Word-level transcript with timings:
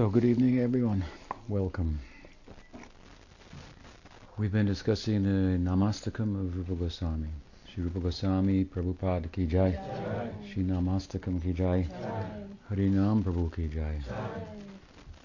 So, 0.00 0.08
good 0.08 0.24
evening, 0.24 0.60
everyone. 0.60 1.04
Welcome. 1.46 2.00
We've 4.38 4.50
been 4.50 4.64
discussing 4.64 5.24
the 5.24 5.58
Namastakam 5.58 6.40
of 6.40 6.56
Rupa 6.56 6.72
Goswami. 6.72 7.28
Shri 7.68 7.82
Rupa 7.82 8.00
Goswami, 8.00 8.64
Prabhupada 8.64 9.30
ki 9.30 9.44
jai. 9.44 9.78
Shri 10.50 10.62
Namastakam 10.62 11.42
ki 11.42 11.52
jai. 11.52 11.86
Harinam 12.70 13.22
Prabhu 13.22 13.54
ki 13.54 13.68
jai. 13.68 14.00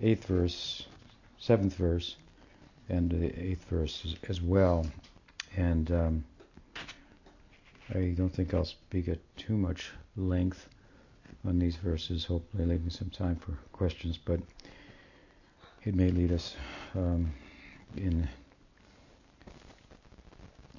eighth 0.00 0.26
verse, 0.26 0.86
seventh 1.40 1.74
verse, 1.74 2.14
and 2.88 3.10
the 3.10 3.36
eighth 3.36 3.64
verse 3.64 4.00
as, 4.04 4.14
as 4.28 4.40
well. 4.40 4.86
And 5.56 5.90
um, 5.90 6.24
I 7.94 8.14
don't 8.16 8.30
think 8.30 8.52
I'll 8.52 8.64
speak 8.64 9.08
at 9.08 9.18
too 9.36 9.56
much 9.56 9.92
length 10.16 10.68
on 11.46 11.58
these 11.58 11.76
verses, 11.76 12.24
hopefully 12.24 12.66
leaving 12.66 12.90
some 12.90 13.10
time 13.10 13.36
for 13.36 13.52
questions, 13.72 14.18
but 14.18 14.40
it 15.84 15.94
may 15.94 16.10
lead 16.10 16.32
us 16.32 16.56
um, 16.96 17.32
in 17.96 18.28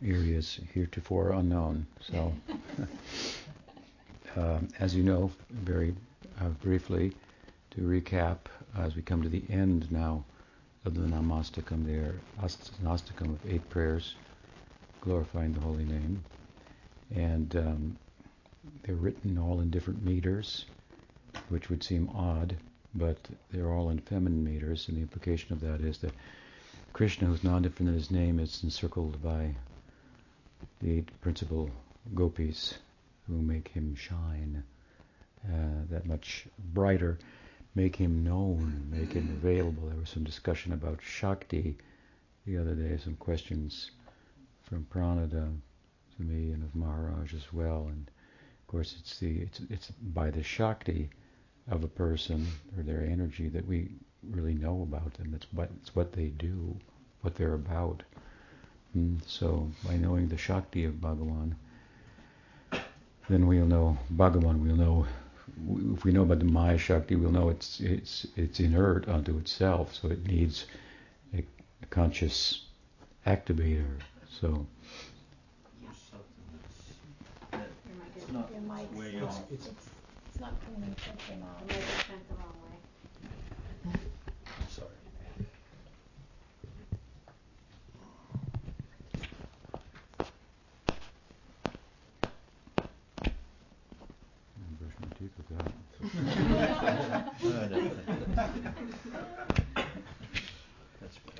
areas 0.03 0.59
heretofore 0.73 1.31
unknown. 1.31 1.87
So, 2.11 2.33
um, 4.35 4.67
as 4.79 4.93
you 4.93 5.03
know, 5.03 5.31
very 5.49 5.95
uh, 6.41 6.49
briefly, 6.49 7.13
to 7.71 7.81
recap, 7.81 8.37
as 8.77 8.97
we 8.97 9.01
come 9.01 9.23
to 9.23 9.29
the 9.29 9.43
end 9.49 9.89
now 9.91 10.25
of 10.83 10.93
the 10.93 11.01
Namastakam, 11.07 11.85
there, 11.85 12.15
Namastakam 12.83 13.33
of 13.33 13.39
eight 13.49 13.69
prayers, 13.69 14.15
glorifying 14.99 15.53
the 15.53 15.61
holy 15.61 15.85
name 15.85 16.21
and 17.15 17.55
um, 17.55 17.97
they're 18.83 18.95
written 18.95 19.37
all 19.37 19.61
in 19.61 19.69
different 19.69 20.03
meters, 20.03 20.65
which 21.49 21.69
would 21.69 21.83
seem 21.83 22.09
odd, 22.15 22.55
but 22.95 23.17
they're 23.51 23.71
all 23.71 23.89
in 23.89 23.99
feminine 23.99 24.43
meters, 24.43 24.87
and 24.87 24.97
the 24.97 25.01
implication 25.01 25.53
of 25.53 25.61
that 25.61 25.81
is 25.81 25.99
that 25.99 26.13
Krishna, 26.93 27.27
who's 27.27 27.43
non-different 27.43 27.89
in 27.89 27.95
his 27.95 28.11
name, 28.11 28.39
is 28.39 28.63
encircled 28.63 29.21
by 29.21 29.55
the 30.81 30.97
eight 30.97 31.21
principal 31.21 31.69
gopis 32.15 32.79
who 33.27 33.41
make 33.41 33.67
him 33.67 33.95
shine 33.95 34.63
uh, 35.45 35.85
that 35.89 36.05
much 36.05 36.47
brighter, 36.73 37.17
make 37.75 37.95
him 37.95 38.23
known, 38.23 38.87
make 38.89 39.13
him 39.13 39.29
available. 39.41 39.87
There 39.87 39.99
was 39.99 40.09
some 40.09 40.23
discussion 40.23 40.73
about 40.73 40.99
Shakti 41.01 41.77
the 42.45 42.57
other 42.57 42.73
day, 42.73 42.97
some 42.97 43.15
questions 43.15 43.91
from 44.63 44.85
Pranada 44.85 45.51
to 46.17 46.23
me 46.23 46.51
and 46.51 46.63
of 46.63 46.75
Maharaj 46.75 47.33
as 47.33 47.53
well. 47.53 47.87
And 47.87 48.09
of 48.61 48.67
course, 48.67 48.95
it's 48.99 49.19
the 49.19 49.39
it's 49.39 49.61
it's 49.69 49.91
by 49.91 50.29
the 50.29 50.43
shakti 50.43 51.09
of 51.69 51.83
a 51.83 51.87
person 51.87 52.47
or 52.77 52.83
their 52.83 53.01
energy 53.01 53.49
that 53.49 53.67
we 53.67 53.89
really 54.23 54.53
know 54.53 54.81
about 54.81 55.13
them. 55.15 55.33
It's 55.33 55.47
what 55.51 55.69
it's 55.81 55.95
what 55.95 56.13
they 56.13 56.27
do, 56.27 56.75
what 57.21 57.35
they're 57.35 57.53
about. 57.53 58.03
And 58.93 59.21
mm, 59.21 59.27
so 59.27 59.69
by 59.85 59.95
knowing 59.95 60.27
the 60.27 60.37
shakti 60.37 60.85
of 60.85 60.95
Bhagavan, 60.95 61.55
then 63.29 63.47
we'll 63.47 63.65
know 63.65 63.97
Bhagavan. 64.13 64.63
We'll 64.63 64.75
know 64.75 65.07
if 65.93 66.03
we 66.03 66.11
know 66.11 66.23
about 66.23 66.39
the 66.39 66.45
Maya 66.45 66.77
Shakti, 66.77 67.15
we'll 67.15 67.31
know 67.31 67.49
it's 67.49 67.79
it's 67.79 68.27
it's 68.35 68.59
inert 68.59 69.07
unto 69.07 69.37
itself, 69.37 69.95
so 69.95 70.09
it 70.09 70.25
needs 70.25 70.65
a, 71.33 71.43
a 71.81 71.85
conscious 71.89 72.65
activator. 73.25 73.99
So 74.29 74.65
It's 78.27 78.33
not 78.33 78.51
Your 78.51 78.59
mic's 78.59 78.91
way 78.93 79.19
not, 79.21 79.29
off. 79.29 79.43
It's, 79.49 79.67
it's, 79.67 79.85
it's 80.27 80.39
not 80.41 80.53
coming 80.65 80.93
through 80.95 81.13
your 81.29 81.37
mouth. 81.45 81.59
The 81.65 81.73
mic 81.73 81.77
is 81.77 81.83
bent 82.09 82.27
the 82.27 82.35
wrong 82.35 82.57
way. 82.61 82.75
I'm 84.45 84.69
sorry. 84.69 84.89
brush 94.77 94.95
my 94.99 95.07
teeth 95.17 95.35
with 95.37 95.47
that. 95.57 95.71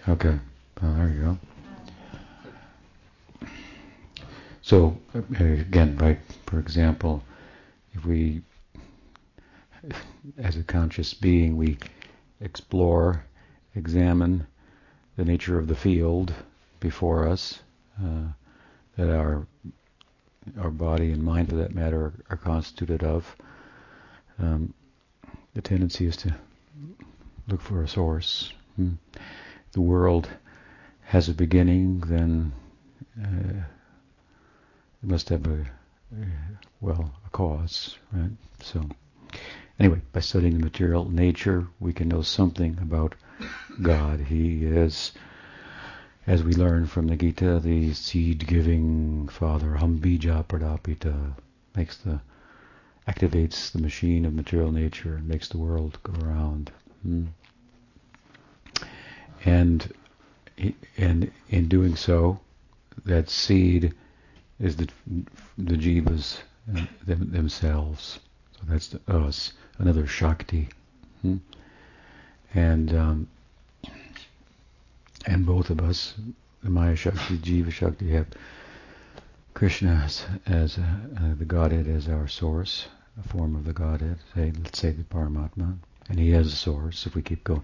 okay. 0.07 0.39
Oh, 0.81 0.94
there 0.95 1.09
you 1.09 1.22
go. 1.22 1.38
So 4.62 4.97
uh, 5.13 5.19
again, 5.44 5.97
right? 5.97 6.19
For 6.47 6.59
example, 6.59 7.24
if 7.94 8.06
we, 8.06 8.41
as 10.38 10.56
a 10.56 10.63
conscious 10.63 11.13
being, 11.13 11.58
we 11.58 11.78
explore, 12.41 13.24
examine 13.75 14.47
the 15.18 15.25
nature 15.25 15.59
of 15.59 15.68
the 15.68 15.75
field 15.75 16.34
before 16.80 17.28
us, 17.28 17.59
uh, 18.03 18.28
that 18.96 19.09
our 19.09 19.46
our 20.57 20.72
body 20.72 21.12
and 21.12 21.22
mind, 21.22 21.50
for 21.50 21.57
that 21.57 21.75
matter, 21.75 22.13
are, 22.30 22.38
constituted 22.38 23.03
of. 23.03 23.36
Um, 24.40 24.74
the 25.53 25.62
tendency 25.62 26.06
is 26.06 26.16
to 26.18 26.34
look 27.50 27.59
for 27.59 27.84
a 27.84 27.88
source. 27.88 28.53
Hmm. 28.78 28.94
The 29.74 29.81
world 29.81 30.30
has 31.03 31.28
a 31.28 31.34
beginning, 31.34 32.00
then. 32.00 32.53
Uh, 33.22 33.63
it 35.03 35.09
must 35.09 35.30
have 35.30 35.46
a, 35.47 35.66
well, 36.81 37.12
a 37.25 37.29
cause, 37.29 37.97
right? 38.12 38.31
So, 38.62 38.88
anyway, 39.79 40.01
by 40.12 40.19
studying 40.22 40.57
the 40.57 40.63
material 40.63 41.09
nature, 41.09 41.68
we 41.79 41.94
can 41.94 42.07
know 42.07 42.22
something 42.22 42.78
about 42.81 43.16
God. 43.81 44.19
He 44.19 44.66
is, 44.66 45.12
as 46.25 46.44
we 46.44 46.53
learn 46.53 46.88
from 46.88 47.07
the 47.07 47.16
Gita, 47.16 47.59
the 47.59 47.94
seed-giving 47.94 49.28
Father, 49.29 49.78
Hambija 49.79 50.45
Pradapita, 50.45 51.34
makes 51.75 51.97
the 51.97 52.22
activates 53.07 53.72
the 53.72 53.79
machine 53.79 54.25
of 54.25 54.34
material 54.34 54.72
nature 54.72 55.16
and 55.16 55.28
makes 55.28 55.47
the 55.47 55.57
world 55.57 55.97
go 56.03 56.13
around. 56.25 56.72
Hmm. 57.03 57.25
And 59.45 59.94
and 60.97 61.31
in 61.50 61.68
doing 61.68 61.95
so, 61.95 62.39
that 63.06 63.29
seed 63.29 63.94
is 64.59 64.75
the 64.75 64.88
the 65.57 65.75
jivas 65.75 66.40
uh, 66.75 66.81
them, 67.06 67.31
themselves. 67.31 68.19
So 68.53 68.62
that's 68.68 68.88
the, 68.88 69.00
us, 69.07 69.53
another 69.78 70.07
Shakti. 70.07 70.69
Hmm? 71.22 71.38
And 72.53 72.95
um, 72.95 73.28
and 75.25 75.45
both 75.45 75.69
of 75.69 75.81
us, 75.81 76.16
the 76.63 76.69
Maya 76.69 76.95
Shakti, 76.95 77.38
Jiva 77.38 77.72
Shakti, 77.72 78.12
have 78.12 78.28
Krishna 79.53 80.03
as, 80.06 80.25
as 80.45 80.78
uh, 80.78 80.81
uh, 80.81 81.35
the 81.38 81.45
Godhead 81.45 81.88
as 81.88 82.07
our 82.07 82.28
source, 82.28 82.88
a 83.19 83.28
form 83.28 83.56
of 83.56 83.66
the 83.66 83.74
Godhead. 83.74 84.18
Say, 84.35 84.53
let's 84.63 84.79
say 84.79 84.91
the 84.91 85.03
Paramatma, 85.03 85.78
and 86.09 86.19
he 86.19 86.31
has 86.31 86.47
a 86.47 86.56
source. 86.56 87.06
If 87.06 87.16
we 87.16 87.22
keep 87.22 87.44
going, 87.44 87.63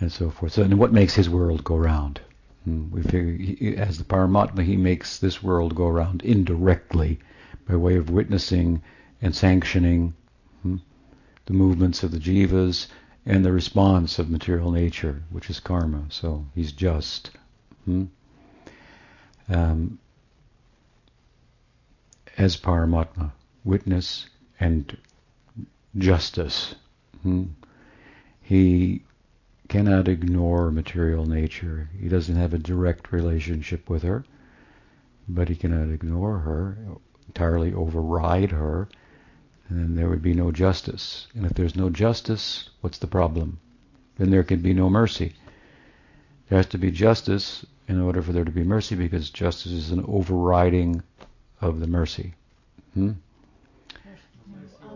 and 0.00 0.10
so 0.10 0.30
forth. 0.30 0.52
So, 0.52 0.62
and 0.62 0.78
what 0.78 0.92
makes 0.92 1.14
his 1.14 1.28
world 1.28 1.62
go 1.64 1.76
round? 1.76 2.20
Hmm, 2.64 2.90
we 2.90 3.02
figure, 3.02 3.32
he, 3.32 3.76
as 3.76 3.98
the 3.98 4.04
Paramatma, 4.04 4.62
he 4.62 4.76
makes 4.76 5.18
this 5.18 5.42
world 5.42 5.74
go 5.74 5.86
around 5.86 6.22
indirectly 6.22 7.18
by 7.66 7.76
way 7.76 7.96
of 7.96 8.10
witnessing 8.10 8.82
and 9.22 9.34
sanctioning 9.34 10.14
hmm, 10.62 10.76
the 11.46 11.52
movements 11.52 12.02
of 12.02 12.10
the 12.10 12.18
jivas 12.18 12.88
and 13.26 13.44
the 13.44 13.52
response 13.52 14.18
of 14.18 14.30
material 14.30 14.70
nature, 14.70 15.22
which 15.30 15.50
is 15.50 15.60
karma. 15.60 16.04
So 16.10 16.46
he's 16.54 16.72
just. 16.72 17.30
Hmm? 17.84 18.04
Um, 19.48 19.98
as 22.36 22.56
Paramatma, 22.56 23.32
witness 23.64 24.28
and 24.58 24.96
justice. 25.96 26.74
Hmm? 27.22 27.44
He 28.40 29.02
cannot 29.70 30.08
ignore 30.08 30.72
material 30.72 31.24
nature. 31.24 31.88
He 31.98 32.08
doesn't 32.08 32.34
have 32.34 32.52
a 32.52 32.58
direct 32.58 33.12
relationship 33.12 33.88
with 33.88 34.02
her, 34.02 34.24
but 35.28 35.48
he 35.48 35.54
cannot 35.54 35.94
ignore 35.94 36.38
her, 36.40 36.76
entirely 37.28 37.72
override 37.72 38.50
her, 38.50 38.88
and 39.68 39.78
then 39.78 39.94
there 39.94 40.08
would 40.08 40.22
be 40.22 40.34
no 40.34 40.50
justice. 40.50 41.28
And 41.36 41.46
if 41.46 41.54
there's 41.54 41.76
no 41.76 41.88
justice, 41.88 42.70
what's 42.80 42.98
the 42.98 43.06
problem? 43.06 43.60
Then 44.18 44.30
there 44.30 44.42
can 44.42 44.60
be 44.60 44.74
no 44.74 44.90
mercy. 44.90 45.34
There 46.48 46.58
has 46.58 46.66
to 46.66 46.78
be 46.78 46.90
justice 46.90 47.64
in 47.86 48.00
order 48.00 48.22
for 48.22 48.32
there 48.32 48.44
to 48.44 48.50
be 48.50 48.64
mercy, 48.64 48.96
because 48.96 49.30
justice 49.30 49.70
is 49.70 49.92
an 49.92 50.04
overriding 50.08 51.00
of 51.60 51.78
the 51.78 51.86
mercy. 51.86 52.34
Hmm? 52.94 53.12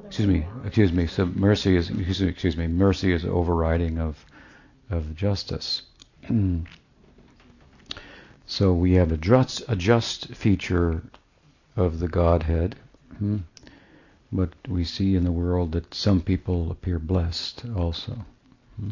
Excuse 0.07 0.29
me. 0.29 0.47
Excuse 0.65 0.93
me. 0.93 1.07
So 1.07 1.27
mercy 1.27 1.77
is 1.77 1.91
excuse 1.91 2.57
me. 2.57 2.67
Mercy 2.67 3.13
is 3.13 3.25
overriding 3.25 3.99
of 3.99 4.25
of 4.91 5.15
justice. 5.17 5.83
so 8.47 8.73
we 8.73 8.93
have 8.93 9.13
a 9.13 9.17
just, 9.17 9.63
a 9.69 9.77
just 9.77 10.35
feature 10.35 11.03
of 11.77 11.99
the 11.99 12.09
Godhead, 12.09 12.77
hmm, 13.19 13.39
but 14.31 14.53
we 14.69 14.85
see 14.85 15.15
in 15.15 15.25
the 15.25 15.33
world 15.33 15.73
that 15.73 15.95
some 15.95 16.21
people 16.21 16.71
appear 16.71 16.99
blessed 16.99 17.65
also. 17.77 18.25
Hmm. 18.77 18.91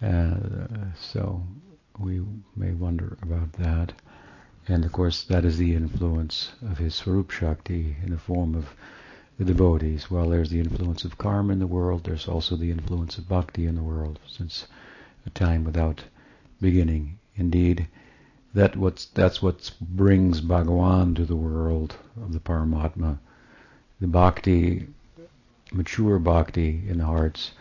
Uh, 0.00 0.92
so 0.98 1.42
we 1.98 2.22
may 2.56 2.72
wonder 2.72 3.18
about 3.22 3.52
that. 3.54 3.92
And 4.68 4.84
of 4.84 4.92
course, 4.92 5.24
that 5.24 5.44
is 5.44 5.56
the 5.56 5.74
influence 5.74 6.52
of 6.62 6.78
his 6.78 6.94
Swarup 6.94 7.30
Shakti 7.30 7.96
in 8.02 8.10
the 8.10 8.18
form 8.18 8.54
of 8.54 8.74
the 9.38 9.44
devotees. 9.44 10.10
While 10.10 10.28
there's 10.28 10.50
the 10.50 10.60
influence 10.60 11.04
of 11.04 11.16
karma 11.16 11.54
in 11.54 11.58
the 11.58 11.66
world, 11.66 12.04
there's 12.04 12.28
also 12.28 12.54
the 12.54 12.70
influence 12.70 13.18
of 13.18 13.28
bhakti 13.28 13.66
in 13.66 13.76
the 13.76 13.82
world, 13.82 14.18
since 14.26 14.66
a 15.28 15.30
time 15.30 15.62
without 15.62 16.04
beginning. 16.58 17.18
Indeed, 17.36 17.86
that 18.54 18.76
what's, 18.76 19.04
that's 19.04 19.42
what 19.42 19.70
brings 19.78 20.40
Bhagawan 20.40 21.14
to 21.16 21.26
the 21.26 21.36
world 21.36 21.96
of 22.16 22.32
the 22.32 22.40
Paramatma. 22.40 23.18
The 24.00 24.06
bhakti, 24.06 24.86
mature 25.70 26.18
bhakti 26.18 26.82
in 26.88 26.98
the 26.98 27.04
hearts 27.04 27.52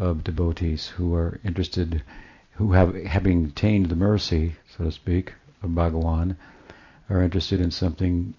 of 0.00 0.24
devotees 0.24 0.88
who 0.88 1.14
are 1.14 1.38
interested, 1.44 2.02
who 2.54 2.72
have, 2.72 2.94
having 3.04 3.44
attained 3.44 3.86
the 3.86 3.94
mercy, 3.94 4.56
so 4.76 4.84
to 4.84 4.90
speak, 4.90 5.32
of 5.62 5.70
Bhagawan, 5.70 6.36
are 7.08 7.22
interested 7.22 7.60
in 7.60 7.70
something, 7.70 8.34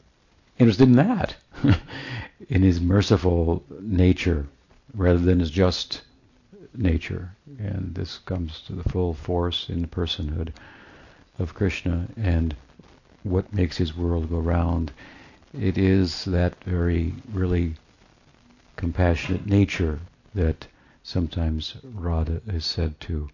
interested 0.59 0.89
in 0.89 0.97
that, 0.97 1.37
in 2.49 2.63
his 2.63 2.81
merciful 2.81 3.63
nature, 3.79 4.45
rather 4.93 5.19
than 5.19 5.39
his 5.39 5.51
just 5.51 6.01
nature. 6.77 7.31
And 7.59 7.95
this 7.95 8.19
comes 8.19 8.61
to 8.67 8.73
the 8.73 8.89
full 8.89 9.13
force 9.13 9.69
in 9.69 9.81
the 9.81 9.87
personhood 9.87 10.53
of 11.39 11.53
Krishna 11.53 12.07
and 12.15 12.55
what 13.23 13.53
makes 13.53 13.77
his 13.77 13.95
world 13.95 14.29
go 14.29 14.39
round. 14.39 14.91
It 15.59 15.77
is 15.77 16.25
that 16.25 16.63
very, 16.63 17.13
really 17.33 17.75
compassionate 18.75 19.45
nature 19.45 19.99
that 20.35 20.67
sometimes 21.03 21.77
Radha 21.83 22.41
is 22.47 22.65
said 22.65 22.99
to 23.01 23.29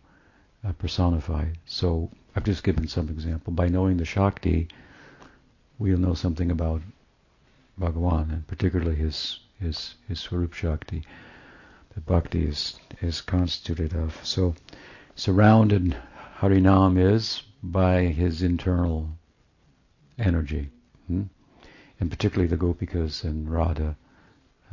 uh, 0.66 0.72
personify. 0.74 1.46
So 1.66 2.10
I've 2.36 2.46
just 2.46 2.64
given 2.64 2.88
some 2.88 3.10
example. 3.10 3.54
By 3.54 3.68
knowing 3.68 3.98
the 3.98 4.06
Shakti, 4.06 4.68
we'll 5.78 5.98
know 5.98 6.14
something 6.14 6.50
about 6.50 6.82
Bhagavan, 7.80 8.32
and 8.32 8.48
particularly 8.48 8.96
his 8.96 9.40
his 9.60 9.96
his 10.08 10.20
Swarup 10.20 10.54
Shakti 10.54 11.04
that 11.96 12.06
Bhakti 12.06 12.46
is 12.46 12.80
is 13.02 13.22
constituted 13.22 13.94
of. 13.94 14.20
So 14.24 14.56
surrounded 15.16 15.96
Harinam 16.40 16.98
is 16.98 17.44
by 17.62 18.08
his 18.08 18.42
internal 18.42 19.10
energy, 20.18 20.70
hmm? 21.08 21.24
and 22.00 22.10
particularly 22.10 22.48
the 22.48 22.58
Gopikas 22.58 23.24
and 23.24 23.50
Radha, 23.50 23.96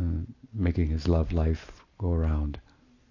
uh, 0.00 0.04
making 0.52 0.88
his 0.88 1.06
love 1.08 1.32
life 1.32 1.70
go 1.98 2.12
around. 2.12 2.60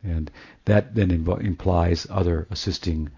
And 0.04 0.32
that 0.66 0.96
then 0.96 1.10
inv- 1.10 1.44
implies 1.44 2.08
other 2.10 2.48
assisting 2.50 3.10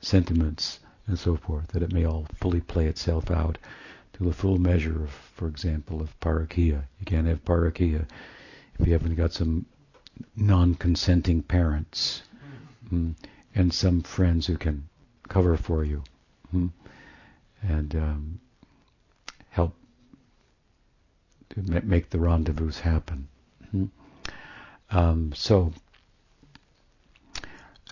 sentiments 0.00 0.80
and 1.06 1.18
so 1.18 1.36
forth, 1.36 1.68
that 1.68 1.82
it 1.82 1.92
may 1.92 2.04
all 2.04 2.26
fully 2.34 2.60
play 2.60 2.86
itself 2.86 3.30
out 3.30 3.58
to 4.14 4.24
the 4.24 4.32
full 4.32 4.58
measure 4.58 5.04
of, 5.04 5.10
for 5.10 5.48
example, 5.48 6.00
of 6.00 6.18
parakia. 6.20 6.84
You 6.98 7.06
can't 7.06 7.26
have 7.26 7.44
parakia 7.44 8.06
if 8.78 8.86
you 8.86 8.92
haven't 8.92 9.16
got 9.16 9.32
some 9.32 9.66
non-consenting 10.36 11.42
parents 11.42 12.22
mm, 12.92 13.14
and 13.54 13.72
some 13.72 14.02
friends 14.02 14.46
who 14.46 14.56
can 14.56 14.88
cover 15.28 15.56
for 15.56 15.84
you 15.84 16.02
mm, 16.54 16.70
and 17.62 17.94
um, 17.94 18.40
help 19.50 19.74
to 21.50 21.62
make 21.84 22.10
the 22.10 22.18
rendezvous 22.18 22.72
happen. 22.72 23.28
Mm. 23.74 23.90
Um, 24.90 25.32
so 25.34 25.72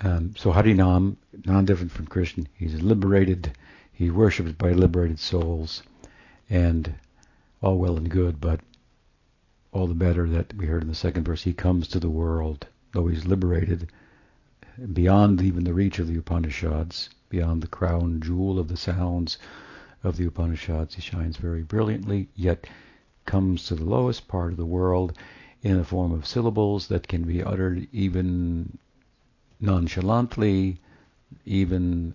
um, 0.03 0.35
so 0.37 0.53
Harinam, 0.53 1.17
non-different 1.45 1.91
from 1.91 2.07
Krishna, 2.07 2.45
he's 2.55 2.81
liberated, 2.81 3.57
he's 3.93 4.13
worshipped 4.13 4.57
by 4.57 4.71
liberated 4.71 5.19
souls, 5.19 5.83
and 6.49 6.95
all 7.61 7.79
well 7.79 7.97
and 7.97 8.09
good, 8.09 8.41
but 8.41 8.61
all 9.71 9.87
the 9.87 9.95
better 9.95 10.29
that 10.29 10.55
we 10.55 10.67
heard 10.67 10.83
in 10.83 10.89
the 10.89 10.95
second 10.95 11.25
verse, 11.25 11.43
he 11.43 11.53
comes 11.53 11.87
to 11.89 12.01
the 12.01 12.11
world, 12.11 12.67
though 12.93 13.07
he's 13.07 13.27
liberated, 13.27 13.91
beyond 14.93 15.41
even 15.43 15.63
the 15.65 15.75
reach 15.75 15.99
of 15.99 16.09
the 16.09 16.17
Upanishads, 16.17 17.11
beyond 17.29 17.63
the 17.63 17.67
crown 17.69 18.21
jewel 18.21 18.59
of 18.59 18.69
the 18.69 18.77
sounds 18.77 19.39
of 20.03 20.17
the 20.17 20.25
Upanishads, 20.27 20.95
he 20.95 21.01
shines 21.01 21.37
very 21.37 21.63
brilliantly, 21.63 22.29
yet 22.35 22.67
comes 23.27 23.67
to 23.67 23.75
the 23.75 23.85
lowest 23.85 24.27
part 24.27 24.53
of 24.53 24.57
the 24.57 24.67
world 24.67 25.13
in 25.63 25.77
the 25.77 25.85
form 25.85 26.13
of 26.13 26.27
syllables 26.27 26.89
that 26.89 27.07
can 27.07 27.23
be 27.25 27.43
uttered 27.43 27.87
even 27.93 28.79
nonchalantly, 29.61 30.81
even 31.45 32.15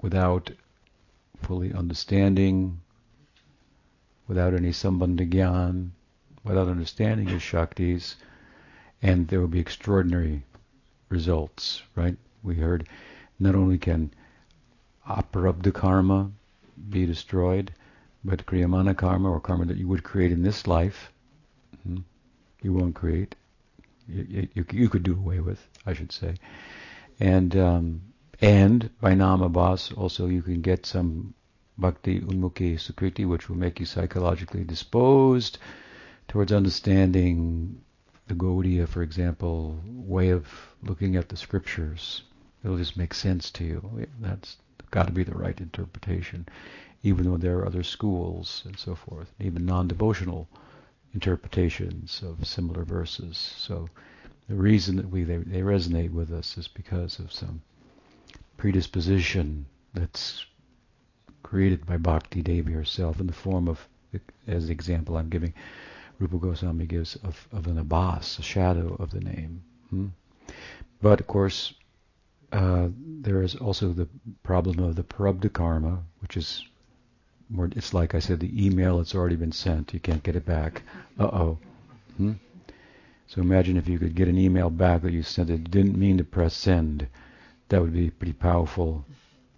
without 0.00 0.50
fully 1.36 1.72
understanding, 1.72 2.80
without 4.28 4.54
any 4.54 4.70
sambandha 4.70 5.24
without 6.44 6.68
understanding 6.68 7.28
his 7.28 7.42
shaktis, 7.42 8.16
and 9.00 9.28
there 9.28 9.40
will 9.40 9.48
be 9.48 9.60
extraordinary 9.60 10.42
results, 11.08 11.82
right? 11.94 12.16
We 12.42 12.56
heard 12.56 12.88
not 13.38 13.54
only 13.54 13.78
can 13.78 14.12
aprarabdha 15.08 15.72
karma 15.74 16.30
be 16.88 17.06
destroyed, 17.06 17.72
but 18.24 18.46
kriyamana 18.46 18.96
karma, 18.96 19.30
or 19.30 19.40
karma 19.40 19.66
that 19.66 19.76
you 19.76 19.88
would 19.88 20.04
create 20.04 20.32
in 20.32 20.42
this 20.42 20.66
life, 20.66 21.12
hmm, 21.82 21.98
you 22.62 22.72
won't 22.72 22.94
create 22.94 23.34
you, 24.08 24.48
you, 24.54 24.64
you, 24.70 24.88
could 24.88 25.02
do 25.02 25.14
away 25.14 25.40
with, 25.40 25.66
I 25.86 25.94
should 25.94 26.12
say. 26.12 26.34
And 27.20 27.56
um, 27.56 28.00
and 28.40 28.90
by 29.00 29.12
namabhas 29.14 29.96
also 29.96 30.26
you 30.26 30.42
can 30.42 30.60
get 30.60 30.86
some 30.86 31.34
bhakti 31.78 32.20
unmukhi 32.20 32.74
sukriti, 32.74 33.26
which 33.26 33.48
will 33.48 33.56
make 33.56 33.80
you 33.80 33.86
psychologically 33.86 34.64
disposed 34.64 35.58
towards 36.28 36.52
understanding 36.52 37.80
the 38.28 38.34
Gaudiya, 38.34 38.88
for 38.88 39.02
example, 39.02 39.80
way 39.86 40.30
of 40.30 40.46
looking 40.82 41.16
at 41.16 41.28
the 41.28 41.36
scriptures. 41.36 42.22
It'll 42.64 42.78
just 42.78 42.96
make 42.96 43.14
sense 43.14 43.50
to 43.52 43.64
you. 43.64 44.06
That's 44.20 44.56
got 44.90 45.06
to 45.06 45.12
be 45.12 45.24
the 45.24 45.34
right 45.34 45.58
interpretation, 45.60 46.46
even 47.02 47.24
though 47.24 47.36
there 47.36 47.58
are 47.58 47.66
other 47.66 47.82
schools 47.82 48.62
and 48.64 48.78
so 48.78 48.94
forth, 48.94 49.32
even 49.40 49.66
non-devotional 49.66 50.48
interpretations 51.14 52.22
of 52.22 52.46
similar 52.46 52.84
verses. 52.84 53.36
So 53.58 53.88
the 54.48 54.54
reason 54.54 54.96
that 54.96 55.10
we 55.10 55.24
they, 55.24 55.38
they 55.38 55.60
resonate 55.60 56.12
with 56.12 56.32
us 56.32 56.56
is 56.56 56.68
because 56.68 57.18
of 57.18 57.32
some 57.32 57.62
predisposition 58.56 59.66
that's 59.92 60.44
created 61.42 61.84
by 61.84 61.96
Bhakti 61.96 62.42
Devi 62.42 62.72
herself 62.72 63.20
in 63.20 63.26
the 63.26 63.32
form 63.32 63.68
of, 63.68 63.86
as 64.46 64.66
the 64.66 64.72
example 64.72 65.16
I'm 65.16 65.28
giving, 65.28 65.52
Rupa 66.22 66.38
Goswami 66.38 66.86
gives 66.86 67.16
of, 67.16 67.48
of 67.50 67.66
an 67.66 67.78
abhas, 67.78 68.38
a 68.38 68.42
shadow 68.42 68.94
of 69.00 69.10
the 69.10 69.18
name. 69.18 69.64
Hmm? 69.90 70.06
But 71.00 71.18
of 71.18 71.26
course, 71.26 71.74
uh, 72.52 72.88
there 72.96 73.42
is 73.42 73.56
also 73.56 73.92
the 73.92 74.08
problem 74.44 74.78
of 74.78 74.94
the 74.94 75.02
prarabdha 75.02 75.52
karma, 75.52 75.98
which 76.20 76.36
is 76.36 76.64
more, 77.50 77.68
it's 77.74 77.92
like 77.92 78.14
I 78.14 78.20
said, 78.20 78.38
the 78.38 78.66
email 78.66 78.98
that's 78.98 79.16
already 79.16 79.34
been 79.34 79.50
sent. 79.50 79.92
You 79.92 79.98
can't 79.98 80.22
get 80.22 80.36
it 80.36 80.46
back. 80.46 80.82
Uh-oh. 81.18 81.58
Hmm? 82.16 82.34
So 83.26 83.40
imagine 83.40 83.76
if 83.76 83.88
you 83.88 83.98
could 83.98 84.14
get 84.14 84.28
an 84.28 84.38
email 84.38 84.70
back 84.70 85.02
that 85.02 85.12
you 85.12 85.24
sent 85.24 85.50
it 85.50 85.72
didn't 85.72 85.98
mean 85.98 86.18
to 86.18 86.24
press 86.24 86.54
send. 86.54 87.08
That 87.68 87.82
would 87.82 87.92
be 87.92 88.08
a 88.08 88.12
pretty 88.12 88.34
powerful 88.34 89.04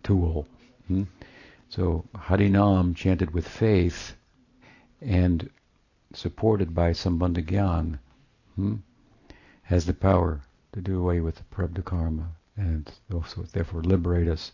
tool. 0.02 0.46
Hmm? 0.88 1.04
So 1.68 2.04
Harinam 2.14 2.96
chanted 2.96 3.32
with 3.32 3.46
faith 3.46 4.14
and 5.02 5.50
supported 6.16 6.74
by 6.74 6.92
Sambandha 6.92 7.44
Gyan 7.44 7.98
hmm, 8.56 8.76
has 9.62 9.86
the 9.86 9.94
power 9.94 10.40
to 10.72 10.80
do 10.80 10.98
away 10.98 11.20
with 11.20 11.36
the 11.36 11.44
prarabdha 11.44 11.84
karma 11.84 12.28
and 12.56 12.90
also 13.12 13.42
therefore 13.52 13.82
liberate 13.82 14.28
us 14.28 14.52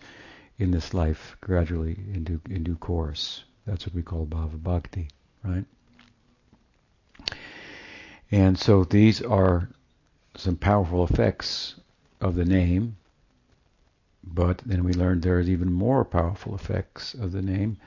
in 0.58 0.70
this 0.70 0.94
life 0.94 1.36
gradually 1.40 1.98
in 2.12 2.24
due, 2.24 2.40
in 2.48 2.62
due 2.62 2.76
course. 2.76 3.44
That's 3.66 3.86
what 3.86 3.94
we 3.94 4.02
call 4.02 4.26
bhava 4.26 4.62
bhakti, 4.62 5.08
right? 5.44 5.64
And 8.30 8.58
so 8.58 8.84
these 8.84 9.22
are 9.22 9.68
some 10.36 10.56
powerful 10.56 11.04
effects 11.04 11.74
of 12.20 12.34
the 12.34 12.44
name, 12.44 12.96
but 14.22 14.58
then 14.58 14.84
we 14.84 14.92
learned 14.92 15.22
there 15.22 15.40
is 15.40 15.50
even 15.50 15.72
more 15.72 16.04
powerful 16.04 16.54
effects 16.54 17.14
of 17.14 17.32
the 17.32 17.42
name, 17.42 17.78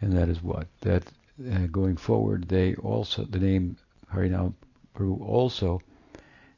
and 0.00 0.12
that 0.12 0.28
is 0.28 0.42
what? 0.42 0.66
That 0.80 1.04
uh, 1.40 1.66
going 1.66 1.96
forward, 1.96 2.48
they 2.48 2.74
also, 2.76 3.24
the 3.24 3.38
name 3.38 3.76
Harinam 4.12 4.54
Prabhu 4.94 5.20
also 5.20 5.80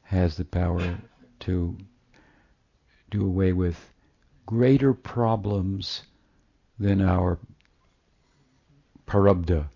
has 0.03 0.37
the 0.37 0.45
power 0.45 0.97
to 1.39 1.75
do 3.09 3.25
away 3.25 3.53
with 3.53 3.91
greater 4.45 4.93
problems 4.93 6.03
than 6.79 7.01
our 7.01 7.39
prarabdha. 9.07 9.67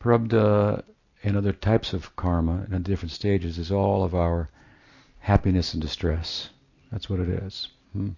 Prarabdha 0.00 0.84
and 1.22 1.36
other 1.36 1.52
types 1.52 1.92
of 1.92 2.14
karma 2.16 2.66
and 2.70 2.84
different 2.84 3.12
stages 3.12 3.58
is 3.58 3.72
all 3.72 4.04
of 4.04 4.14
our 4.14 4.50
happiness 5.20 5.72
and 5.72 5.80
distress. 5.80 6.50
That's 6.92 7.08
what 7.08 7.20
it 7.20 7.28
is. 7.28 7.68
Hmm? 7.92 8.10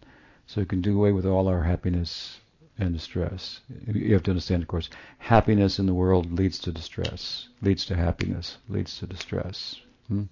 So 0.47 0.61
you 0.61 0.67
can 0.67 0.81
do 0.81 0.97
away 0.97 1.13
with 1.13 1.27
all 1.27 1.49
our 1.49 1.63
happiness 1.63 2.41
and 2.79 2.93
distress. 2.93 3.61
You 3.87 4.13
have 4.13 4.23
to 4.25 4.33
understand, 4.33 4.63
of 4.63 4.69
course, 4.69 4.91
happiness 5.19 5.79
in 5.79 5.87
the 5.87 5.95
world 5.95 6.33
leads 6.33 6.59
to 6.61 6.73
distress, 6.73 7.49
leads 7.63 7.87
to 7.87 7.97
happiness, 7.97 8.59
leads 8.69 8.99
to 8.99 9.07
distress. 9.07 9.81
Hmm? 10.09 10.25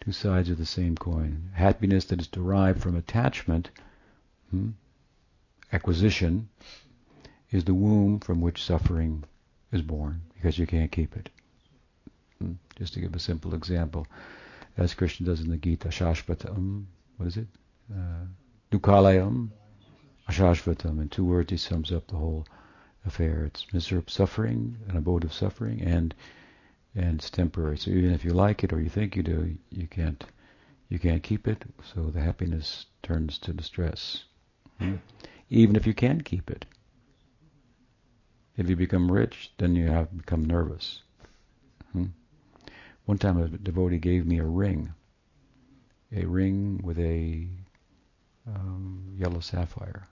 Two 0.00 0.12
sides 0.12 0.48
of 0.50 0.58
the 0.58 0.66
same 0.66 0.96
coin. 0.96 1.50
Happiness 1.54 2.06
that 2.06 2.20
is 2.20 2.28
derived 2.28 2.80
from 2.82 2.96
attachment, 2.96 3.70
hmm? 4.50 4.70
acquisition, 5.72 6.48
is 7.50 7.64
the 7.64 7.74
womb 7.74 8.20
from 8.20 8.40
which 8.40 8.62
suffering 8.62 9.24
is 9.72 9.82
born 9.82 10.22
because 10.34 10.58
you 10.58 10.66
can't 10.66 10.92
keep 10.92 11.16
it. 11.16 11.28
Hmm? 12.38 12.52
Just 12.76 12.94
to 12.94 13.00
give 13.00 13.14
a 13.14 13.18
simple 13.18 13.54
example, 13.54 14.06
as 14.76 14.94
Krishna 14.94 15.26
does 15.26 15.40
in 15.40 15.50
the 15.50 15.56
Gita, 15.56 15.88
Shashvatam, 15.88 16.84
what 17.16 17.26
is 17.26 17.36
it? 17.36 17.46
Uh, 17.92 18.24
Dukalayam, 18.70 19.50
Ashashvatam. 20.28 21.00
In 21.00 21.08
two 21.08 21.24
words, 21.24 21.50
he 21.50 21.56
sums 21.56 21.92
up 21.92 22.08
the 22.08 22.16
whole 22.16 22.46
affair. 23.04 23.44
It's 23.44 23.72
miserable 23.72 24.10
suffering, 24.10 24.76
an 24.88 24.96
abode 24.96 25.24
of 25.24 25.32
suffering, 25.32 25.80
and 25.80 26.14
and 26.94 27.20
it's 27.20 27.30
temporary. 27.30 27.78
So 27.78 27.90
even 27.90 28.12
if 28.12 28.24
you 28.24 28.32
like 28.32 28.64
it 28.64 28.72
or 28.72 28.80
you 28.80 28.88
think 28.88 29.14
you 29.14 29.22
do, 29.22 29.56
you 29.70 29.86
can't 29.86 30.24
you 30.88 30.98
can't 30.98 31.22
keep 31.22 31.46
it. 31.46 31.64
So 31.94 32.10
the 32.10 32.20
happiness 32.20 32.86
turns 33.02 33.38
to 33.40 33.52
distress. 33.52 34.24
Hmm? 34.78 34.96
Even 35.48 35.76
if 35.76 35.86
you 35.86 35.94
can 35.94 36.20
keep 36.22 36.50
it. 36.50 36.64
If 38.56 38.68
you 38.68 38.76
become 38.76 39.12
rich, 39.12 39.52
then 39.58 39.76
you 39.76 39.86
have 39.88 40.16
become 40.16 40.44
nervous. 40.44 41.02
Hmm? 41.92 42.06
One 43.04 43.18
time 43.18 43.40
a 43.40 43.48
devotee 43.48 43.98
gave 43.98 44.26
me 44.26 44.38
a 44.38 44.44
ring, 44.44 44.92
a 46.10 46.24
ring 46.24 46.80
with 46.82 46.98
a 46.98 47.46
um, 48.46 49.14
yellow 49.16 49.40
sapphire. 49.40 50.08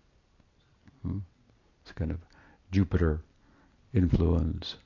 Hmm? 1.04 1.18
It's 1.82 1.92
kind 1.92 2.10
of 2.10 2.18
Jupiter 2.72 3.20
influence 3.92 4.76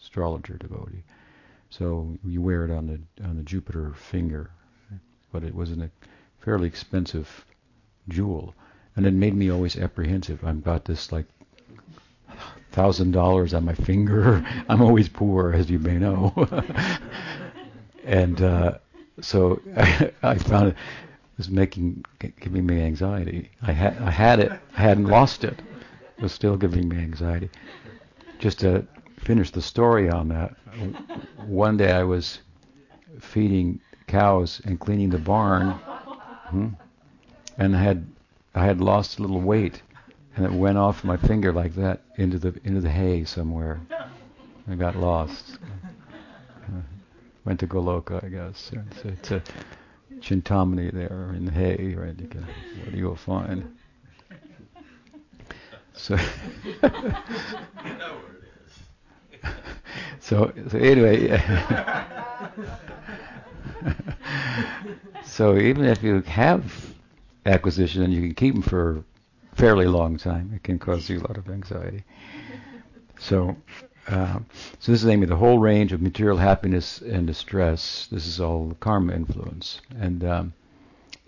astrologer 0.00 0.54
devotee. 0.54 1.02
So 1.70 2.16
you 2.24 2.40
wear 2.40 2.64
it 2.64 2.70
on 2.70 2.86
the 2.86 3.24
on 3.24 3.36
the 3.36 3.42
Jupiter 3.42 3.92
finger, 3.94 4.50
but 5.32 5.42
it 5.42 5.54
was 5.54 5.72
a 5.72 5.90
fairly 6.40 6.68
expensive 6.68 7.44
jewel, 8.08 8.54
and 8.94 9.04
it 9.06 9.12
made 9.12 9.34
me 9.34 9.50
always 9.50 9.76
apprehensive. 9.76 10.44
I've 10.44 10.62
got 10.62 10.84
this 10.84 11.10
like 11.10 11.26
thousand 12.70 13.12
dollars 13.12 13.52
on 13.52 13.64
my 13.64 13.74
finger. 13.74 14.46
I'm 14.68 14.82
always 14.82 15.08
poor, 15.08 15.52
as 15.52 15.70
you 15.70 15.78
may 15.78 15.98
know, 15.98 16.32
and 18.04 18.40
uh, 18.40 18.78
so 19.20 19.60
I, 19.76 20.12
I 20.22 20.38
found 20.38 20.68
it 20.68 20.76
was 21.36 21.50
making 21.50 22.04
giving 22.40 22.66
me 22.66 22.80
anxiety. 22.82 23.50
I 23.62 23.72
had 23.72 23.98
I 23.98 24.10
had 24.10 24.40
it, 24.40 24.52
I 24.76 24.80
hadn't 24.80 25.06
lost 25.06 25.44
it. 25.44 25.60
It 26.16 26.22
was 26.22 26.32
still 26.32 26.56
giving 26.56 26.88
me 26.88 26.96
anxiety. 26.96 27.50
Just 28.38 28.60
to 28.60 28.86
finish 29.18 29.50
the 29.50 29.62
story 29.62 30.08
on 30.08 30.28
that, 30.28 30.54
one 31.46 31.76
day 31.76 31.92
I 31.92 32.04
was 32.04 32.40
feeding 33.20 33.80
cows 34.06 34.60
and 34.64 34.78
cleaning 34.78 35.10
the 35.10 35.18
barn, 35.18 35.72
hmm, 36.50 36.68
and 37.58 37.76
I 37.76 37.82
had 37.82 38.06
I 38.54 38.64
had 38.64 38.80
lost 38.80 39.18
a 39.18 39.22
little 39.22 39.40
weight, 39.40 39.82
and 40.36 40.46
it 40.46 40.52
went 40.52 40.78
off 40.78 41.04
my 41.04 41.16
finger 41.16 41.52
like 41.52 41.74
that 41.74 42.02
into 42.16 42.38
the 42.38 42.58
into 42.64 42.80
the 42.80 42.90
hay 42.90 43.24
somewhere. 43.24 43.80
I 44.68 44.74
got 44.74 44.96
lost. 44.96 45.58
Uh, 46.64 46.80
went 47.44 47.60
to 47.60 47.66
Goloka, 47.66 48.24
I 48.24 48.28
guess. 48.28 48.72
Chintamani 50.20 50.90
there 50.92 51.32
in 51.36 51.44
the 51.44 51.52
hay, 51.52 51.94
right? 51.94 52.18
You 52.18 52.26
can, 52.26 52.46
what 52.80 52.92
do 52.92 52.98
you 52.98 53.04
will 53.04 53.16
find? 53.16 53.64
So, 55.94 56.16
so, 60.20 60.52
so 60.70 60.78
anyway, 60.78 61.28
so 65.24 65.56
even 65.56 65.84
if 65.84 66.02
you 66.02 66.20
have 66.22 66.94
acquisition 67.46 68.02
and 68.02 68.12
you 68.12 68.20
can 68.20 68.34
keep 68.34 68.54
them 68.54 68.62
for 68.62 68.98
a 68.98 69.56
fairly 69.56 69.86
long 69.86 70.18
time, 70.18 70.52
it 70.54 70.62
can 70.62 70.78
cause 70.78 71.08
you 71.08 71.18
a 71.18 71.22
lot 71.26 71.38
of 71.38 71.48
anxiety. 71.48 72.04
So, 73.18 73.56
uh, 74.08 74.38
so 74.78 74.92
this 74.92 75.02
is 75.02 75.08
aiming 75.08 75.28
the 75.28 75.36
whole 75.36 75.58
range 75.58 75.92
of 75.92 76.00
material 76.00 76.36
happiness 76.36 77.00
and 77.00 77.26
distress. 77.26 78.06
This 78.10 78.26
is 78.26 78.40
all 78.40 78.76
karma 78.80 79.14
influence, 79.14 79.80
and 79.98 80.24
um, 80.24 80.52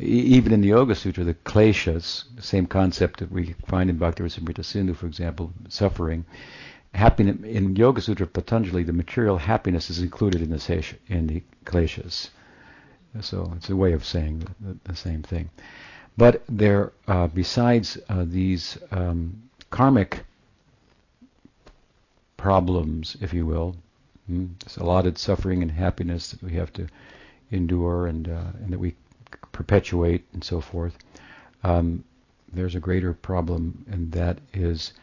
e- 0.00 0.04
even 0.04 0.52
in 0.52 0.60
the 0.60 0.68
Yoga 0.68 0.94
Sutra, 0.94 1.24
the 1.24 1.34
kleshas, 1.34 2.24
the 2.36 2.42
same 2.42 2.66
concept 2.66 3.20
that 3.20 3.32
we 3.32 3.54
find 3.66 3.90
in 3.90 3.98
Bhakti-rasamrita 3.98 4.64
Sindhu, 4.64 4.94
for 4.94 5.06
example, 5.06 5.52
suffering. 5.68 6.24
Happiness 6.94 7.36
in 7.44 7.76
Yoga 7.76 8.00
Sutra 8.00 8.26
Patanjali, 8.26 8.84
the 8.84 8.92
material 8.92 9.38
happiness 9.38 9.90
is 9.90 10.00
included 10.00 10.40
in 10.40 10.50
the 10.50 10.94
in 11.08 11.26
the 11.26 11.42
kleshas. 11.64 12.30
So 13.20 13.52
it's 13.56 13.70
a 13.70 13.76
way 13.76 13.92
of 13.92 14.04
saying 14.04 14.46
the, 14.60 14.76
the 14.84 14.96
same 14.96 15.22
thing. 15.22 15.50
But 16.16 16.42
there, 16.48 16.92
uh, 17.06 17.26
besides 17.28 17.98
uh, 18.08 18.24
these 18.26 18.78
um, 18.90 19.42
karmic 19.70 20.24
problems, 22.38 23.18
if 23.20 23.34
you 23.34 23.44
will. 23.44 23.76
Hmm? 24.26 24.46
There's 24.60 24.78
allotted 24.78 25.18
suffering 25.18 25.60
and 25.60 25.70
happiness 25.70 26.30
that 26.30 26.42
we 26.42 26.54
have 26.54 26.72
to 26.74 26.86
endure 27.50 28.06
and 28.06 28.26
uh, 28.26 28.52
and 28.62 28.72
that 28.72 28.78
we 28.78 28.94
perpetuate 29.52 30.24
and 30.32 30.42
so 30.42 30.62
forth. 30.62 30.96
Um, 31.62 32.04
there's 32.50 32.74
a 32.74 32.80
greater 32.80 33.12
problem, 33.12 33.84
and 33.90 34.12
that 34.12 34.38
is, 34.54 34.94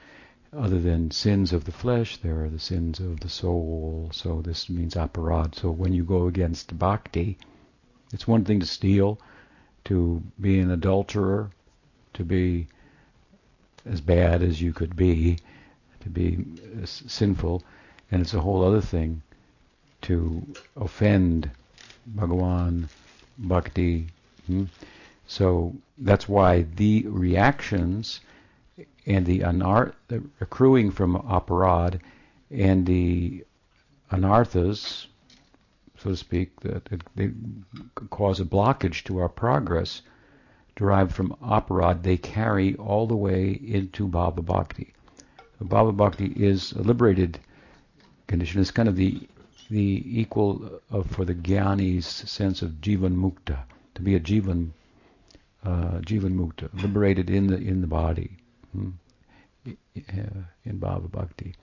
other 0.51 0.79
than 0.79 1.11
sins 1.11 1.53
of 1.53 1.65
the 1.65 1.71
flesh, 1.71 2.17
there 2.17 2.43
are 2.43 2.49
the 2.49 2.59
sins 2.59 2.99
of 2.99 3.19
the 3.19 3.29
soul. 3.29 4.09
So 4.11 4.41
this 4.41 4.69
means 4.69 4.95
aparad. 4.95 5.53
So 5.53 5.69
when 5.69 5.93
you 5.93 6.03
go 6.03 6.27
against 6.27 6.79
bhakti, 6.79 7.37
it's 8.13 8.27
one 8.27 8.45
thing 8.45 8.59
to 8.61 8.65
steal, 8.65 9.19
to 9.85 10.23
be 10.39 10.59
an 10.59 10.71
adulterer, 10.71 11.51
to 12.13 12.23
be 12.23 12.67
as 13.85 14.01
bad 14.01 14.41
as 14.41 14.61
you 14.61 14.73
could 14.73 14.95
be, 14.95 15.37
to 16.05 16.09
be 16.11 16.45
sinful, 16.85 17.63
and 18.11 18.21
it's 18.21 18.35
a 18.35 18.39
whole 18.39 18.63
other 18.63 18.79
thing 18.79 19.21
to 20.03 20.45
offend 20.77 21.49
Bhagawan, 22.15 22.87
Bhakti. 23.39 24.07
Hmm? 24.45 24.65
So 25.27 25.75
that's 25.97 26.29
why 26.29 26.67
the 26.75 27.05
reactions 27.07 28.21
and 29.07 29.25
the, 29.25 29.39
anar- 29.39 29.93
accruing 30.39 30.91
from 30.91 31.15
aparad 31.15 31.99
and 32.51 32.85
the 32.85 33.43
anarthas, 34.11 35.07
so 35.97 36.11
to 36.11 36.15
speak, 36.15 36.59
that 36.59 36.87
they 37.15 37.31
cause 38.11 38.39
a 38.39 38.45
blockage 38.45 39.03
to 39.05 39.17
our 39.17 39.29
progress 39.29 40.03
derived 40.75 41.13
from 41.13 41.35
aparad, 41.41 42.03
they 42.03 42.17
carry 42.17 42.75
all 42.75 43.07
the 43.07 43.15
way 43.15 43.49
into 43.51 44.07
Bhava 44.07 44.45
Bhakti. 44.45 44.93
Bhava 45.67 45.95
Bhakti 45.95 46.25
is 46.25 46.71
a 46.73 46.81
liberated 46.81 47.39
condition. 48.27 48.61
It's 48.61 48.71
kind 48.71 48.89
of 48.89 48.95
the 48.95 49.27
the 49.69 50.03
equal 50.05 50.81
of 50.91 51.07
for 51.07 51.25
the 51.25 51.33
Jnani's 51.33 52.05
sense 52.05 52.61
of 52.61 52.81
Jivan 52.81 53.15
Mukta, 53.15 53.63
to 53.95 54.01
be 54.01 54.15
a 54.15 54.19
Jivan 54.19 54.71
uh, 55.63 55.99
Jivan 56.01 56.35
Mukta, 56.35 56.69
liberated 56.81 57.29
in 57.29 57.47
the 57.47 57.57
in 57.57 57.81
the 57.81 57.87
body, 57.87 58.37
hmm? 58.71 58.91
in 59.65 60.79
Bhava 60.79 61.09
Bhakti 61.09 61.55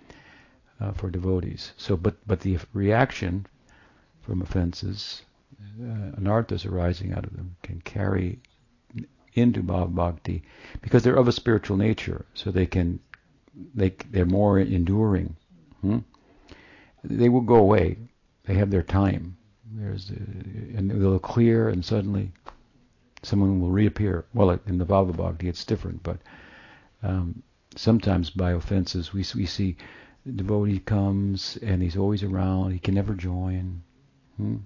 uh, 0.80 0.92
for 0.92 1.10
devotees. 1.10 1.72
So, 1.76 1.96
but 1.96 2.16
but 2.26 2.40
the 2.40 2.58
reaction 2.72 3.46
from 4.22 4.42
offenses, 4.42 5.22
uh, 5.80 6.16
anarthas 6.18 6.66
arising 6.66 7.12
out 7.12 7.24
of 7.24 7.36
them, 7.36 7.56
can 7.62 7.80
carry 7.80 8.40
into 9.34 9.62
Bhava 9.62 9.94
Bhakti 9.94 10.42
because 10.80 11.02
they're 11.02 11.14
of 11.14 11.28
a 11.28 11.32
spiritual 11.32 11.76
nature, 11.76 12.26
so 12.34 12.50
they 12.50 12.66
can 12.66 12.98
they 13.74 13.94
they're 14.10 14.26
more 14.26 14.58
enduring. 14.58 15.36
Hmm? 15.80 15.98
They 17.04 17.28
will 17.28 17.42
go 17.42 17.56
away. 17.56 17.96
They 18.44 18.54
have 18.54 18.70
their 18.70 18.82
time. 18.82 19.36
There's 19.74 20.10
and 20.10 20.90
they'll 20.90 21.18
clear, 21.18 21.68
and 21.68 21.84
suddenly 21.84 22.32
someone 23.22 23.60
will 23.60 23.70
reappear. 23.70 24.24
Well, 24.34 24.58
in 24.66 24.78
the 24.78 24.86
Bhava 24.86 25.16
Bhakti, 25.16 25.48
it's 25.48 25.64
different, 25.64 26.02
but 26.02 26.18
um, 27.02 27.42
sometimes 27.76 28.30
by 28.30 28.52
offenses, 28.52 29.12
we 29.12 29.24
we 29.34 29.46
see 29.46 29.76
the 30.24 30.32
devotee 30.32 30.78
comes 30.78 31.58
and 31.62 31.82
he's 31.82 31.96
always 31.96 32.22
around. 32.22 32.72
He 32.72 32.78
can 32.78 32.94
never 32.94 33.14
join. 33.14 33.82
Hmm? 34.36 34.56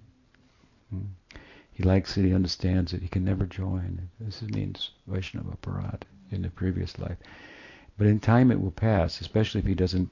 Hmm. 0.90 1.38
He 1.72 1.82
likes 1.82 2.16
it. 2.16 2.24
He 2.24 2.34
understands 2.34 2.92
it. 2.92 3.02
He 3.02 3.08
can 3.08 3.24
never 3.24 3.46
join. 3.46 4.08
This 4.20 4.42
means 4.42 4.90
Vaishnava 5.06 5.56
Aparad 5.56 6.02
in 6.30 6.42
the 6.42 6.50
previous 6.50 6.98
life. 6.98 7.18
But 7.98 8.06
in 8.06 8.20
time 8.20 8.50
it 8.50 8.60
will 8.60 8.72
pass, 8.72 9.20
especially 9.20 9.60
if 9.60 9.66
he 9.66 9.74
doesn't 9.74 10.10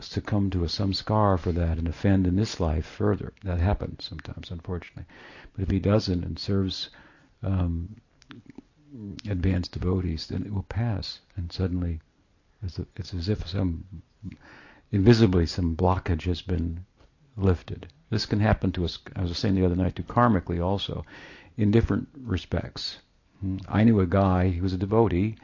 succumb 0.00 0.50
to 0.50 0.64
a 0.64 0.68
samskar 0.68 1.38
for 1.38 1.52
that 1.52 1.78
and 1.78 1.88
offend 1.88 2.26
in 2.26 2.36
this 2.36 2.60
life 2.60 2.86
further. 2.86 3.32
That 3.42 3.58
happens 3.58 4.04
sometimes, 4.04 4.50
unfortunately. 4.50 5.06
But 5.54 5.62
if 5.62 5.70
he 5.70 5.80
doesn't 5.80 6.24
and 6.24 6.38
serves 6.38 6.90
um, 7.42 7.96
advanced 9.28 9.72
devotees, 9.72 10.26
then 10.26 10.44
it 10.44 10.52
will 10.52 10.64
pass, 10.64 11.20
and 11.36 11.50
suddenly 11.50 12.00
it's, 12.62 12.78
a, 12.78 12.86
it's 12.96 13.14
as 13.14 13.28
if 13.28 13.46
some 13.48 13.84
invisibly 14.92 15.46
some 15.46 15.76
blockage 15.76 16.24
has 16.24 16.42
been 16.42 16.84
lifted. 17.36 17.86
This 18.10 18.26
can 18.26 18.40
happen 18.40 18.72
to 18.72 18.84
us. 18.84 18.98
I 19.16 19.22
was 19.22 19.38
saying 19.38 19.54
the 19.54 19.64
other 19.64 19.76
night 19.76 19.96
to 19.96 20.02
karmically 20.02 20.62
also, 20.62 21.04
in 21.56 21.70
different 21.70 22.08
respects. 22.20 22.98
Hmm. 23.40 23.58
I 23.68 23.84
knew 23.84 24.00
a 24.00 24.06
guy. 24.06 24.48
He 24.48 24.60
was 24.60 24.72
a 24.72 24.78
devotee. 24.78 25.36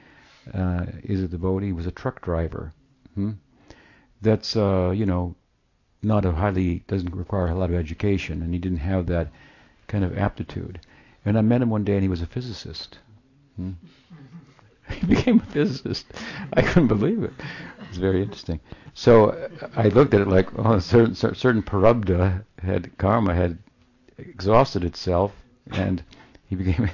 Uh, 0.53 0.87
is 1.03 1.23
a 1.23 1.29
devotee. 1.29 1.73
Was 1.73 1.87
a 1.87 1.91
truck 1.91 2.23
driver. 2.23 2.73
Hmm? 3.15 3.33
That's 4.23 4.57
uh, 4.57 4.93
you 4.95 5.07
know 5.07 5.35
not 6.03 6.25
a 6.25 6.33
highly 6.33 6.85
doesn't 6.87 7.15
require 7.15 7.49
a 7.49 7.55
lot 7.55 7.71
of 7.71 7.76
education, 7.76 8.43
and 8.43 8.53
he 8.53 8.61
didn't 8.61 8.79
have 8.79 9.07
that 9.07 9.29
kind 9.88 10.05
of 10.05 10.17
aptitude. 10.17 10.81
And 11.25 11.37
I 11.37 11.41
met 11.41 11.62
him 11.62 11.71
one 11.71 11.85
day, 11.85 11.95
and 11.95 12.03
he 12.03 12.09
was 12.09 12.23
a 12.23 12.26
physicist. 12.26 12.99
Hmm? 13.57 13.73
he 14.91 15.07
became 15.07 15.41
a 15.41 15.53
physicist. 15.53 16.07
I 16.53 16.62
couldn't 16.62 16.88
believe 16.88 17.23
it. 17.25 17.33
It's 17.88 17.99
very 17.99 18.23
interesting. 18.23 18.61
So 18.95 19.31
uh, 19.31 19.69
I 19.76 19.88
looked 19.88 20.15
at 20.15 20.21
it 20.21 20.29
like, 20.29 20.49
oh, 20.59 20.79
certain 20.79 21.15
certain 21.15 21.62
prarabdha 21.62 22.45
had 22.62 22.97
karma 22.99 23.35
had 23.35 23.59
exhausted 24.19 24.85
itself, 24.85 25.33
and 25.73 26.03
he 26.49 26.57
became 26.57 26.88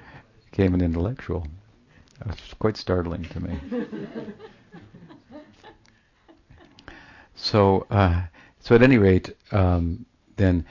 became 0.50 0.74
an 0.74 0.82
intellectual. 0.82 1.46
It 2.28 2.40
was 2.40 2.54
quite 2.58 2.76
startling 2.76 3.24
to 3.24 3.40
me. 3.40 3.58
so, 7.34 7.86
uh, 7.90 8.22
so 8.60 8.74
at 8.74 8.82
any 8.82 8.98
rate, 8.98 9.34
um, 9.50 10.04
then 10.36 10.64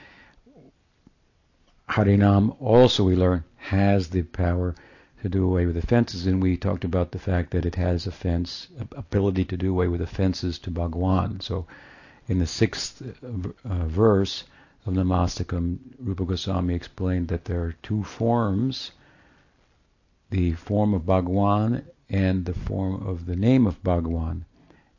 Harinam 1.90 2.56
also 2.62 3.04
we 3.04 3.16
learn 3.16 3.44
has 3.58 4.10
the 4.10 4.22
power 4.24 4.76
to 5.22 5.30
do 5.30 5.44
away 5.44 5.66
with 5.66 5.78
offenses, 5.78 6.28
and 6.28 6.42
we 6.42 6.56
talked 6.56 6.84
about 6.84 7.12
the 7.12 7.20
fact 7.20 7.52
that 7.52 7.66
it 7.66 7.76
has 7.76 8.06
offense 8.06 8.68
ability 8.92 9.44
to 9.46 9.58
do 9.58 9.72
away 9.72 9.88
with 9.88 10.02
offenses 10.02 10.60
to 10.60 10.70
Bhagwan. 10.70 11.40
So, 11.40 11.66
in 12.28 12.40
the 12.40 12.46
sixth 12.46 13.02
uh, 13.02 13.86
verse 13.86 14.44
of 14.86 14.94
Namastakam, 14.94 15.80
Rupa 16.00 16.26
Goswami 16.26 16.76
explained 16.76 17.30
that 17.30 17.46
there 17.46 17.62
are 17.64 17.76
two 17.82 18.04
forms: 18.04 18.92
the 20.29 20.53
form 20.53 20.93
of 20.93 21.05
Bhagwan 21.05 21.84
and 22.10 22.46
the 22.46 22.53
form 22.53 23.07
of 23.07 23.25
the 23.25 23.36
name 23.36 23.65
of 23.65 23.81
Bhagwan. 23.84 24.46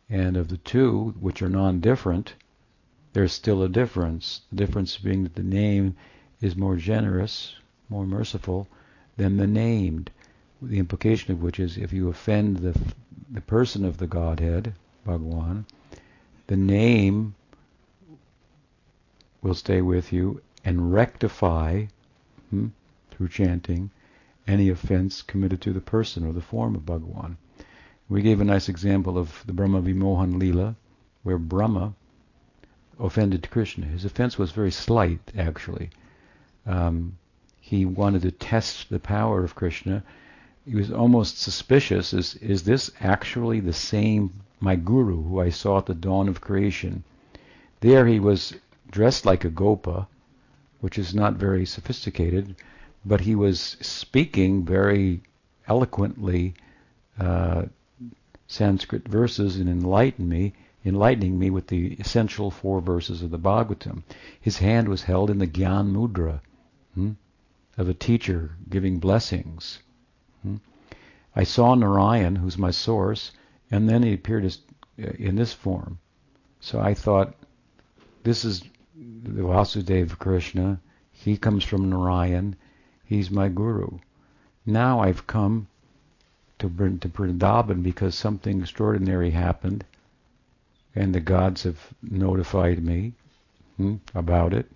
And 0.08 0.36
of 0.36 0.48
the 0.48 0.56
two, 0.56 1.14
which 1.20 1.42
are 1.42 1.48
non-different, 1.48 2.34
there's 3.12 3.32
still 3.32 3.62
a 3.62 3.68
difference. 3.68 4.42
The 4.50 4.56
difference 4.56 4.96
being 4.96 5.24
that 5.24 5.34
the 5.34 5.42
name 5.42 5.96
is 6.40 6.56
more 6.56 6.76
generous, 6.76 7.56
more 7.88 8.06
merciful, 8.06 8.68
than 9.16 9.36
the 9.36 9.46
named. 9.46 10.10
The 10.62 10.78
implication 10.78 11.32
of 11.32 11.42
which 11.42 11.60
is 11.60 11.76
if 11.76 11.92
you 11.92 12.08
offend 12.08 12.58
the 12.58 12.78
the 13.30 13.40
person 13.42 13.84
of 13.84 13.98
the 13.98 14.06
Godhead, 14.06 14.72
Bhagwan, 15.04 15.66
the 16.46 16.56
name 16.56 17.34
will 19.42 19.54
stay 19.54 19.82
with 19.82 20.12
you 20.12 20.40
and 20.64 20.92
rectify 20.92 21.84
hmm, 22.50 22.68
through 23.10 23.28
chanting 23.28 23.90
any 24.48 24.70
offense 24.70 25.20
committed 25.20 25.60
to 25.60 25.72
the 25.72 25.80
person 25.80 26.26
or 26.26 26.32
the 26.32 26.40
form 26.40 26.74
of 26.74 26.86
Bhagwan. 26.86 27.36
We 28.08 28.22
gave 28.22 28.40
a 28.40 28.44
nice 28.44 28.68
example 28.68 29.18
of 29.18 29.44
the 29.46 29.52
Brahma 29.52 29.82
Vimohan 29.82 30.38
Lila, 30.38 30.74
where 31.22 31.36
Brahma 31.38 31.92
offended 32.98 33.50
Krishna. 33.50 33.84
His 33.84 34.06
offense 34.06 34.38
was 34.38 34.52
very 34.52 34.70
slight, 34.70 35.20
actually. 35.36 35.90
Um, 36.64 37.18
he 37.60 37.84
wanted 37.84 38.22
to 38.22 38.30
test 38.30 38.88
the 38.88 38.98
power 38.98 39.44
of 39.44 39.54
Krishna. 39.54 40.02
He 40.64 40.74
was 40.74 40.90
almost 40.90 41.38
suspicious: 41.38 42.14
is 42.14 42.34
is 42.36 42.62
this 42.62 42.90
actually 43.00 43.60
the 43.60 43.74
same 43.74 44.32
my 44.60 44.74
guru 44.74 45.22
who 45.22 45.40
I 45.40 45.50
saw 45.50 45.76
at 45.78 45.86
the 45.86 45.94
dawn 45.94 46.28
of 46.28 46.40
creation? 46.40 47.04
There 47.80 48.06
he 48.06 48.18
was 48.18 48.54
dressed 48.90 49.26
like 49.26 49.44
a 49.44 49.50
gopa, 49.50 50.08
which 50.80 50.98
is 50.98 51.14
not 51.14 51.34
very 51.34 51.66
sophisticated, 51.66 52.56
but 53.08 53.22
he 53.22 53.34
was 53.34 53.76
speaking 53.80 54.64
very 54.64 55.22
eloquently 55.66 56.54
uh, 57.18 57.64
Sanskrit 58.46 59.08
verses 59.08 59.56
and 59.56 59.68
enlightened 59.68 60.28
me, 60.28 60.52
enlightening 60.84 61.38
me 61.38 61.50
with 61.50 61.66
the 61.66 61.94
essential 61.94 62.50
four 62.50 62.80
verses 62.80 63.22
of 63.22 63.30
the 63.30 63.38
Bhagavatam. 63.38 64.02
His 64.40 64.58
hand 64.58 64.88
was 64.88 65.02
held 65.02 65.30
in 65.30 65.38
the 65.38 65.46
Gyan 65.46 65.92
Mudra. 65.92 66.40
Hmm? 66.94 67.12
of 67.78 67.88
a 67.88 67.94
teacher 67.94 68.50
giving 68.68 68.98
blessings. 68.98 69.78
Hmm? 70.42 70.56
I 71.34 71.44
saw 71.44 71.74
Narayan, 71.74 72.34
who's 72.34 72.58
my 72.58 72.72
source, 72.72 73.30
and 73.70 73.88
then 73.88 74.02
he 74.02 74.12
appeared 74.12 74.44
as, 74.44 74.58
uh, 75.00 75.12
in 75.18 75.36
this 75.36 75.52
form. 75.52 75.98
So 76.60 76.80
I 76.80 76.92
thought, 76.92 77.34
this 78.24 78.44
is 78.44 78.64
the 78.96 79.42
Vasudeva 79.42 80.18
Krishna. 80.18 80.80
He 81.12 81.36
comes 81.36 81.62
from 81.62 81.88
Narayan. 81.88 82.56
He's 83.08 83.30
my 83.30 83.48
guru. 83.48 84.00
Now 84.66 85.00
I've 85.00 85.26
come 85.26 85.68
to, 86.58 86.68
to 86.68 87.08
Vrindavan 87.08 87.82
because 87.82 88.14
something 88.14 88.60
extraordinary 88.60 89.30
happened, 89.30 89.86
and 90.94 91.14
the 91.14 91.20
gods 91.20 91.62
have 91.62 91.94
notified 92.02 92.84
me 92.84 93.14
hmm, 93.78 93.96
about 94.14 94.52
it. 94.52 94.70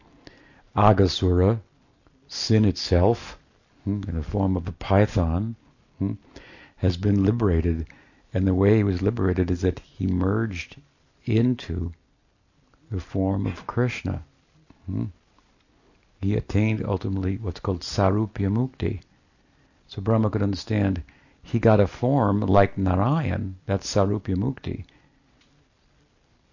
Aghasura, 0.75 1.61
sin 2.27 2.65
itself, 2.65 3.39
hmm, 3.85 4.01
in 4.09 4.15
the 4.15 4.23
form 4.23 4.57
of 4.57 4.67
a 4.67 4.73
python, 4.73 5.55
hmm, 5.99 6.15
has 6.77 6.97
been 6.97 7.25
liberated. 7.25 7.87
And 8.33 8.47
the 8.47 8.55
way 8.55 8.79
he 8.79 8.85
was 8.85 9.03
liberated 9.03 9.51
is 9.51 9.61
that 9.61 9.81
he 9.81 10.07
merged 10.07 10.81
into 11.27 11.93
the 12.91 12.99
form 12.99 13.47
of 13.47 13.67
Krishna. 13.67 14.25
He 16.23 16.37
attained 16.37 16.85
ultimately 16.85 17.37
what's 17.37 17.61
called 17.61 17.81
Sarupya 17.81 18.49
Mukti. 18.49 19.01
So 19.89 20.01
Brahma 20.01 20.31
could 20.31 20.43
understand 20.43 21.03
he 21.43 21.59
got 21.59 21.81
a 21.81 21.87
form 21.89 22.41
like 22.41 22.79
Narayan, 22.79 23.57
that's 23.67 23.93
Sarupya 23.93 24.37
Mukti, 24.37 24.85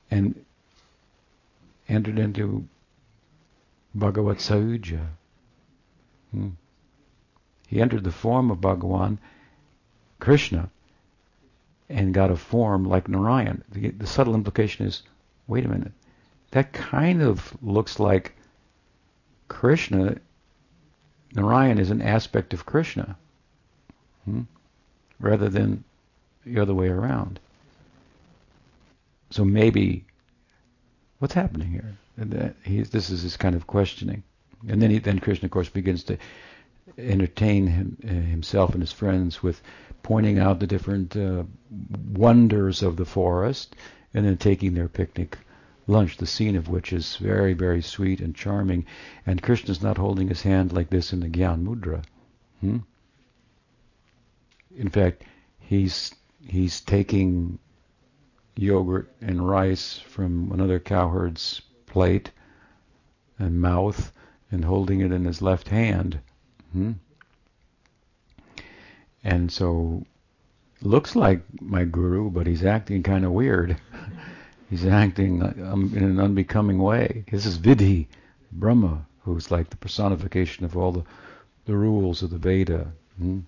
and 0.10 0.44
entered 1.88 2.18
into 2.18 2.68
Bhagavat 3.94 4.38
Sayujya, 4.38 5.08
Hmm. 6.32 6.50
He 7.68 7.82
entered 7.82 8.04
the 8.04 8.12
form 8.12 8.52
of 8.52 8.62
Bhagawan, 8.62 9.20
Krishna, 10.20 10.70
and 11.88 12.14
got 12.14 12.32
a 12.32 12.36
form 12.36 12.84
like 12.84 13.08
Narayan. 13.08 13.64
The, 13.72 13.90
the 13.90 14.08
subtle 14.08 14.36
implication 14.36 14.86
is, 14.86 15.04
wait 15.48 15.66
a 15.66 15.70
minute, 15.70 15.94
that 16.52 16.74
kind 16.74 17.22
of 17.22 17.56
looks 17.62 18.00
like 18.00 18.36
Krishna. 19.50 20.16
Narayan 21.36 21.78
is 21.78 21.92
an 21.92 22.02
aspect 22.02 22.54
of 22.54 22.66
Krishna, 22.66 23.18
hmm? 24.26 24.44
rather 25.20 25.50
than 25.50 25.84
the 26.46 26.60
other 26.60 26.74
way 26.74 26.88
around. 26.88 27.40
So 29.30 29.46
maybe, 29.46 30.06
what's 31.20 31.36
happening 31.36 31.70
here? 31.70 31.98
He, 32.64 32.82
this 32.82 33.10
is 33.10 33.22
his 33.22 33.38
kind 33.38 33.56
of 33.56 33.68
questioning. 33.68 34.24
And 34.68 34.82
then 34.82 34.90
he, 34.90 35.00
then 35.00 35.20
Krishna, 35.20 35.46
of 35.46 35.52
course, 35.52 35.70
begins 35.70 36.04
to 36.06 36.18
entertain 36.98 37.68
him, 37.68 37.98
uh, 38.04 38.08
himself 38.08 38.74
and 38.74 38.82
his 38.82 38.92
friends 38.92 39.44
with 39.44 39.62
pointing 40.02 40.40
out 40.40 40.60
the 40.60 40.68
different 40.68 41.16
uh, 41.16 41.44
wonders 42.14 42.82
of 42.82 42.96
the 42.96 43.06
forest, 43.06 43.76
and 44.14 44.26
then 44.26 44.38
taking 44.38 44.74
their 44.74 44.88
picnic 44.88 45.38
lunch, 45.90 46.18
the 46.18 46.26
scene 46.26 46.56
of 46.56 46.70
which 46.70 46.94
is 46.94 47.16
very, 47.18 47.54
very 47.54 47.82
sweet 47.82 48.22
and 48.22 48.36
charming. 48.36 48.86
And 49.26 49.42
Krishna's 49.42 49.82
not 49.82 49.98
holding 49.98 50.28
his 50.28 50.44
hand 50.44 50.72
like 50.72 50.90
this 50.90 51.12
in 51.12 51.20
the 51.20 51.28
Gyan 51.28 51.64
Mudra. 51.64 52.04
Hmm? 52.62 52.78
In 54.76 54.90
fact, 54.90 55.24
he's 55.60 56.14
he's 56.46 56.80
taking 56.82 57.60
yogurt 58.56 59.12
and 59.22 59.48
rice 59.48 59.98
from 59.98 60.52
another 60.52 60.80
cowherd's 60.80 61.62
plate 61.86 62.32
and 63.38 63.60
mouth 63.60 64.12
and 64.52 64.64
holding 64.64 65.02
it 65.02 65.12
in 65.12 65.26
his 65.26 65.42
left 65.42 65.70
hand. 65.70 66.20
Hmm? 66.72 66.92
And 69.24 69.52
so, 69.52 70.06
looks 70.82 71.16
like 71.16 71.42
my 71.62 71.84
guru, 71.84 72.30
but 72.30 72.48
he's 72.48 72.64
acting 72.64 73.04
kind 73.04 73.26
of 73.26 73.32
weird. 73.32 73.78
he's 74.70 74.86
acting 74.86 75.42
um, 75.42 75.92
in 75.96 76.04
an 76.04 76.20
unbecoming 76.20 76.80
way. 76.80 77.26
This 77.32 77.46
is 77.46 77.58
Vidhi, 77.58 78.08
Brahma, 78.52 79.06
who's 79.24 79.52
like 79.52 79.70
the 79.70 79.78
personification 79.78 80.64
of 80.64 80.78
all 80.78 80.92
the, 80.92 81.04
the 81.66 81.76
rules 81.76 82.22
of 82.22 82.30
the 82.30 82.38
Veda. 82.38 82.92
Hmm? 83.18 83.40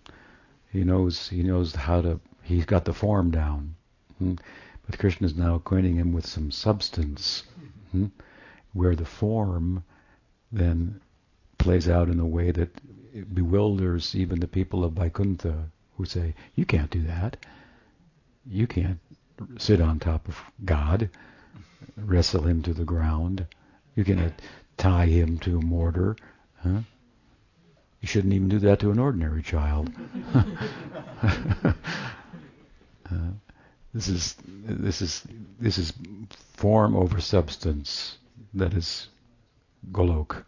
He 0.72 0.84
knows 0.84 1.30
he 1.30 1.44
knows 1.44 1.76
how 1.76 2.02
to. 2.02 2.20
He's 2.44 2.66
got 2.66 2.86
the 2.86 2.94
form 2.94 3.32
down. 3.32 3.76
Hmm? 4.18 4.36
But 4.86 5.00
Krishna 5.00 5.28
is 5.28 5.36
now 5.36 5.56
acquainting 5.56 5.96
him 5.96 6.12
with 6.12 6.26
some 6.26 6.50
substance, 6.50 7.44
hmm, 7.92 8.08
where 8.74 8.96
the 8.96 9.06
form 9.06 9.84
then 10.52 11.00
plays 11.58 11.88
out 11.88 12.10
in 12.10 12.20
a 12.20 12.26
way 12.26 12.52
that 12.52 12.82
bewilders 13.34 14.16
even 14.16 14.40
the 14.40 14.48
people 14.48 14.84
of 14.84 14.94
Vaikuntha 14.94 15.70
who 15.98 16.06
say, 16.06 16.34
"You 16.56 16.66
can't 16.66 16.90
do 16.90 17.04
that. 17.04 17.38
You 18.46 18.66
can't 18.66 19.00
sit 19.58 19.82
on 19.82 20.00
top 20.00 20.28
of 20.28 20.38
God, 20.66 21.10
wrestle 21.98 22.48
him 22.48 22.62
to 22.64 22.74
the 22.74 22.86
ground. 22.86 23.46
You 23.96 24.04
can 24.04 24.34
tie 24.78 25.08
him 25.08 25.38
to 25.40 25.58
a 25.58 25.62
mortar." 25.62 26.16
Huh? 26.64 26.82
You 28.02 28.08
shouldn't 28.08 28.34
even 28.34 28.50
do 28.50 28.60
that 28.60 28.80
to 28.80 28.92
an 28.92 29.00
ordinary 29.00 29.44
child. 29.44 29.94
uh, 30.34 31.74
this 33.94 34.08
is 34.08 34.36
this 34.46 35.02
is 35.02 35.24
this 35.60 35.78
is 35.78 35.94
form 36.58 36.96
over 36.96 37.22
substance. 37.22 38.18
That 38.54 38.74
is 38.74 39.08
Golok. 39.92 40.46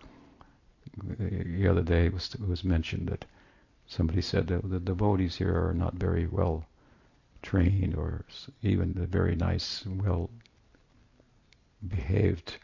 The 1.19 1.67
other 1.67 1.81
day 1.81 2.07
it 2.07 2.13
was, 2.13 2.33
it 2.33 2.47
was 2.47 2.63
mentioned 2.63 3.07
that 3.07 3.25
somebody 3.87 4.21
said 4.21 4.47
that 4.47 4.69
the 4.69 4.79
devotees 4.79 5.35
here 5.37 5.55
are 5.55 5.73
not 5.73 5.95
very 5.95 6.27
well 6.27 6.65
trained 7.43 7.95
or 7.95 8.25
even 8.63 8.93
the 8.93 9.05
very 9.05 9.35
nice, 9.35 9.85
well 9.85 10.31
behaved 11.87 12.57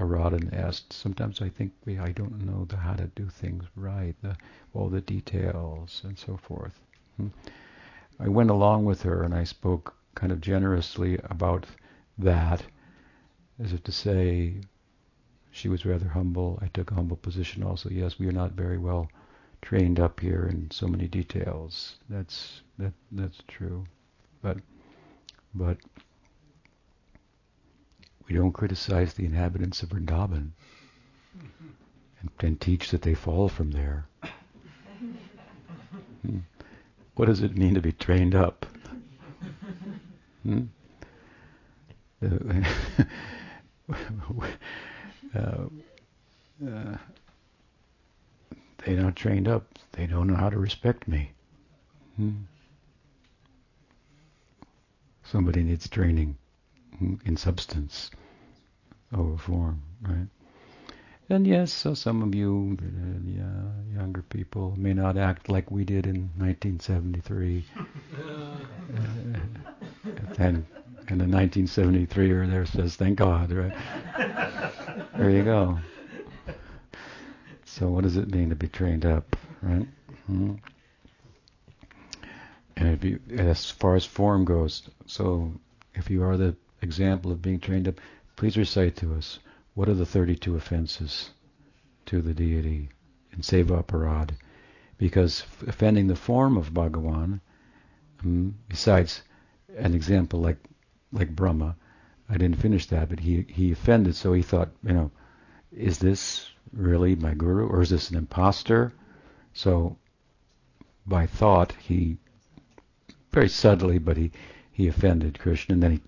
Aradan 0.00 0.54
asked, 0.54 0.94
sometimes 0.94 1.42
I 1.42 1.50
think 1.50 1.72
we, 1.84 1.98
I 1.98 2.12
don't 2.12 2.46
know 2.46 2.64
the, 2.64 2.78
how 2.78 2.94
to 2.94 3.08
do 3.08 3.28
things 3.28 3.64
right, 3.76 4.16
the, 4.22 4.34
all 4.72 4.88
the 4.88 5.02
details 5.02 6.00
and 6.04 6.18
so 6.18 6.38
forth. 6.38 6.80
Hmm. 7.18 7.28
I 8.18 8.28
went 8.28 8.50
along 8.50 8.86
with 8.86 9.02
her 9.02 9.22
and 9.22 9.34
I 9.34 9.44
spoke 9.44 9.94
kind 10.14 10.32
of 10.32 10.40
generously 10.40 11.18
about 11.24 11.66
that, 12.16 12.64
as 13.58 13.74
if 13.74 13.82
to 13.84 13.92
say, 13.92 14.54
she 15.50 15.68
was 15.68 15.84
rather 15.84 16.08
humble. 16.08 16.58
I 16.62 16.68
took 16.68 16.90
a 16.90 16.94
humble 16.94 17.16
position 17.16 17.62
also. 17.62 17.90
Yes, 17.90 18.18
we 18.18 18.26
are 18.26 18.32
not 18.32 18.52
very 18.52 18.78
well 18.78 19.10
trained 19.60 20.00
up 20.00 20.20
here 20.20 20.48
in 20.50 20.70
so 20.70 20.86
many 20.86 21.08
details. 21.08 21.96
That's 22.08 22.62
that 22.78 22.94
that's 23.12 23.42
true, 23.48 23.84
but 24.42 24.58
but 25.54 25.76
we 28.28 28.34
don't 28.34 28.52
criticize 28.52 29.14
the 29.14 29.24
inhabitants 29.24 29.82
of 29.82 29.88
Vrindavan 29.90 30.50
and, 32.20 32.30
and 32.40 32.60
teach 32.60 32.90
that 32.90 33.02
they 33.02 33.14
fall 33.14 33.48
from 33.48 33.72
there. 33.72 34.06
Hmm. 36.22 36.38
What 37.16 37.26
does 37.26 37.42
it 37.42 37.56
mean 37.56 37.74
to 37.74 37.80
be 37.80 37.92
trained 37.92 38.34
up? 38.34 38.66
Hmm? 40.42 40.62
uh, 42.22 42.28
uh, 45.38 46.96
they're 48.78 49.02
not 49.02 49.16
trained 49.16 49.48
up. 49.48 49.66
They 49.92 50.06
don't 50.06 50.26
know 50.28 50.36
how 50.36 50.50
to 50.50 50.58
respect 50.58 51.08
me. 51.08 51.32
Hmm? 52.16 52.30
Somebody 55.30 55.62
needs 55.62 55.88
training 55.88 56.36
in 57.24 57.36
substance 57.36 58.10
over 59.14 59.36
form, 59.38 59.80
right? 60.02 60.26
And 61.28 61.46
yes, 61.46 61.72
so 61.72 61.94
some 61.94 62.20
of 62.22 62.34
you, 62.34 62.76
younger 63.94 64.22
people, 64.22 64.74
may 64.76 64.92
not 64.92 65.16
act 65.16 65.48
like 65.48 65.70
we 65.70 65.84
did 65.84 66.06
in 66.06 66.30
1973. 66.36 67.64
uh, 67.78 68.56
and 70.38 70.66
and 71.06 71.20
the 71.20 71.24
1973er 71.26 72.50
there 72.50 72.66
says, 72.66 72.96
"Thank 72.96 73.18
God," 73.18 73.52
right? 73.52 73.72
there 75.16 75.30
you 75.30 75.44
go. 75.44 75.78
So, 77.66 77.88
what 77.88 78.02
does 78.02 78.16
it 78.16 78.32
mean 78.34 78.48
to 78.48 78.56
be 78.56 78.66
trained 78.66 79.06
up, 79.06 79.36
right? 79.62 79.86
hmm 80.26 80.54
And 82.80 83.04
you, 83.04 83.20
as 83.36 83.70
far 83.70 83.94
as 83.94 84.04
form 84.04 84.44
goes, 84.44 84.88
so 85.06 85.52
if 85.94 86.10
you 86.10 86.22
are 86.24 86.36
the 86.36 86.56
example 86.82 87.30
of 87.30 87.42
being 87.42 87.60
trained 87.60 87.86
up, 87.86 88.00
Please 88.40 88.56
recite 88.56 88.96
to 88.96 89.12
us 89.12 89.38
what 89.74 89.86
are 89.86 89.94
the 89.94 90.06
32 90.06 90.56
offenses 90.56 91.28
to 92.06 92.22
the 92.22 92.32
deity 92.32 92.88
in 93.34 93.40
Seva 93.40 93.84
Aparad? 93.84 94.30
Because 94.96 95.44
offending 95.66 96.06
the 96.06 96.16
form 96.16 96.56
of 96.56 96.72
Bhagawan, 96.72 97.42
um, 98.22 98.54
besides 98.66 99.24
an 99.76 99.92
example 99.92 100.40
like 100.40 100.56
like 101.12 101.36
Brahma, 101.36 101.76
I 102.30 102.38
didn't 102.38 102.62
finish 102.62 102.86
that, 102.86 103.10
but 103.10 103.20
he 103.20 103.42
he 103.42 103.72
offended, 103.72 104.16
so 104.16 104.32
he 104.32 104.40
thought, 104.40 104.70
you 104.82 104.94
know, 104.94 105.10
is 105.70 105.98
this 105.98 106.48
really 106.72 107.16
my 107.16 107.34
guru 107.34 107.68
or 107.68 107.82
is 107.82 107.90
this 107.90 108.08
an 108.08 108.16
impostor? 108.16 108.94
So 109.52 109.98
by 111.06 111.26
thought 111.26 111.72
he 111.72 112.16
very 113.32 113.48
subtly, 113.48 113.98
but 113.98 114.16
he 114.16 114.30
he 114.72 114.88
offended 114.88 115.38
Krishna, 115.38 115.74
and 115.74 115.82
then 115.82 115.92
he 115.92 116.00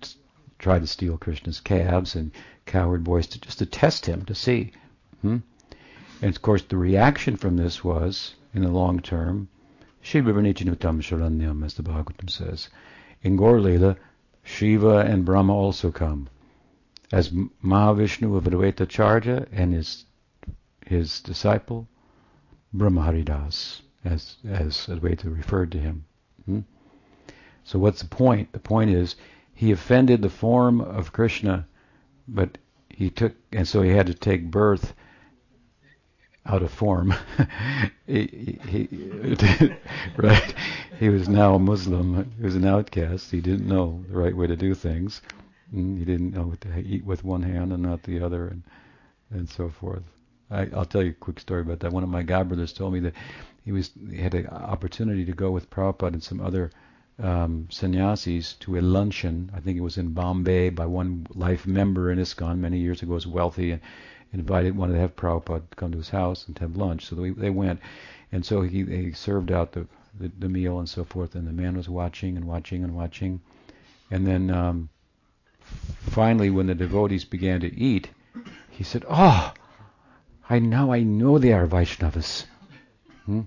tried 0.57 0.79
to 0.79 0.87
steal 0.87 1.17
Krishna's 1.17 1.59
calves 1.59 2.15
and 2.15 2.31
cowherd 2.65 3.03
boys 3.03 3.27
to 3.27 3.39
just 3.39 3.59
to 3.59 3.65
test 3.65 4.05
him 4.05 4.25
to 4.25 4.33
see. 4.33 4.71
Hmm? 5.21 5.37
And 6.21 6.35
of 6.35 6.41
course, 6.41 6.63
the 6.63 6.77
reaction 6.77 7.35
from 7.35 7.57
this 7.57 7.83
was, 7.83 8.35
in 8.53 8.61
the 8.61 8.69
long 8.69 8.99
term, 8.99 9.49
Shiva 10.01 10.33
Sharanyam, 10.33 11.63
as 11.63 11.73
the 11.75 11.83
Bhagavatam 11.83 12.29
says. 12.29 12.69
In 13.21 13.35
Gaur 13.35 13.59
Shiva 14.43 14.99
and 14.99 15.23
Brahma 15.23 15.53
also 15.53 15.91
come. 15.91 16.29
As 17.11 17.29
Mahavishnu 17.29 18.35
of 18.35 18.45
Advaita 18.45 18.85
Charya 18.85 19.47
and 19.51 19.73
his 19.73 20.05
his 20.85 21.21
disciple, 21.21 21.87
Brahmaharidas, 22.75 23.81
as 24.03 24.37
as 24.45 24.87
Advaita 24.87 25.33
referred 25.33 25.71
to 25.71 25.79
him. 25.79 26.05
Hmm? 26.45 26.59
So 27.63 27.79
what's 27.79 28.01
the 28.01 28.07
point? 28.07 28.51
The 28.51 28.59
point 28.59 28.91
is 28.91 29.15
he 29.53 29.71
offended 29.71 30.21
the 30.21 30.29
form 30.29 30.81
of 30.81 31.13
Krishna, 31.13 31.65
but 32.27 32.57
he 32.89 33.09
took, 33.09 33.33
and 33.51 33.67
so 33.67 33.81
he 33.81 33.91
had 33.91 34.07
to 34.07 34.13
take 34.13 34.51
birth 34.51 34.93
out 36.45 36.61
of 36.61 36.71
form. 36.71 37.13
he, 38.07 38.59
he, 38.67 38.87
right? 40.17 40.53
He 40.99 41.09
was 41.09 41.29
now 41.29 41.55
a 41.55 41.59
Muslim. 41.59 42.31
He 42.37 42.43
was 42.43 42.55
an 42.55 42.65
outcast. 42.65 43.31
He 43.31 43.41
didn't 43.41 43.67
know 43.67 44.03
the 44.09 44.17
right 44.17 44.35
way 44.35 44.47
to 44.47 44.55
do 44.55 44.73
things. 44.73 45.21
Mm, 45.73 45.97
he 45.97 46.05
didn't 46.05 46.33
know 46.33 46.53
to 46.61 46.79
eat 46.79 47.05
with 47.05 47.23
one 47.23 47.41
hand 47.41 47.71
and 47.71 47.81
not 47.81 48.03
the 48.03 48.19
other, 48.19 48.47
and 48.47 48.63
and 49.31 49.49
so 49.49 49.69
forth. 49.69 50.03
I, 50.51 50.65
will 50.65 50.85
tell 50.85 51.01
you 51.01 51.11
a 51.11 51.13
quick 51.13 51.39
story 51.39 51.61
about 51.61 51.79
that. 51.79 51.91
One 51.91 52.03
of 52.03 52.09
my 52.09 52.23
godbrothers 52.23 52.75
told 52.75 52.93
me 52.93 52.99
that 53.01 53.13
he 53.65 53.71
was 53.71 53.91
he 54.09 54.17
had 54.17 54.35
an 54.35 54.47
opportunity 54.47 55.25
to 55.25 55.33
go 55.33 55.51
with 55.51 55.69
Prabhupada 55.69 56.13
and 56.13 56.23
some 56.23 56.41
other 56.41 56.71
um, 57.19 57.67
sannyasis 57.69 58.53
to 58.53 58.77
a 58.77 58.81
luncheon. 58.81 59.51
I 59.53 59.59
think 59.59 59.77
it 59.77 59.81
was 59.81 59.97
in 59.97 60.13
Bombay 60.13 60.69
by 60.69 60.85
one 60.85 61.27
life 61.35 61.67
member 61.67 62.11
in 62.11 62.19
ISKCON 62.19 62.57
many 62.57 62.79
years 62.79 63.01
ago. 63.01 63.13
Was 63.13 63.27
wealthy 63.27 63.71
and 63.71 63.81
invited 64.31 64.75
wanted 64.75 64.93
to 64.93 64.99
have 64.99 65.15
Prabhupada 65.15 65.63
come 65.75 65.91
to 65.91 65.99
his 65.99 66.09
house 66.09 66.47
and 66.47 66.57
have 66.57 66.75
lunch. 66.75 67.05
So 67.05 67.15
they, 67.15 67.29
they 67.29 67.49
went, 67.49 67.79
and 68.31 68.45
so 68.45 68.61
he 68.61 68.81
they 68.83 69.11
served 69.11 69.51
out 69.51 69.73
the, 69.73 69.87
the, 70.19 70.31
the 70.39 70.49
meal 70.49 70.79
and 70.79 70.89
so 70.89 71.03
forth. 71.03 71.35
And 71.35 71.47
the 71.47 71.51
man 71.51 71.77
was 71.77 71.87
watching 71.87 72.35
and 72.35 72.45
watching 72.45 72.83
and 72.83 72.95
watching, 72.95 73.41
and 74.09 74.25
then 74.25 74.49
um, 74.49 74.89
finally, 75.61 76.49
when 76.49 76.67
the 76.67 76.75
devotees 76.75 77.25
began 77.25 77.59
to 77.61 77.75
eat, 77.75 78.09
he 78.71 78.83
said, 78.83 79.05
"Oh, 79.07 79.53
I 80.49 80.59
now 80.59 80.91
I 80.91 81.03
know 81.03 81.37
they 81.37 81.53
are 81.53 81.67
Vaishnavas. 81.67 82.45
Hmm? 83.25 83.41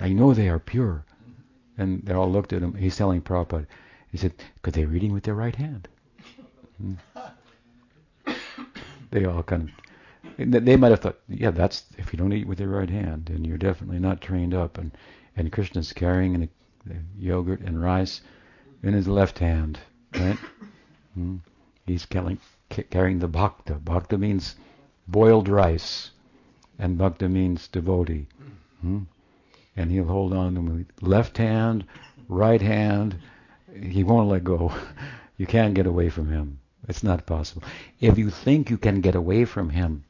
I 0.00 0.08
know 0.08 0.32
they 0.32 0.48
are 0.48 0.58
pure." 0.58 1.04
And 1.76 2.02
they 2.04 2.14
all 2.14 2.30
looked 2.30 2.52
at 2.52 2.62
him. 2.62 2.74
He's 2.74 2.96
telling 2.96 3.20
Prabhupada. 3.20 3.66
He 4.12 4.18
said, 4.18 4.32
could 4.62 4.74
they 4.74 4.84
reading 4.84 5.12
with 5.12 5.24
their 5.24 5.34
right 5.34 5.56
hand? 5.56 5.88
Hmm. 6.80 6.94
They 9.10 9.24
all 9.24 9.42
kind 9.42 9.70
of, 10.38 10.64
they 10.64 10.76
might 10.76 10.90
have 10.90 11.00
thought, 11.00 11.20
yeah, 11.28 11.50
that's, 11.50 11.84
if 11.98 12.12
you 12.12 12.18
don't 12.18 12.32
eat 12.32 12.46
with 12.46 12.60
your 12.60 12.70
right 12.70 12.90
hand, 12.90 13.26
then 13.26 13.44
you're 13.44 13.58
definitely 13.58 13.98
not 13.98 14.20
trained 14.20 14.54
up. 14.54 14.78
And, 14.78 14.90
and 15.36 15.52
Krishna's 15.52 15.92
carrying 15.92 16.42
a 16.42 16.48
yogurt 17.18 17.60
and 17.60 17.82
rice 17.82 18.20
in 18.82 18.92
his 18.92 19.08
left 19.08 19.38
hand, 19.38 19.78
right? 20.16 20.38
Hmm. 21.14 21.36
He's 21.86 22.06
carrying, 22.06 22.38
carrying 22.90 23.18
the 23.18 23.28
bhakta. 23.28 23.74
Bhakta 23.74 24.18
means 24.18 24.56
boiled 25.06 25.48
rice, 25.48 26.10
and 26.78 26.98
bhakta 26.98 27.28
means 27.28 27.68
devotee. 27.68 28.26
Hmm? 28.80 29.02
And 29.76 29.90
he'll 29.90 30.04
hold 30.04 30.32
on 30.32 30.54
to 30.54 30.62
me. 30.62 30.84
Left 31.00 31.36
hand, 31.36 31.84
right 32.28 32.60
hand, 32.60 33.16
he 33.80 34.04
won't 34.04 34.28
let 34.28 34.44
go. 34.44 34.72
You 35.36 35.46
can't 35.46 35.74
get 35.74 35.86
away 35.86 36.10
from 36.10 36.28
him. 36.28 36.60
It's 36.86 37.02
not 37.02 37.26
possible. 37.26 37.64
If 38.00 38.18
you 38.18 38.30
think 38.30 38.70
you 38.70 38.78
can 38.78 39.00
get 39.00 39.16
away 39.16 39.44
from 39.44 39.70
him, 39.70 40.04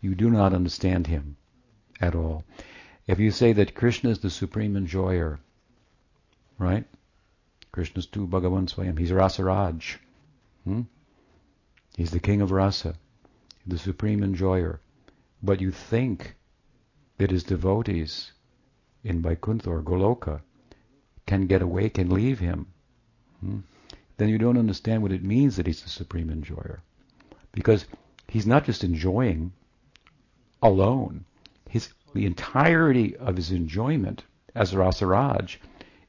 you 0.00 0.14
do 0.14 0.30
not 0.30 0.54
understand 0.54 1.08
him 1.08 1.36
at 2.00 2.14
all. 2.14 2.44
If 3.08 3.18
you 3.18 3.32
say 3.32 3.52
that 3.54 3.74
Krishna 3.74 4.10
is 4.10 4.20
the 4.20 4.30
supreme 4.30 4.76
enjoyer, 4.76 5.40
right? 6.56 6.84
Krishna's 7.72 8.06
tu 8.06 8.26
Bhagavan 8.26 8.68
Swayam. 8.68 8.98
He's 8.98 9.10
Rasaraj. 9.10 9.96
Hmm? 10.64 10.82
He's 11.96 12.10
the 12.10 12.20
king 12.20 12.40
of 12.40 12.50
rasa, 12.50 12.94
the 13.66 13.78
supreme 13.78 14.22
enjoyer. 14.22 14.80
But 15.42 15.60
you 15.60 15.72
think 15.72 16.36
that 17.18 17.30
his 17.30 17.44
devotees 17.44 18.32
in 19.06 19.22
Vaikuntha 19.22 19.70
or 19.70 19.82
Goloka 19.82 20.40
can 21.26 21.46
get 21.46 21.62
awake 21.62 21.96
and 21.96 22.12
leave 22.12 22.40
him, 22.40 22.66
hmm? 23.40 23.60
then 24.16 24.28
you 24.28 24.36
don't 24.36 24.58
understand 24.58 25.02
what 25.02 25.12
it 25.12 25.22
means 25.22 25.56
that 25.56 25.66
he's 25.66 25.82
the 25.82 25.88
supreme 25.88 26.28
enjoyer. 26.28 26.80
Because 27.52 27.86
he's 28.28 28.46
not 28.46 28.64
just 28.64 28.82
enjoying 28.82 29.52
alone. 30.60 31.24
His 31.68 31.88
the 32.14 32.26
entirety 32.26 33.16
of 33.16 33.36
his 33.36 33.52
enjoyment 33.52 34.24
as 34.54 34.72
Rasaraj 34.72 35.56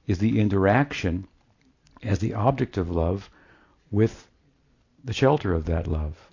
is 0.08 0.20
the 0.20 0.40
interaction 0.40 1.28
as 2.02 2.20
the 2.20 2.34
object 2.34 2.78
of 2.78 2.90
love 2.90 3.30
with 3.92 4.28
the 5.04 5.14
shelter 5.14 5.54
of 5.54 5.66
that 5.66 5.86
love. 5.86 6.32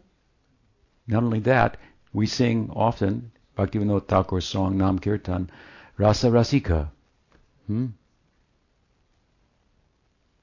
Not 1.06 1.24
only 1.24 1.40
that, 1.40 1.76
we 2.12 2.26
sing 2.26 2.70
often 2.74 3.32
Bhaktivinoda 3.58 4.06
Thakur's 4.06 4.46
song 4.46 4.78
Nam 4.78 4.98
Kirtan, 4.98 5.50
Rasa 5.96 6.28
Rasika. 6.28 6.90
Hmm? 7.66 7.86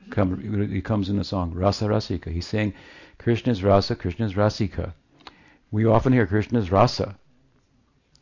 Come, 0.10 0.70
he 0.70 0.82
comes 0.82 1.10
in 1.10 1.18
the 1.18 1.24
song 1.24 1.54
Rasa 1.54 1.86
Rasika. 1.86 2.32
He's 2.32 2.48
saying 2.48 2.74
Krishna's 3.18 3.64
Rasa, 3.64 3.96
Krishna's 3.96 4.34
Rasika. 4.34 4.94
We 5.72 5.86
often 5.86 6.14
hear 6.14 6.28
Krishna's 6.28 6.72
Rasa. 6.72 7.18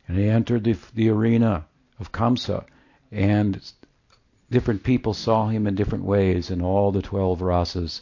And 0.06 0.18
he 0.18 0.28
entered 0.28 0.64
the, 0.64 0.76
the 0.94 1.08
arena 1.08 1.66
of 2.00 2.10
Kamsa, 2.10 2.64
and 3.12 3.60
different 4.50 4.82
people 4.82 5.14
saw 5.14 5.48
him 5.48 5.66
in 5.66 5.74
different 5.76 6.04
ways, 6.04 6.50
and 6.50 6.62
all 6.62 6.90
the 6.90 7.02
12 7.02 7.40
rasas 7.40 8.00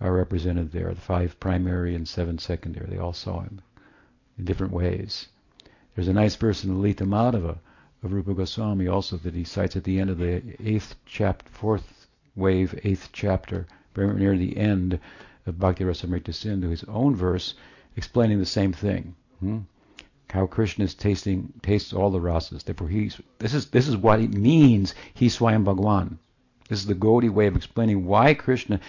are 0.00 0.14
represented 0.14 0.72
there 0.72 0.94
the 0.94 1.00
five 1.00 1.38
primary 1.38 1.94
and 1.94 2.08
seven 2.08 2.38
secondary. 2.38 2.88
They 2.88 2.98
all 2.98 3.12
saw 3.12 3.40
him 3.40 3.60
in 4.38 4.46
different 4.46 4.72
ways. 4.72 5.28
There's 5.94 6.08
a 6.08 6.14
nice 6.14 6.36
verse 6.36 6.64
in 6.64 6.74
Lalita 6.74 7.04
Madhava 7.04 7.58
of 8.02 8.12
Rupa 8.12 8.34
Goswami 8.34 8.88
also 8.88 9.16
that 9.18 9.34
he 9.34 9.44
cites 9.44 9.76
at 9.76 9.84
the 9.84 10.00
end 10.00 10.10
of 10.10 10.18
the 10.18 10.42
eighth 10.64 10.94
chapter, 11.04 11.48
fourth 11.50 12.06
wave, 12.34 12.78
eighth 12.84 13.10
chapter, 13.12 13.66
very 13.94 14.14
near 14.18 14.36
the 14.36 14.56
end 14.56 14.98
of 15.46 15.58
Bhakti 15.58 15.84
Rasamrita 15.84 16.32
Sindhu, 16.32 16.70
his 16.70 16.84
own 16.84 17.14
verse 17.14 17.54
explaining 17.96 18.38
the 18.38 18.46
same 18.46 18.72
thing. 18.72 19.14
Hmm? 19.40 19.58
How 20.30 20.46
Krishna 20.46 20.84
is 20.84 20.94
tasting 20.94 21.52
tastes 21.60 21.92
all 21.92 22.10
the 22.10 22.20
rasas. 22.20 22.62
Therefore, 22.62 22.88
he's 22.88 23.20
this 23.38 23.52
is 23.52 23.66
this 23.66 23.88
is 23.88 23.96
what 23.96 24.20
it 24.20 24.32
means. 24.32 24.94
He's 25.12 25.36
Swayam 25.36 25.64
Bhagwan. 25.64 26.18
This 26.68 26.78
is 26.78 26.86
the 26.86 26.94
Gaudiya 26.94 27.30
way 27.30 27.48
of 27.48 27.56
explaining 27.56 28.06
why 28.06 28.34
Krishna 28.34 28.80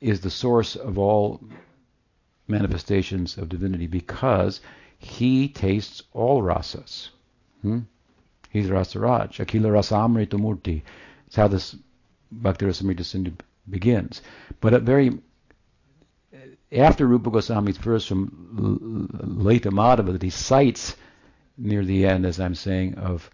is 0.00 0.20
the 0.20 0.30
source 0.30 0.76
of 0.76 0.96
all 0.98 1.40
manifestations 2.46 3.36
of 3.36 3.48
divinity 3.48 3.88
because 3.88 4.60
he 4.98 5.48
tastes 5.48 6.02
all 6.12 6.42
rasas. 6.42 7.08
Hmm? 7.62 7.80
He's 8.54 8.68
Rasaraj, 8.68 9.44
Akhila 9.44 9.72
Rasamrita 9.72 10.38
Murti. 10.38 10.82
That's 11.26 11.34
how 11.34 11.48
this 11.48 11.76
Bhakti 12.30 12.64
Rasamrita 12.64 13.04
Sindhu 13.04 13.32
begins. 13.68 14.22
But 14.60 14.74
at 14.74 14.82
very 14.82 15.18
after 16.70 17.04
Rupa 17.04 17.30
Goswami's 17.30 17.78
verse 17.78 18.06
from 18.06 18.30
Lalita 19.24 19.72
Madhava 19.72 20.12
that 20.12 20.22
he 20.22 20.30
cites 20.30 20.94
near 21.58 21.84
the 21.84 22.06
end, 22.06 22.24
as 22.24 22.38
I'm 22.38 22.54
saying, 22.54 22.94
of 22.94 23.28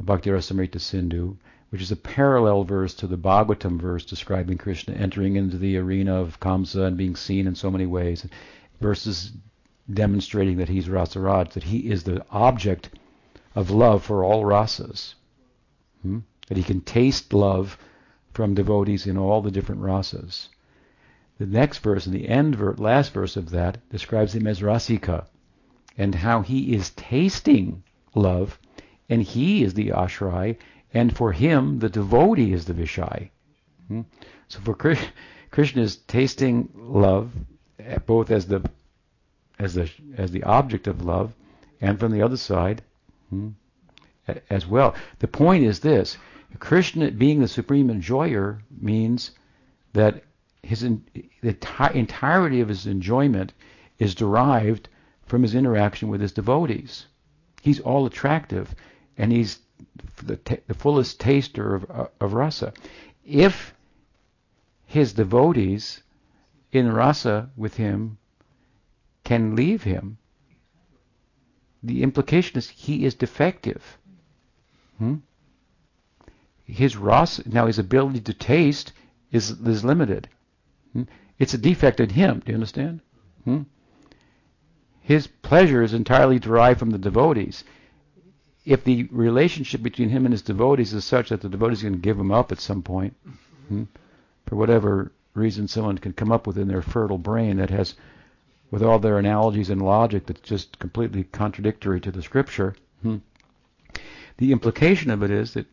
Bhakti 0.00 0.30
Rasamrita 0.30 0.80
Sindhu, 0.80 1.36
which 1.70 1.80
is 1.80 1.92
a 1.92 1.96
parallel 1.96 2.64
verse 2.64 2.92
to 2.94 3.06
the 3.06 3.16
Bhagavatam 3.16 3.80
verse 3.80 4.04
describing 4.04 4.58
Krishna 4.58 4.94
entering 4.94 5.36
into 5.36 5.58
the 5.58 5.76
arena 5.76 6.20
of 6.20 6.40
Kamsa 6.40 6.86
and 6.86 6.96
being 6.96 7.14
seen 7.14 7.46
in 7.46 7.54
so 7.54 7.70
many 7.70 7.86
ways. 7.86 8.26
Verses 8.80 9.30
demonstrating 9.88 10.56
that 10.56 10.68
he's 10.68 10.88
Rasaraj, 10.88 11.52
that 11.52 11.62
he 11.62 11.88
is 11.88 12.02
the 12.02 12.26
object 12.32 12.90
of 13.56 13.70
love 13.70 14.04
for 14.04 14.22
all 14.22 14.44
rasas. 14.44 15.14
Hmm? 16.02 16.18
That 16.46 16.58
he 16.58 16.62
can 16.62 16.82
taste 16.82 17.32
love 17.32 17.78
from 18.32 18.54
devotees 18.54 19.06
in 19.06 19.16
all 19.16 19.40
the 19.40 19.50
different 19.50 19.80
rasas. 19.80 20.48
The 21.38 21.46
next 21.46 21.78
verse, 21.78 22.04
the 22.04 22.28
end 22.28 22.54
ver- 22.54 22.74
last 22.74 23.12
verse 23.12 23.36
of 23.36 23.50
that, 23.50 23.78
describes 23.90 24.34
him 24.34 24.46
as 24.46 24.60
Rasika, 24.60 25.26
and 25.96 26.14
how 26.14 26.42
he 26.42 26.74
is 26.74 26.90
tasting 26.90 27.82
love, 28.14 28.58
and 29.08 29.22
he 29.22 29.62
is 29.62 29.74
the 29.74 29.88
ashray, 29.88 30.58
and 30.92 31.16
for 31.16 31.32
him, 31.32 31.78
the 31.78 31.88
devotee 31.88 32.52
is 32.52 32.66
the 32.66 32.74
Vishai. 32.74 33.30
Hmm? 33.88 34.02
So 34.48 34.60
for 34.60 34.74
Krishna 34.74 35.82
is 35.82 35.96
tasting 35.96 36.68
love, 36.74 37.32
eh, 37.78 37.98
both 37.98 38.30
as 38.30 38.46
the 38.46 38.68
as 39.58 39.74
the 39.74 39.90
as 40.16 40.30
the 40.30 40.42
object 40.44 40.86
of 40.86 41.02
love, 41.02 41.34
and 41.80 41.98
from 41.98 42.12
the 42.12 42.22
other 42.22 42.36
side, 42.36 42.82
hmm, 43.30 43.50
as 44.50 44.66
well. 44.66 44.94
The 45.18 45.28
point 45.28 45.64
is 45.64 45.80
this: 45.80 46.18
Krishna 46.58 47.10
being 47.10 47.40
the 47.40 47.48
supreme 47.48 47.90
enjoyer 47.90 48.62
means 48.80 49.32
that 49.92 50.22
his 50.62 50.80
the 50.80 51.56
entirety 51.94 52.60
of 52.60 52.68
his 52.68 52.86
enjoyment 52.86 53.52
is 53.98 54.14
derived 54.14 54.88
from 55.26 55.42
his 55.42 55.54
interaction 55.54 56.08
with 56.08 56.20
his 56.20 56.32
devotees. 56.32 57.06
He's 57.62 57.80
all 57.80 58.06
attractive, 58.06 58.74
and 59.16 59.32
he's 59.32 59.60
the, 60.22 60.36
t- 60.36 60.58
the 60.66 60.74
fullest 60.74 61.20
taster 61.20 61.74
of, 61.74 61.90
uh, 61.90 62.06
of 62.20 62.32
rasa. 62.32 62.72
If 63.24 63.74
his 64.86 65.12
devotees 65.12 66.02
in 66.72 66.92
rasa 66.92 67.50
with 67.56 67.76
him 67.76 68.18
can 69.24 69.56
leave 69.56 69.82
him, 69.82 70.18
the 71.86 72.02
implication 72.02 72.58
is 72.58 72.68
he 72.70 73.04
is 73.04 73.14
defective. 73.14 73.98
Hmm? 74.98 75.16
His 76.64 76.96
rasa, 76.96 77.48
now 77.48 77.66
his 77.66 77.78
ability 77.78 78.20
to 78.20 78.34
taste 78.34 78.92
is, 79.30 79.50
is 79.50 79.84
limited. 79.84 80.28
Hmm? 80.92 81.04
It's 81.38 81.54
a 81.54 81.58
defect 81.58 82.00
in 82.00 82.10
him. 82.10 82.42
Do 82.44 82.52
you 82.52 82.56
understand? 82.56 83.00
Hmm? 83.44 83.62
His 85.00 85.26
pleasure 85.26 85.82
is 85.82 85.94
entirely 85.94 86.38
derived 86.38 86.78
from 86.80 86.90
the 86.90 86.98
devotees 86.98 87.62
if 88.66 88.82
the 88.82 89.04
relationship 89.12 89.80
between 89.80 90.08
him 90.08 90.26
and 90.26 90.32
his 90.32 90.42
devotees 90.42 90.92
is 90.92 91.04
such 91.04 91.28
that 91.28 91.40
the 91.40 91.48
devotees 91.48 91.82
can 91.82 92.00
give 92.00 92.18
him 92.18 92.32
up 92.32 92.50
at 92.50 92.60
some 92.60 92.82
point, 92.82 93.14
hmm, 93.68 93.84
for 94.44 94.56
whatever 94.56 95.12
reason 95.34 95.68
someone 95.68 95.96
can 95.96 96.12
come 96.12 96.32
up 96.32 96.46
with 96.46 96.58
in 96.58 96.66
their 96.66 96.82
fertile 96.82 97.18
brain 97.18 97.58
that 97.58 97.70
has, 97.70 97.94
with 98.70 98.82
all 98.82 98.98
their 98.98 99.18
analogies 99.18 99.70
and 99.70 99.82
logic 99.82 100.26
that's 100.26 100.40
just 100.40 100.78
completely 100.78 101.24
contradictory 101.24 102.00
to 102.00 102.10
the 102.10 102.22
scripture, 102.22 102.74
hmm, 103.02 103.16
the 104.38 104.52
implication 104.52 105.10
of 105.10 105.22
it 105.22 105.30
is 105.30 105.54
that 105.54 105.66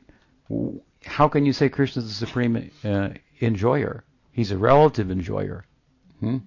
how 1.06 1.28
can 1.28 1.46
you 1.46 1.54
say 1.54 1.70
Krishna 1.70 2.02
is 2.02 2.08
the 2.08 2.26
supreme 2.26 2.72
uh, 2.84 3.10
enjoyer? 3.42 4.04
He's 4.32 4.52
a 4.52 4.58
relative 4.58 5.12
enjoyer. 5.12 5.66
Hmm? 6.20 6.38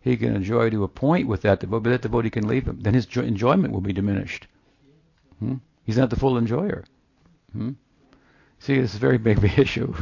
He 0.00 0.16
can 0.16 0.34
enjoy 0.34 0.70
to 0.70 0.84
a 0.84 0.88
point 0.88 1.28
with 1.28 1.42
that 1.42 1.60
devotee, 1.60 1.82
but 1.82 1.90
that 1.90 2.02
devotee 2.02 2.30
can 2.30 2.46
leave 2.46 2.66
him. 2.66 2.80
Then 2.80 2.94
his 2.94 3.06
enjoyment 3.16 3.72
will 3.72 3.82
be 3.82 3.92
diminished. 3.92 4.46
Hmm? 5.38 5.56
He's 5.84 5.98
not 5.98 6.10
the 6.10 6.16
full 6.16 6.38
enjoyer. 6.38 6.84
Hmm? 7.52 7.72
See, 8.60 8.80
this 8.80 8.90
is 8.90 8.96
a 8.96 9.00
very 9.00 9.18
big 9.18 9.42
issue. 9.58 9.94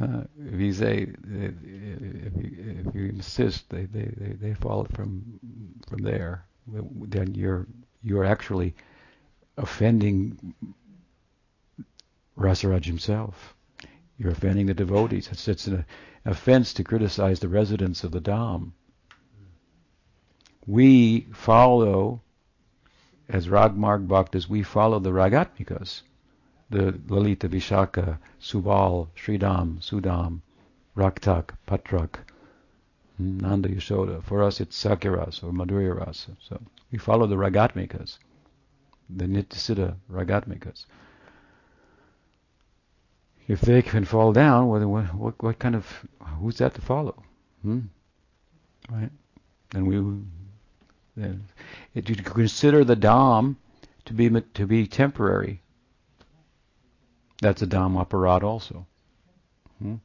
Uh, 0.00 0.24
if 0.38 0.60
you 0.60 0.72
say, 0.72 1.08
if 1.24 2.34
you, 2.36 2.84
if 2.86 2.94
you 2.94 3.04
insist, 3.08 3.68
they, 3.70 3.84
they, 3.86 4.10
they, 4.16 4.32
they 4.34 4.54
follow 4.54 4.86
from 4.94 5.40
from 5.88 6.02
there. 6.02 6.44
Then 6.66 7.34
you're 7.34 7.66
you're 8.02 8.24
actually 8.24 8.74
offending 9.56 10.54
Rasaraj 12.38 12.84
himself. 12.84 13.54
You're 14.18 14.32
offending 14.32 14.66
the 14.66 14.74
devotees. 14.74 15.28
It's, 15.30 15.48
it's 15.48 15.66
an 15.66 15.84
offense 16.24 16.74
to 16.74 16.84
criticize 16.84 17.40
the 17.40 17.48
residents 17.48 18.04
of 18.04 18.12
the 18.12 18.20
Dham. 18.20 18.72
We 20.66 21.26
follow 21.32 22.20
as 23.28 23.48
Ragmarg 23.48 24.06
Bhaktas, 24.06 24.48
we 24.48 24.62
follow 24.62 24.98
the 25.00 25.10
Ragatmikas, 25.10 26.02
the 26.70 26.98
Lalita, 27.08 27.48
Vishakha, 27.48 28.18
Subal, 28.40 29.08
Sridham, 29.16 29.78
Sudam, 29.80 30.40
Raktak, 30.96 31.50
Patrak, 31.66 32.16
Nanda 33.18 33.68
Yashoda. 33.68 34.22
For 34.22 34.42
us 34.42 34.60
it's 34.60 34.82
Sakyaras 34.82 35.42
or 35.42 35.52
Madhurya 35.52 35.94
Rasa. 35.94 36.36
So 36.40 36.60
we 36.90 36.98
follow 36.98 37.26
the 37.26 37.36
Ragatmikas, 37.36 38.18
the 39.08 39.24
Nityasiddha 39.24 39.96
Ragatmikas. 40.10 40.86
If 43.48 43.60
they 43.60 43.80
can 43.82 44.04
fall 44.04 44.32
down, 44.32 44.66
what, 44.66 45.38
what, 45.40 45.58
kind 45.58 45.76
of, 45.76 45.86
who's 46.40 46.58
that 46.58 46.74
to 46.74 46.80
follow? 46.80 47.22
Hmm? 47.62 47.80
Right? 48.90 49.10
And 49.72 49.86
we 49.86 49.98
it, 51.94 52.08
you 52.08 52.16
consider 52.16 52.84
the 52.84 52.96
dham 52.96 53.56
to 54.04 54.12
be 54.12 54.28
to 54.28 54.66
be 54.66 54.86
temporary. 54.86 55.62
That's 57.40 57.62
a 57.62 57.66
dham 57.66 58.02
aparad 58.02 58.42
also. 58.42 58.86
Hmm? 59.80 59.96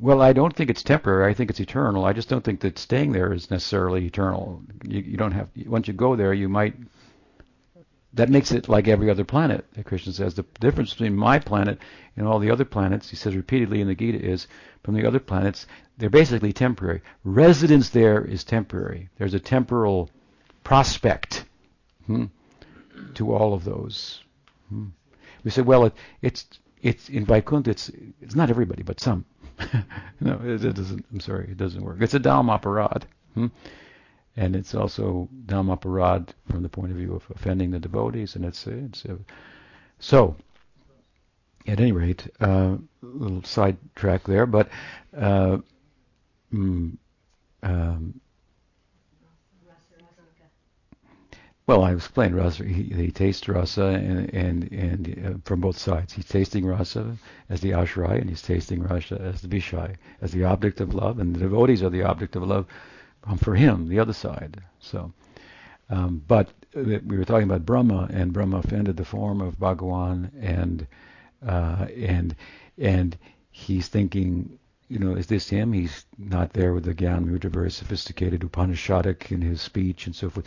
Well, 0.00 0.22
I 0.22 0.32
don't 0.32 0.54
think 0.54 0.70
it's 0.70 0.82
temporary. 0.82 1.30
I 1.30 1.34
think 1.34 1.50
it's 1.50 1.60
eternal. 1.60 2.04
I 2.04 2.12
just 2.12 2.28
don't 2.28 2.44
think 2.44 2.60
that 2.60 2.78
staying 2.78 3.12
there 3.12 3.32
is 3.32 3.50
necessarily 3.50 4.06
eternal. 4.06 4.62
You, 4.84 5.00
you 5.00 5.16
don't 5.16 5.32
have 5.32 5.50
once 5.66 5.88
you 5.88 5.94
go 5.94 6.14
there, 6.14 6.32
you 6.32 6.48
might. 6.48 6.74
That 8.14 8.30
makes 8.30 8.52
it 8.52 8.68
like 8.68 8.88
every 8.88 9.10
other 9.10 9.24
planet. 9.24 9.66
The 9.74 9.84
Krishna 9.84 10.12
says 10.12 10.34
the 10.34 10.44
difference 10.60 10.92
between 10.92 11.16
my 11.16 11.38
planet 11.38 11.80
and 12.16 12.26
all 12.26 12.38
the 12.38 12.50
other 12.50 12.64
planets, 12.64 13.10
he 13.10 13.16
says 13.16 13.34
repeatedly 13.36 13.80
in 13.80 13.88
the 13.88 13.94
Gita, 13.94 14.18
is 14.18 14.46
from 14.82 14.94
the 14.94 15.06
other 15.06 15.20
planets 15.20 15.66
they're 15.98 16.08
basically 16.08 16.52
temporary. 16.52 17.02
Residence 17.24 17.90
there 17.90 18.24
is 18.24 18.44
temporary. 18.44 19.08
There's 19.18 19.34
a 19.34 19.40
temporal 19.40 20.10
prospect 20.62 21.44
hmm, 22.06 22.26
to 23.14 23.34
all 23.34 23.52
of 23.52 23.64
those. 23.64 24.22
Hmm. 24.68 24.86
We 25.44 25.50
say, 25.50 25.62
well, 25.62 25.86
it, 25.86 25.94
it's 26.22 26.46
it's 26.82 27.08
in 27.08 27.24
Vaikuntha. 27.24 27.70
It's 27.70 27.90
it's 28.20 28.34
not 28.34 28.50
everybody, 28.50 28.82
but 28.82 29.00
some. 29.00 29.24
no, 30.20 30.40
it, 30.44 30.64
it, 30.64 30.74
doesn't. 30.74 31.04
I'm 31.12 31.20
sorry, 31.20 31.50
it 31.50 31.56
doesn't 31.56 31.82
work. 31.82 31.98
It's 32.00 32.14
a 32.14 32.20
Dhammaparad. 32.20 33.02
Hmm? 33.34 33.46
And 34.36 34.54
it's 34.54 34.74
also 34.74 35.28
Dhammaparad 35.46 36.28
from 36.50 36.62
the 36.62 36.68
point 36.68 36.92
of 36.92 36.98
view 36.98 37.14
of 37.14 37.24
offending 37.34 37.70
the 37.70 37.80
devotees, 37.80 38.36
and 38.36 38.44
it's 38.44 38.66
it's 38.66 39.04
uh, 39.04 39.16
so. 39.98 40.36
At 41.66 41.80
any 41.80 41.92
rate, 41.92 42.26
uh, 42.40 42.76
a 42.76 42.78
little 43.02 43.42
sidetrack 43.42 44.24
there, 44.24 44.46
but 44.46 44.70
uh, 45.14 45.58
mm, 46.50 46.96
um, 47.62 48.20
Well, 51.68 51.84
I 51.84 51.92
explained 51.92 52.34
rasa. 52.34 52.64
He, 52.64 52.84
he 52.84 53.10
tastes 53.10 53.46
rasa, 53.46 53.88
and 53.88 54.34
and, 54.34 54.72
and 54.72 55.26
uh, 55.26 55.38
from 55.44 55.60
both 55.60 55.76
sides, 55.76 56.14
he's 56.14 56.24
tasting 56.24 56.64
rasa 56.64 57.18
as 57.50 57.60
the 57.60 57.72
ashray, 57.72 58.18
and 58.18 58.30
he's 58.30 58.40
tasting 58.40 58.82
rasa 58.82 59.20
as 59.20 59.42
the 59.42 59.48
vishay, 59.48 59.96
as 60.22 60.32
the 60.32 60.44
object 60.44 60.80
of 60.80 60.94
love, 60.94 61.18
and 61.18 61.36
the 61.36 61.40
devotees 61.40 61.82
are 61.82 61.90
the 61.90 62.04
object 62.04 62.36
of 62.36 62.42
love 62.44 62.64
um, 63.24 63.36
for 63.36 63.54
him, 63.54 63.86
the 63.86 63.98
other 63.98 64.14
side. 64.14 64.62
So, 64.80 65.12
um, 65.90 66.22
but 66.26 66.48
uh, 66.74 67.00
we 67.04 67.18
were 67.18 67.26
talking 67.26 67.50
about 67.50 67.66
Brahma, 67.66 68.08
and 68.14 68.32
Brahma 68.32 68.60
offended 68.60 68.96
the 68.96 69.04
form 69.04 69.42
of 69.42 69.58
Bhagawan, 69.60 70.30
and 70.40 70.86
uh, 71.46 71.86
and 71.94 72.34
and 72.78 73.14
he's 73.50 73.88
thinking 73.88 74.58
you 74.88 74.98
know, 74.98 75.14
is 75.14 75.26
this 75.26 75.48
him? 75.50 75.72
He's 75.72 76.06
not 76.16 76.54
there 76.54 76.72
with 76.72 76.84
the 76.84 76.94
Gyan 76.94 77.26
Mudra, 77.26 77.50
very 77.50 77.70
sophisticated 77.70 78.40
Upanishadic 78.40 79.30
in 79.30 79.42
his 79.42 79.60
speech 79.60 80.06
and 80.06 80.16
so 80.16 80.30
forth. 80.30 80.46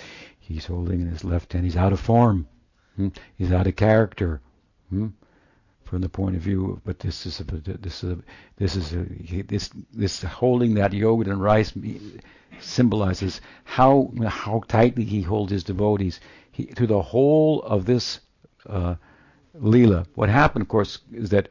He's 0.51 0.65
holding 0.65 1.01
in 1.01 1.07
his 1.07 1.23
left 1.23 1.53
hand. 1.53 1.65
He's 1.65 1.77
out 1.77 1.93
of 1.93 1.99
form. 1.99 2.47
Hmm? 2.95 3.09
He's 3.37 3.51
out 3.51 3.67
of 3.67 3.75
character. 3.75 4.41
Hmm? 4.89 5.07
From 5.83 6.01
the 6.01 6.09
point 6.09 6.35
of 6.37 6.41
view, 6.41 6.81
but 6.85 6.99
this 6.99 7.25
is 7.25 7.41
a, 7.41 7.43
this 7.43 8.03
is 8.03 8.11
a, 8.11 8.17
this 8.55 8.75
is 8.77 8.93
a, 8.93 9.41
this 9.41 9.69
this 9.91 10.23
holding 10.23 10.75
that 10.75 10.93
yogurt 10.93 11.27
and 11.27 11.41
rice 11.41 11.73
symbolizes 12.61 13.41
how 13.65 14.11
how 14.25 14.61
tightly 14.69 15.03
he 15.03 15.21
holds 15.21 15.51
his 15.51 15.65
devotees 15.65 16.21
he, 16.51 16.63
through 16.65 16.87
the 16.87 17.01
whole 17.01 17.61
of 17.63 17.85
this 17.85 18.21
uh, 18.67 18.95
lila. 19.53 20.05
What 20.15 20.29
happened, 20.29 20.61
of 20.61 20.69
course, 20.69 20.99
is 21.11 21.29
that 21.31 21.49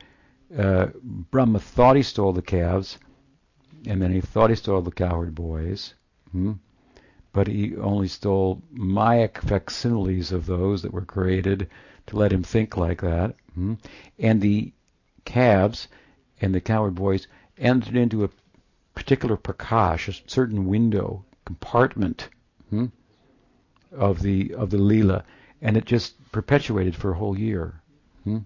uh, 0.56 0.86
Brahma 1.02 1.58
thought 1.58 1.96
he 1.96 2.02
stole 2.02 2.32
the 2.32 2.42
calves, 2.42 2.98
and 3.86 4.00
then 4.00 4.12
he 4.12 4.20
thought 4.20 4.50
he 4.50 4.56
stole 4.56 4.82
the 4.82 4.90
cowherd 4.90 5.34
boys, 5.34 5.94
hmm? 6.32 6.52
But 7.32 7.46
he 7.46 7.76
only 7.76 8.08
stole 8.08 8.62
Mayak 8.72 9.40
facsimiles 9.40 10.32
of 10.32 10.46
those 10.46 10.82
that 10.82 10.92
were 10.92 11.04
created 11.04 11.68
to 12.06 12.16
let 12.16 12.32
him 12.32 12.42
think 12.42 12.76
like 12.76 13.00
that. 13.02 13.36
Hmm? 13.54 13.74
And 14.18 14.40
the 14.40 14.72
calves 15.24 15.88
and 16.40 16.54
the 16.54 16.60
cowherd 16.60 16.94
boys 16.94 17.28
entered 17.58 17.96
into 17.96 18.24
a 18.24 18.30
particular 18.94 19.36
prakash, 19.36 20.08
a 20.08 20.28
certain 20.28 20.66
window, 20.66 21.24
compartment 21.44 22.28
hmm? 22.70 22.86
of 23.92 24.22
the 24.22 24.54
of 24.54 24.70
the 24.70 24.78
lila, 24.78 25.24
and 25.62 25.76
it 25.76 25.84
just 25.84 26.14
perpetuated 26.32 26.96
for 26.96 27.12
a 27.12 27.16
whole 27.16 27.38
year. 27.38 27.80
Hmm? 28.24 28.38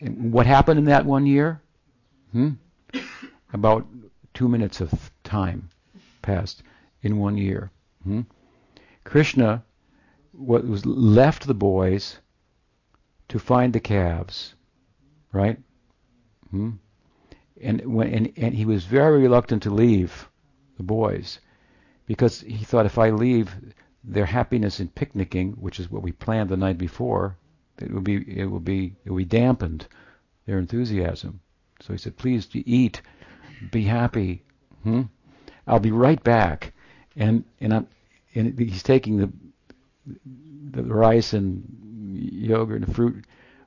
And 0.00 0.32
what 0.32 0.46
happened 0.46 0.78
in 0.78 0.84
that 0.86 1.06
one 1.06 1.26
year? 1.26 1.60
About 3.52 3.86
two 4.32 4.48
minutes 4.48 4.80
of 4.80 5.10
time 5.22 5.70
passed 6.22 6.62
in 7.04 7.18
one 7.18 7.36
year. 7.36 7.70
Hmm? 8.02 8.22
Krishna 9.04 9.62
was 10.32 10.84
left 10.84 11.46
the 11.46 11.54
boys 11.54 12.18
to 13.28 13.38
find 13.38 13.72
the 13.72 13.80
calves, 13.80 14.54
right? 15.30 15.58
Hmm? 16.50 16.70
And 17.60 17.94
when 17.94 18.08
and, 18.08 18.32
and 18.36 18.54
he 18.54 18.64
was 18.64 18.86
very 18.86 19.22
reluctant 19.22 19.62
to 19.62 19.70
leave 19.70 20.28
the 20.76 20.82
boys 20.82 21.38
because 22.06 22.40
he 22.40 22.64
thought 22.64 22.86
if 22.86 22.98
I 22.98 23.10
leave 23.10 23.54
their 24.02 24.26
happiness 24.26 24.80
in 24.80 24.88
picnicking, 24.88 25.52
which 25.52 25.78
is 25.78 25.90
what 25.90 26.02
we 26.02 26.12
planned 26.12 26.48
the 26.48 26.56
night 26.56 26.78
before, 26.78 27.36
it 27.78 27.92
would 27.92 28.04
be 28.04 28.16
it 28.40 28.46
would 28.46 28.64
be 28.64 28.96
it 29.04 29.10
would 29.10 29.18
be 29.18 29.24
dampened 29.24 29.86
their 30.46 30.58
enthusiasm. 30.58 31.40
So 31.80 31.92
he 31.92 31.98
said, 31.98 32.16
"Please 32.16 32.48
eat, 32.54 33.02
be 33.70 33.82
happy. 33.82 34.42
Hmm? 34.82 35.02
I'll 35.66 35.80
be 35.80 35.92
right 35.92 36.22
back." 36.24 36.73
And 37.16 37.44
and 37.60 37.72
I'm 37.74 37.86
and 38.34 38.58
he's 38.58 38.82
taking 38.82 39.18
the 39.18 39.30
the 40.70 40.82
rice 40.82 41.32
and 41.32 41.64
yogurt 42.12 42.82
and 42.82 42.94
fruit 42.94 43.24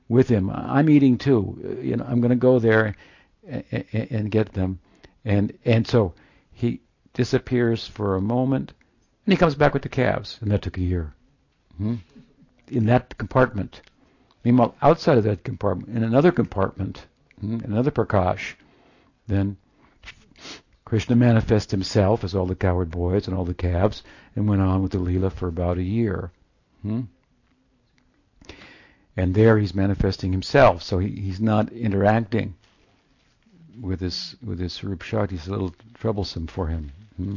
with 0.08 0.28
him. 0.28 0.50
I'm 0.50 0.88
eating 0.90 1.18
too. 1.18 1.80
You 1.82 1.96
know, 1.96 2.04
I'm 2.06 2.20
going 2.20 2.30
to 2.30 2.36
go 2.36 2.58
there 2.58 2.94
and, 3.46 3.84
and 3.92 4.30
get 4.30 4.52
them. 4.52 4.80
And 5.24 5.56
and 5.64 5.86
so 5.86 6.14
he 6.52 6.80
disappears 7.14 7.86
for 7.86 8.16
a 8.16 8.20
moment, 8.20 8.72
and 9.24 9.32
he 9.32 9.36
comes 9.36 9.54
back 9.54 9.74
with 9.74 9.82
the 9.82 9.88
calves, 9.88 10.38
and 10.40 10.50
that 10.50 10.62
took 10.62 10.78
a 10.78 10.82
year. 10.82 11.14
Hmm? 11.76 11.96
In 12.68 12.86
that 12.86 13.16
compartment. 13.18 13.82
Meanwhile, 14.44 14.74
outside 14.80 15.18
of 15.18 15.24
that 15.24 15.44
compartment, 15.44 15.96
in 15.96 16.04
another 16.04 16.32
compartment, 16.32 17.06
hmm, 17.40 17.60
another 17.64 17.90
Prakash, 17.90 18.54
then 19.26 19.56
Krishna 20.88 21.14
manifests 21.16 21.70
himself 21.70 22.24
as 22.24 22.34
all 22.34 22.46
the 22.46 22.54
cowherd 22.54 22.90
boys 22.90 23.28
and 23.28 23.36
all 23.36 23.44
the 23.44 23.52
calves, 23.52 24.02
and 24.34 24.48
went 24.48 24.62
on 24.62 24.82
with 24.82 24.92
the 24.92 24.98
Leela 24.98 25.30
for 25.30 25.46
about 25.46 25.76
a 25.76 25.82
year. 25.82 26.32
Hmm? 26.80 27.02
And 29.14 29.34
there 29.34 29.58
he's 29.58 29.74
manifesting 29.74 30.32
himself, 30.32 30.82
so 30.82 30.98
he, 30.98 31.08
he's 31.08 31.42
not 31.42 31.70
interacting 31.72 32.54
with 33.78 34.00
this 34.00 34.34
with 34.42 34.58
this 34.58 34.82
Rup 34.82 35.02
Shakti. 35.02 35.34
It's 35.34 35.46
a 35.46 35.50
little 35.50 35.74
troublesome 35.92 36.46
for 36.46 36.68
him. 36.68 36.90
Hmm? 37.18 37.36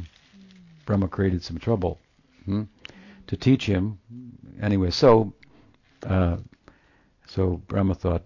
Brahma 0.85 1.09
created 1.09 1.43
some 1.43 1.57
trouble 1.57 1.99
hmm? 2.45 2.63
to 3.27 3.35
teach 3.35 3.65
him. 3.65 3.99
Anyway, 4.61 4.91
so 4.91 5.33
uh, 6.03 6.37
so 7.27 7.61
Brahma 7.67 7.95
thought 7.95 8.23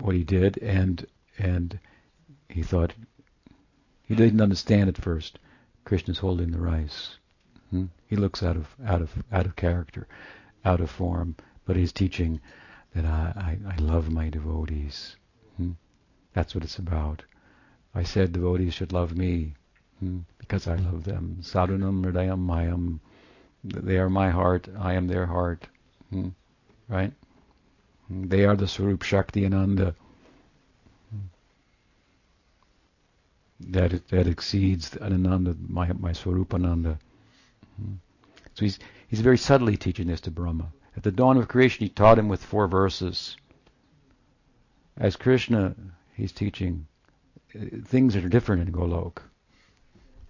what 0.00 0.16
he 0.16 0.24
did, 0.24 0.58
and 0.58 1.06
and 1.38 1.78
he 2.48 2.64
thought 2.64 2.92
he 4.08 4.14
didn't 4.14 4.40
understand 4.40 4.88
at 4.88 4.96
first. 4.96 5.38
Krishna's 5.84 6.18
holding 6.18 6.50
the 6.50 6.60
rice. 6.60 7.18
Hmm? 7.70 7.86
He 8.06 8.16
looks 8.16 8.42
out 8.42 8.56
of 8.56 8.74
out 8.84 9.02
of 9.02 9.12
out 9.30 9.44
of 9.44 9.54
character, 9.54 10.08
out 10.64 10.80
of 10.80 10.90
form, 10.90 11.36
but 11.66 11.76
he's 11.76 11.92
teaching 11.92 12.40
that 12.94 13.04
I, 13.04 13.58
I, 13.68 13.74
I 13.74 13.76
love 13.76 14.10
my 14.10 14.30
devotees. 14.30 15.16
Hmm? 15.58 15.72
That's 16.32 16.54
what 16.54 16.64
it's 16.64 16.78
about. 16.78 17.22
I 17.94 18.02
said 18.02 18.32
devotees 18.32 18.72
should 18.72 18.94
love 18.94 19.14
me 19.14 19.54
hmm? 19.98 20.20
because 20.38 20.66
I 20.66 20.76
love 20.76 21.04
them. 21.04 21.38
Sadhunam 21.42 22.02
hridayam 22.02 22.46
mayam. 22.46 23.00
They 23.62 23.98
are 23.98 24.08
my 24.08 24.30
heart. 24.30 24.68
I 24.78 24.94
am 24.94 25.06
their 25.06 25.26
heart. 25.26 25.68
Hmm? 26.10 26.28
Right? 26.88 27.12
They 28.08 28.46
are 28.46 28.56
the 28.56 28.68
Swarup 28.68 29.02
Shakti 29.02 29.44
Ananda 29.44 29.94
that 33.60 34.08
that 34.08 34.26
exceeds 34.26 34.96
Ananda, 34.96 35.56
my 35.66 35.92
my 35.92 36.12
Swarupananda. 36.12 36.98
So 38.54 38.64
he's 38.64 38.78
he's 39.08 39.20
very 39.20 39.38
subtly 39.38 39.76
teaching 39.76 40.06
this 40.06 40.20
to 40.22 40.30
Brahma. 40.30 40.72
At 40.96 41.02
the 41.02 41.12
dawn 41.12 41.36
of 41.36 41.48
creation, 41.48 41.84
he 41.84 41.88
taught 41.90 42.18
him 42.18 42.28
with 42.28 42.44
four 42.44 42.66
verses. 42.66 43.36
As 44.96 45.16
Krishna, 45.16 45.76
he's 46.14 46.32
teaching 46.32 46.86
uh, 47.54 47.60
things 47.84 48.14
that 48.14 48.24
are 48.24 48.28
different 48.28 48.62
in 48.62 48.74
Golok. 48.74 49.18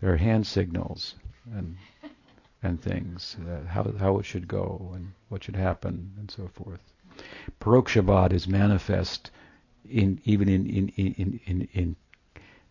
There 0.00 0.12
are 0.12 0.18
hand 0.18 0.46
signals 0.46 1.14
and 1.54 1.76
and 2.62 2.80
things, 2.80 3.36
uh, 3.48 3.66
how 3.66 3.92
how 3.98 4.18
it 4.18 4.24
should 4.24 4.48
go 4.48 4.92
and 4.94 5.12
what 5.28 5.44
should 5.44 5.56
happen 5.56 6.12
and 6.18 6.30
so 6.30 6.48
forth. 6.48 6.80
Parokshabad 7.60 8.32
is 8.32 8.46
manifest 8.46 9.30
in 9.88 10.20
even 10.24 10.48
in 10.48 10.66
in 10.66 10.88
in 10.88 11.40
in, 11.46 11.68
in 11.72 11.96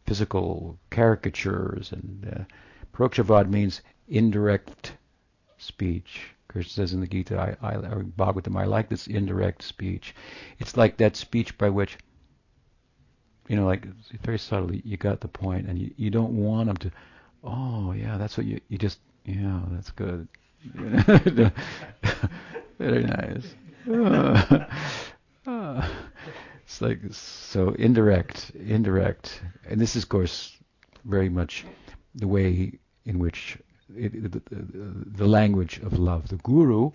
physical 0.08 0.80
caricatures 0.90 1.92
and 1.92 2.34
uh, 2.34 2.44
parokshabad 2.96 3.50
means 3.50 3.82
indirect 4.08 4.94
speech. 5.58 6.30
Krishna 6.48 6.72
says 6.72 6.94
in 6.94 7.02
the 7.02 7.08
Gita, 7.08 7.58
I, 7.62 7.68
I, 7.68 7.76
or 7.76 8.04
Bhagavatam, 8.04 8.58
I 8.58 8.66
like 8.66 8.90
this 8.90 9.08
indirect 9.08 9.62
speech. 9.62 10.16
It's 10.60 10.78
like 10.78 10.98
that 10.98 11.18
speech 11.18 11.58
by 11.58 11.70
which 11.70 11.98
you 13.48 13.56
know, 13.56 13.66
like 13.66 13.86
very 14.24 14.40
subtly, 14.40 14.82
you 14.84 14.98
got 14.98 15.22
the 15.22 15.28
point, 15.28 15.68
and 15.68 15.80
you, 15.80 15.92
you 15.96 16.10
don't 16.10 16.36
want 16.36 16.68
them 16.68 16.78
to. 16.78 16.92
Oh 17.44 17.94
yeah, 17.94 18.18
that's 18.18 18.38
what 18.38 18.46
you 18.46 18.60
you 18.68 18.78
just 18.78 19.00
yeah, 19.26 19.62
that's 19.72 19.92
good. 19.92 20.28
very 22.78 23.04
nice. 23.04 23.56
it's 26.68 26.82
like 26.82 27.00
so 27.12 27.70
indirect, 27.70 28.50
indirect, 28.50 29.42
and 29.70 29.80
this 29.80 29.96
is, 29.96 30.04
of 30.04 30.10
course, 30.10 30.54
very 31.06 31.30
much 31.30 31.64
the 32.14 32.28
way 32.28 32.78
in 33.06 33.20
which 33.20 33.58
it, 33.96 34.12
the, 34.34 34.42
the 34.50 35.26
language 35.26 35.80
of 35.80 35.98
love. 35.98 36.28
The 36.28 36.36
guru 36.36 36.92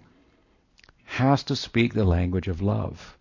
has 1.05 1.43
to 1.45 1.57
speak 1.57 1.95
the 1.95 2.05
language 2.05 2.49
of 2.49 2.61
love. 2.61 3.17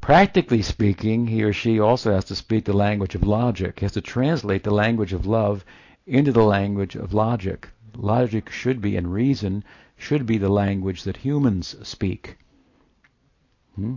Practically 0.00 0.62
speaking, 0.62 1.26
he 1.26 1.42
or 1.42 1.52
she 1.52 1.80
also 1.80 2.14
has 2.14 2.26
to 2.26 2.36
speak 2.36 2.64
the 2.64 2.72
language 2.72 3.16
of 3.16 3.24
logic. 3.24 3.80
He 3.80 3.86
has 3.86 3.92
to 3.92 4.00
translate 4.00 4.62
the 4.62 4.70
language 4.70 5.12
of 5.12 5.26
love 5.26 5.64
into 6.06 6.30
the 6.30 6.44
language 6.44 6.94
of 6.94 7.12
logic. 7.12 7.68
Logic 7.96 8.48
should 8.50 8.80
be, 8.80 8.96
and 8.96 9.12
reason 9.12 9.64
should 9.96 10.26
be 10.26 10.38
the 10.38 10.48
language 10.48 11.02
that 11.02 11.16
humans 11.16 11.74
speak. 11.82 12.38
Hmm? 13.74 13.96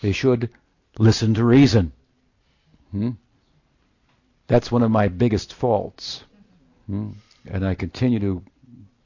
They 0.00 0.12
should 0.12 0.50
listen 0.98 1.34
to 1.34 1.44
reason. 1.44 1.92
Hmm? 2.92 3.10
That's 4.46 4.72
one 4.72 4.82
of 4.82 4.90
my 4.90 5.08
biggest 5.08 5.54
faults. 5.54 6.24
Hmm? 6.86 7.10
And 7.46 7.66
I 7.66 7.74
continue 7.74 8.18
to 8.20 8.42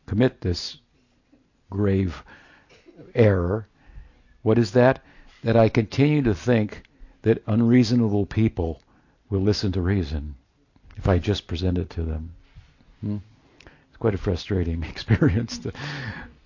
commit 0.06 0.40
this 0.40 0.78
grave 1.70 2.22
error. 3.14 3.66
What 4.42 4.58
is 4.58 4.72
that? 4.72 5.02
That 5.42 5.56
I 5.56 5.68
continue 5.68 6.22
to 6.22 6.34
think 6.34 6.82
that 7.22 7.42
unreasonable 7.46 8.26
people 8.26 8.80
will 9.30 9.40
listen 9.40 9.72
to 9.72 9.80
reason 9.80 10.34
if 10.96 11.08
I 11.08 11.18
just 11.18 11.46
present 11.46 11.78
it 11.78 11.90
to 11.90 12.02
them. 12.02 12.34
Hmm? 13.00 13.16
It's 13.88 13.96
quite 13.98 14.14
a 14.14 14.18
frustrating 14.18 14.82
experience 14.88 15.58
to, 15.58 15.72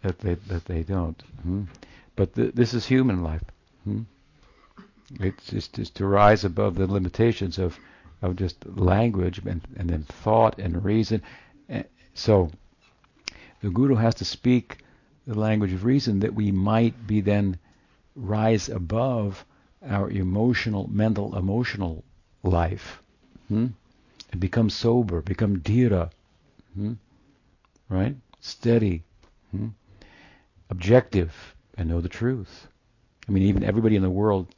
that 0.02 0.18
they 0.20 0.34
that 0.34 0.64
they 0.64 0.82
don't. 0.82 1.20
Hmm? 1.42 1.62
But 2.14 2.34
th- 2.34 2.54
this 2.54 2.72
is 2.72 2.86
human 2.86 3.22
life. 3.22 3.42
It's 5.20 5.46
just, 5.46 5.74
just 5.74 5.94
to 5.96 6.06
rise 6.06 6.44
above 6.44 6.74
the 6.74 6.86
limitations 6.86 7.58
of 7.58 7.78
of 8.22 8.36
just 8.36 8.64
language 8.78 9.40
and, 9.44 9.60
and 9.76 9.90
then 9.90 10.02
thought 10.02 10.58
and 10.58 10.84
reason. 10.84 11.22
Eh, 11.68 11.82
so 12.14 12.50
the 13.60 13.70
guru 13.70 13.94
has 13.94 14.14
to 14.16 14.24
speak 14.24 14.78
the 15.26 15.38
language 15.38 15.72
of 15.72 15.84
reason 15.84 16.20
that 16.20 16.34
we 16.34 16.50
might 16.50 17.06
be 17.06 17.20
then 17.20 17.58
rise 18.14 18.68
above 18.68 19.44
our 19.86 20.10
emotional, 20.10 20.88
mental, 20.90 21.36
emotional 21.36 22.04
life. 22.42 23.02
Hmm? 23.48 23.66
And 24.32 24.40
become 24.40 24.70
sober, 24.70 25.20
become 25.20 25.60
dhira. 25.60 26.10
Hmm? 26.74 26.94
Right? 27.88 28.16
Steady. 28.40 29.02
Hmm? 29.50 29.68
Objective 30.70 31.54
and 31.76 31.88
know 31.88 32.00
the 32.00 32.08
truth. 32.08 32.66
I 33.28 33.32
mean, 33.32 33.44
even 33.44 33.62
everybody 33.62 33.96
in 33.96 34.02
the 34.02 34.10
world 34.10 34.48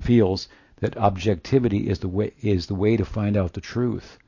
feels 0.00 0.48
that 0.76 0.96
objectivity 0.96 1.88
is 1.88 1.98
the 1.98 2.08
way 2.08 2.32
is 2.40 2.66
the 2.66 2.74
way 2.74 2.96
to 2.96 3.04
find 3.04 3.36
out 3.36 3.52
the 3.52 3.60
truth. 3.60 4.18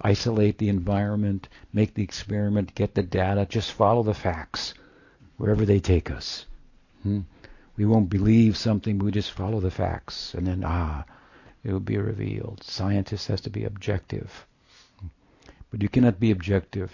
Isolate 0.00 0.58
the 0.58 0.68
environment, 0.68 1.48
make 1.72 1.94
the 1.94 2.02
experiment, 2.02 2.74
get 2.74 2.94
the 2.94 3.02
data, 3.02 3.46
just 3.48 3.72
follow 3.72 4.02
the 4.02 4.14
facts 4.14 4.74
wherever 5.36 5.64
they 5.64 5.80
take 5.80 6.10
us. 6.10 6.46
Hmm? 7.02 7.20
We 7.76 7.86
won't 7.86 8.10
believe 8.10 8.56
something, 8.56 8.98
we 8.98 9.10
just 9.10 9.32
follow 9.32 9.60
the 9.60 9.70
facts, 9.70 10.34
and 10.34 10.46
then 10.46 10.64
ah, 10.64 11.04
it 11.64 11.72
will 11.72 11.80
be 11.80 11.98
revealed. 11.98 12.62
Scientist 12.62 13.28
has 13.28 13.40
to 13.42 13.50
be 13.50 13.64
objective, 13.64 14.46
but 15.70 15.82
you 15.82 15.88
cannot 15.88 16.20
be 16.20 16.30
objective 16.30 16.92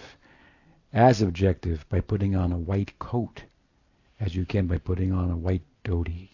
as 0.93 1.23
objective 1.23 1.89
by 1.89 2.01
putting 2.01 2.35
on 2.37 2.53
a 2.53 2.59
white 2.59 2.99
coat 2.99 3.45
as 4.23 4.37
you 4.37 4.45
can 4.45 4.67
by 4.69 4.79
putting 4.79 5.13
on 5.13 5.31
a 5.31 5.37
white 5.37 5.65
dhoti. 5.85 6.32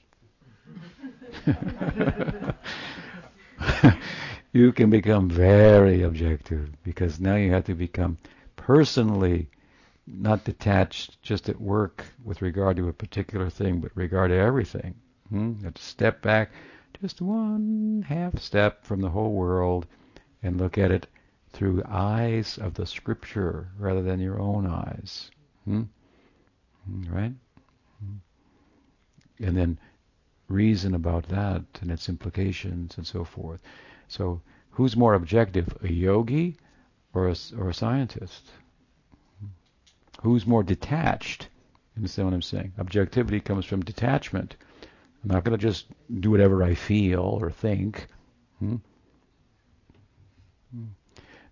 you 4.53 4.73
can 4.73 4.91
become 4.91 5.29
very 5.29 6.03
objective 6.03 6.71
because 6.83 7.21
now 7.21 7.37
you 7.37 7.53
have 7.53 7.65
to 7.65 7.75
become 7.75 8.19
personally 8.57 9.49
not 10.07 10.45
detached 10.45 11.21
just 11.23 11.49
at 11.49 11.61
work 11.61 12.05
with 12.25 12.43
regard 12.43 12.77
to 12.77 12.89
a 12.89 12.93
particular 12.93 13.51
thing, 13.51 13.81
but 13.81 13.91
regard 13.95 14.31
to 14.31 14.37
everything. 14.37 14.95
Hmm? 15.29 15.55
You 15.59 15.65
have 15.65 15.75
to 15.75 15.83
step 15.83 16.23
back 16.23 16.51
just 17.01 17.21
one 17.21 18.05
half 18.09 18.39
step 18.39 18.85
from 18.85 19.01
the 19.01 19.11
whole 19.11 19.33
world 19.33 19.87
and 20.43 20.57
look 20.57 20.79
at 20.79 20.91
it 20.91 21.07
through 21.53 21.83
eyes 21.89 22.59
of 22.59 22.75
the 22.75 22.87
scripture 22.87 23.69
rather 23.79 24.03
than 24.03 24.21
your 24.21 24.41
own 24.41 24.67
eyes. 24.67 25.31
Hmm? 25.65 25.83
hmm 26.87 27.15
right? 27.15 27.33
and 29.41 29.57
then 29.57 29.79
reason 30.49 30.95
about 30.95 31.29
that 31.29 31.63
and 31.81 31.91
its 31.91 32.09
implications 32.09 32.97
and 32.97 33.07
so 33.07 33.25
forth. 33.25 33.61
So, 34.09 34.41
who's 34.71 34.97
more 34.97 35.15
objective, 35.15 35.77
a 35.83 35.93
yogi 35.93 36.57
or 37.13 37.29
a, 37.29 37.37
or 37.59 37.69
a 37.69 37.75
scientist? 37.75 38.51
Who's 40.23 40.47
more 40.47 40.63
detached? 40.63 41.49
You 41.95 42.01
understand 42.01 42.29
what 42.29 42.35
I'm 42.35 42.43
saying? 42.43 42.73
Objectivity 42.79 43.41
comes 43.41 43.65
from 43.65 43.85
detachment. 43.85 44.57
I'm 45.23 45.31
not 45.31 45.45
going 45.45 45.59
to 45.59 45.63
just 45.63 45.87
do 46.21 46.31
whatever 46.31 46.63
I 46.63 46.75
feel 46.75 47.21
or 47.21 47.51
think. 47.51 48.07
Hmm? 48.59 48.77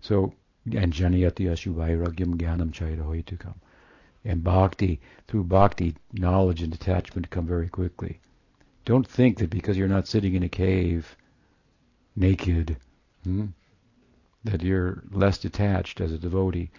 So, 0.01 0.33
and 0.65 0.93
janayati 0.93 1.47
ashuvairagyam 1.51 2.37
jnanam 2.37 2.71
chairahoitukam. 2.71 3.55
And 4.25 4.43
bhakti, 4.43 5.01
through 5.29 5.45
bhakti, 5.45 5.95
knowledge 6.13 6.63
and 6.63 6.73
detachment 6.73 7.31
come 7.31 7.47
very 7.47 7.69
quickly. 7.69 8.21
Don't 8.87 9.07
think 9.07 9.39
that 9.39 9.51
because 9.51 9.76
you're 9.76 9.89
not 9.89 10.07
sitting 10.07 10.37
in 10.37 10.45
a 10.45 10.49
cave 10.49 11.16
naked, 12.14 12.76
hmm, 13.24 13.47
that 14.45 14.62
you're 14.62 15.03
less 15.11 15.39
detached 15.39 16.01
as 16.01 16.12
a 16.12 16.18
devotee. 16.18 16.70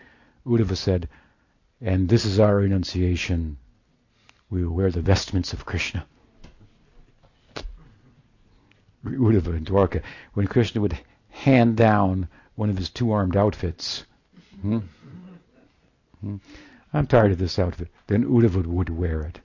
Uddhava 0.46 0.78
said, 0.78 1.10
and 1.82 2.08
this 2.08 2.24
is 2.24 2.40
our 2.40 2.56
renunciation. 2.56 3.58
We 4.50 4.64
will 4.64 4.74
wear 4.74 4.90
the 4.90 5.02
vestments 5.02 5.52
of 5.52 5.66
Krishna. 5.66 6.06
Uddhava 9.06 9.58
and 9.58 9.68
Dwarka, 9.68 10.02
when 10.34 10.48
Krishna 10.48 10.80
would 10.80 10.98
hand 11.30 11.76
down 11.76 12.30
one 12.56 12.70
of 12.70 12.78
his 12.78 12.90
two-armed 12.90 13.36
outfits. 13.36 14.06
Hmm? 14.62 14.80
Hmm? 16.22 16.38
I'm 16.94 17.06
tired 17.06 17.34
of 17.34 17.38
this 17.38 17.60
outfit. 17.60 17.90
Then 18.08 18.24
Uddhava 18.24 18.66
would 18.66 18.90
wear 18.90 19.24
it. 19.24 19.42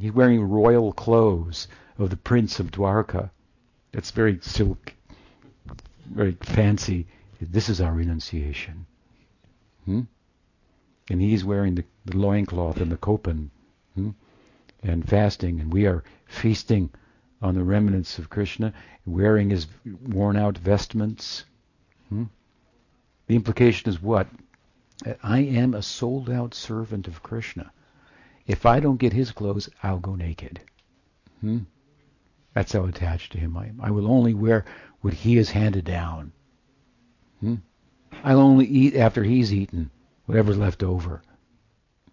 He's 0.00 0.12
wearing 0.12 0.40
royal 0.40 0.92
clothes 0.92 1.68
of 1.98 2.10
the 2.10 2.16
Prince 2.16 2.58
of 2.60 2.70
Dwarka. 2.70 3.30
That's 3.92 4.10
very 4.10 4.38
silk, 4.40 4.94
very 6.06 6.32
fancy. 6.32 7.06
This 7.40 7.68
is 7.68 7.80
our 7.80 7.92
renunciation. 7.92 8.86
Hmm? 9.84 10.02
And 11.10 11.20
he's 11.20 11.44
wearing 11.44 11.74
the, 11.74 11.84
the 12.06 12.16
loincloth 12.16 12.80
and 12.80 12.90
the 12.90 12.96
kaupin 12.96 13.50
hmm? 13.94 14.10
and 14.82 15.06
fasting, 15.08 15.60
and 15.60 15.72
we 15.72 15.86
are 15.86 16.02
feasting 16.26 16.90
on 17.42 17.54
the 17.54 17.62
remnants 17.62 18.18
of 18.18 18.30
Krishna, 18.30 18.72
wearing 19.04 19.50
his 19.50 19.66
worn 19.84 20.36
out 20.36 20.56
vestments. 20.56 21.44
Hmm? 22.08 22.24
The 23.26 23.36
implication 23.36 23.90
is 23.90 24.00
what? 24.00 24.26
I 25.22 25.40
am 25.40 25.74
a 25.74 25.82
sold 25.82 26.30
out 26.30 26.54
servant 26.54 27.06
of 27.06 27.22
Krishna. 27.22 27.72
If 28.46 28.64
I 28.64 28.80
don't 28.80 28.98
get 28.98 29.12
his 29.12 29.32
clothes, 29.32 29.68
I'll 29.82 29.98
go 29.98 30.14
naked. 30.14 30.60
Hmm? 31.40 31.60
That's 32.54 32.72
how 32.72 32.84
attached 32.84 33.32
to 33.32 33.38
him 33.38 33.56
I 33.56 33.66
am. 33.66 33.80
I 33.82 33.90
will 33.90 34.10
only 34.10 34.34
wear 34.34 34.64
what 35.00 35.12
he 35.12 35.36
has 35.36 35.50
handed 35.50 35.84
down. 35.84 36.32
Hmm? 37.40 37.56
I'll 38.24 38.40
only 38.40 38.66
eat 38.66 38.94
after 38.94 39.24
he's 39.24 39.52
eaten, 39.52 39.90
whatever's 40.26 40.58
left 40.58 40.82
over. 40.82 41.22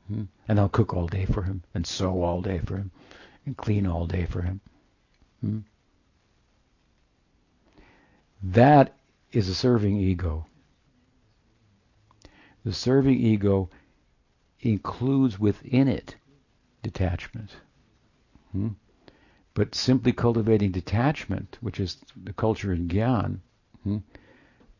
Hmm? 0.07 0.23
And 0.47 0.59
I'll 0.59 0.69
cook 0.69 0.93
all 0.93 1.07
day 1.07 1.25
for 1.25 1.43
him, 1.43 1.63
and 1.73 1.85
sew 1.85 2.23
all 2.23 2.41
day 2.41 2.59
for 2.59 2.77
him, 2.77 2.91
and 3.45 3.55
clean 3.55 3.87
all 3.87 4.07
day 4.07 4.25
for 4.25 4.41
him. 4.41 4.59
That 8.41 8.95
is 9.31 9.49
a 9.49 9.55
serving 9.55 9.97
ego. 9.97 10.45
The 12.63 12.73
serving 12.73 13.19
ego 13.19 13.69
includes 14.59 15.39
within 15.39 15.87
it 15.87 16.15
detachment. 16.83 17.55
Hmm? 18.51 18.69
But 19.55 19.73
simply 19.73 20.11
cultivating 20.11 20.71
detachment, 20.71 21.57
which 21.61 21.79
is 21.79 21.97
the 22.15 22.33
culture 22.33 22.71
in 22.71 22.87
Gyan, 22.87 23.39
hmm, 23.83 23.97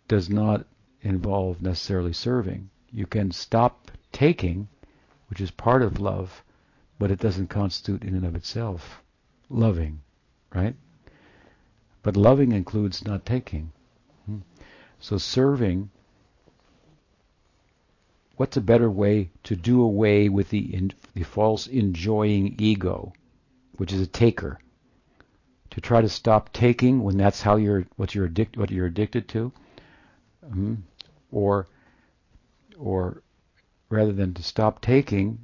does 0.08 0.30
not 0.30 0.68
involve 1.01 1.62
necessarily 1.62 2.14
serving. 2.14 2.70
You 2.91 3.08
can 3.08 3.32
stop 3.32 3.91
taking, 4.12 4.68
which 5.30 5.41
is 5.41 5.51
part 5.51 5.82
of 5.82 5.99
love, 5.99 6.43
but 6.99 7.10
it 7.10 7.20
doesn't 7.20 7.47
constitute 7.47 8.04
in 8.04 8.16
and 8.16 8.26
of 8.26 8.36
itself 8.36 9.01
loving, 9.49 10.01
right? 10.54 10.76
But 12.01 12.18
loving 12.18 12.51
includes 12.51 13.06
not 13.06 13.26
taking. 13.26 13.72
Hmm? 14.26 14.39
So 14.99 15.18
serving, 15.18 15.89
what's 18.36 18.58
a 18.58 18.62
better 18.62 18.89
way 18.89 19.30
to 19.43 19.56
do 19.56 19.82
away 19.82 20.30
with 20.30 20.49
the, 20.49 20.74
in, 20.74 20.91
the 21.14 21.24
false 21.24 21.68
enjoying 21.68 22.55
ego, 22.57 23.14
which 23.78 23.93
is 23.93 24.01
a 24.01 24.07
taker? 24.07 24.59
To 25.72 25.82
try 25.82 26.01
to 26.01 26.09
stop 26.09 26.53
taking 26.53 27.03
when 27.03 27.18
that's 27.18 27.41
how 27.41 27.55
you're 27.55 27.86
what 27.95 28.14
you're 28.14 28.26
addicted 28.26 28.59
what 28.59 28.72
you're 28.72 28.86
addicted 28.86 29.28
to, 29.30 29.51
mm 30.45 30.78
or 31.32 31.68
or 32.78 33.24
rather 33.89 34.14
than 34.14 34.34
to 34.36 34.43
stop 34.43 34.82
taking, 34.82 35.39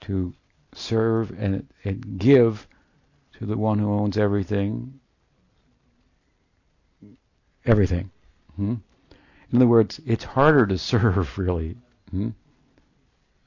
to 0.00 0.34
serve 0.74 1.30
and, 1.38 1.66
and 1.84 2.18
give 2.18 2.66
to 3.32 3.46
the 3.46 3.56
one 3.56 3.78
who 3.78 3.90
owns 3.90 4.16
everything 4.18 5.00
everything. 7.64 8.10
Hmm? 8.56 8.74
In 9.50 9.56
other 9.56 9.66
words, 9.66 10.00
it's 10.06 10.24
harder 10.24 10.66
to 10.66 10.78
serve 10.92 11.36
really 11.38 11.76
hmm? 12.10 12.30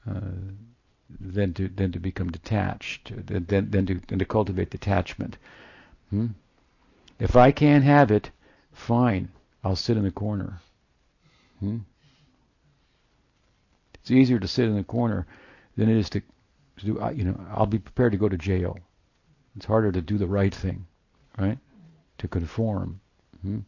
uh, 0.08 0.20
than 1.18 1.54
to 1.54 1.68
than 1.68 1.92
to 1.92 1.98
become 1.98 2.30
detached, 2.30 3.12
than, 3.26 3.70
than 3.70 3.86
to 3.86 4.00
than 4.06 4.18
to 4.18 4.24
cultivate 4.24 4.70
detachment. 4.70 5.38
Hmm? 6.10 6.28
If 7.18 7.36
I 7.36 7.52
can't 7.52 7.84
have 7.84 8.10
it, 8.10 8.30
fine, 8.72 9.28
I'll 9.64 9.76
sit 9.76 9.96
in 9.96 10.04
the 10.04 10.10
corner. 10.10 10.60
Hmm? 11.60 11.78
It's 13.94 14.10
easier 14.10 14.38
to 14.38 14.48
sit 14.48 14.66
in 14.66 14.76
the 14.76 14.84
corner 14.84 15.26
than 15.76 15.88
it 15.88 15.96
is 15.96 16.10
to, 16.10 16.20
to 16.20 16.86
do. 16.86 17.10
You 17.14 17.24
know, 17.24 17.46
I'll 17.50 17.66
be 17.66 17.78
prepared 17.78 18.12
to 18.12 18.18
go 18.18 18.28
to 18.28 18.38
jail. 18.38 18.78
It's 19.56 19.66
harder 19.66 19.92
to 19.92 20.00
do 20.00 20.16
the 20.16 20.26
right 20.26 20.54
thing, 20.54 20.86
right? 21.36 21.58
To 22.18 22.28
conform. 22.28 23.00
Hmm? 23.42 23.60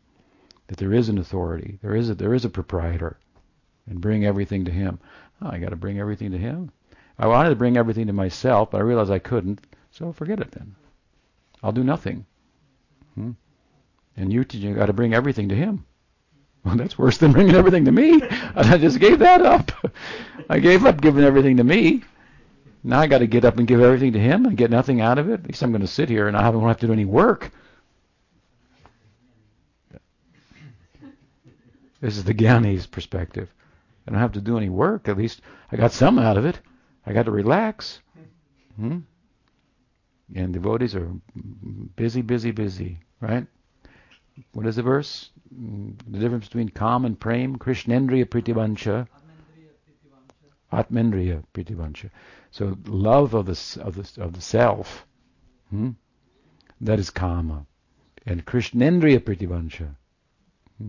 that 0.72 0.78
there 0.78 0.95
is 0.95 1.11
an 1.11 1.18
authority, 1.18 1.78
there 1.82 1.95
is 1.95 2.09
a, 2.09 2.14
there 2.14 2.32
is 2.32 2.47
a 2.47 2.49
proprietor, 2.49 3.18
and 3.86 4.01
bring 4.01 4.24
everything 4.24 4.64
to 4.64 4.70
him. 4.70 4.99
Oh, 5.43 5.49
I 5.51 5.59
got 5.59 5.68
to 5.68 5.76
bring 5.76 5.99
everything 5.99 6.30
to 6.30 6.38
him. 6.38 6.72
I 7.23 7.27
wanted 7.27 7.51
to 7.51 7.55
bring 7.55 7.77
everything 7.77 8.09
to 8.09 8.12
myself, 8.12 8.73
but 8.73 8.79
I 8.79 8.81
realized 8.81 9.12
I 9.12 9.20
couldn't, 9.20 9.61
so 9.93 10.12
forget 10.12 10.41
it 10.41 10.51
then. 10.51 10.75
I'll 11.62 11.70
do 11.70 11.85
nothing. 11.85 12.27
Hmm? 13.14 13.31
And 14.16 14.33
you, 14.33 14.45
you 14.51 14.75
got 14.75 14.87
to 14.87 14.93
bring 14.93 15.14
everything 15.14 15.49
to 15.51 15.55
him. 15.55 15.87
Well, 16.64 16.75
that's 16.75 16.99
worse 16.99 17.18
than 17.18 17.31
bringing 17.31 17.55
everything 17.55 17.85
to 17.85 17.93
me. 17.93 18.20
I 18.57 18.77
just 18.77 18.99
gave 18.99 19.20
that 19.20 19.41
up. 19.41 19.70
I 20.51 20.59
gave 20.59 20.85
up 20.85 21.01
giving 21.01 21.23
everything 21.23 21.59
to 21.59 21.64
me. 21.64 22.03
Now 22.83 22.99
I 22.99 23.07
got 23.07 23.18
to 23.18 23.29
get 23.29 23.45
up 23.45 23.57
and 23.57 23.68
give 23.68 23.81
everything 23.81 24.14
to 24.14 24.18
him 24.18 24.45
and 24.45 24.57
get 24.57 24.73
nothing 24.73 25.01
out 25.01 25.18
of 25.18 25.31
it. 25.31 25.35
At 25.35 25.47
least 25.47 25.62
I'm 25.62 25.70
going 25.70 25.83
to 25.83 25.87
sit 25.87 26.09
here 26.09 26.27
and 26.27 26.37
I 26.37 26.51
don't 26.51 26.66
have 26.66 26.81
to 26.81 26.89
do 26.89 26.93
any 26.93 27.05
work. 27.05 27.53
This 32.01 32.16
is 32.16 32.25
the 32.25 32.35
Gyani's 32.35 32.89
perspective. 32.89 33.49
I 34.09 34.11
don't 34.11 34.18
have 34.18 34.33
to 34.33 34.41
do 34.41 34.57
any 34.57 34.70
work. 34.70 35.09
At 35.09 35.18
least 35.18 35.41
I 35.70 35.77
got 35.77 35.93
some 35.93 36.18
out 36.18 36.37
of 36.37 36.47
it. 36.47 36.59
I 37.07 37.12
got 37.12 37.24
to 37.24 37.30
relax. 37.30 38.00
Hmm? 38.76 39.00
And 40.34 40.53
devotees 40.53 40.94
are 40.94 41.11
busy, 41.96 42.22
busy, 42.22 42.53
busy, 42.53 43.00
right? 43.20 43.46
What 44.53 44.66
is 44.66 44.76
the 44.76 44.82
verse? 44.82 45.30
The 45.50 46.18
difference 46.18 46.46
between 46.46 46.70
Kam 46.70 47.05
and 47.05 47.18
Prem, 47.18 47.57
Krishnendriya 47.59 48.26
Pritivancha. 48.26 49.07
Atmendriya 50.72 51.44
Pritivancha. 51.53 52.09
So 52.50 52.78
love 52.86 53.34
of 53.34 53.44
the 53.44 53.82
of 53.82 53.94
the 53.94 54.22
of 54.22 54.32
the 54.32 54.40
self, 54.40 55.07
hmm? 55.68 55.90
that 56.80 56.98
is 56.98 57.11
Kama, 57.11 57.66
and 58.24 58.46
Krishnendriya 58.46 59.20
Pritivancha. 59.20 59.94
Hmm? 60.78 60.88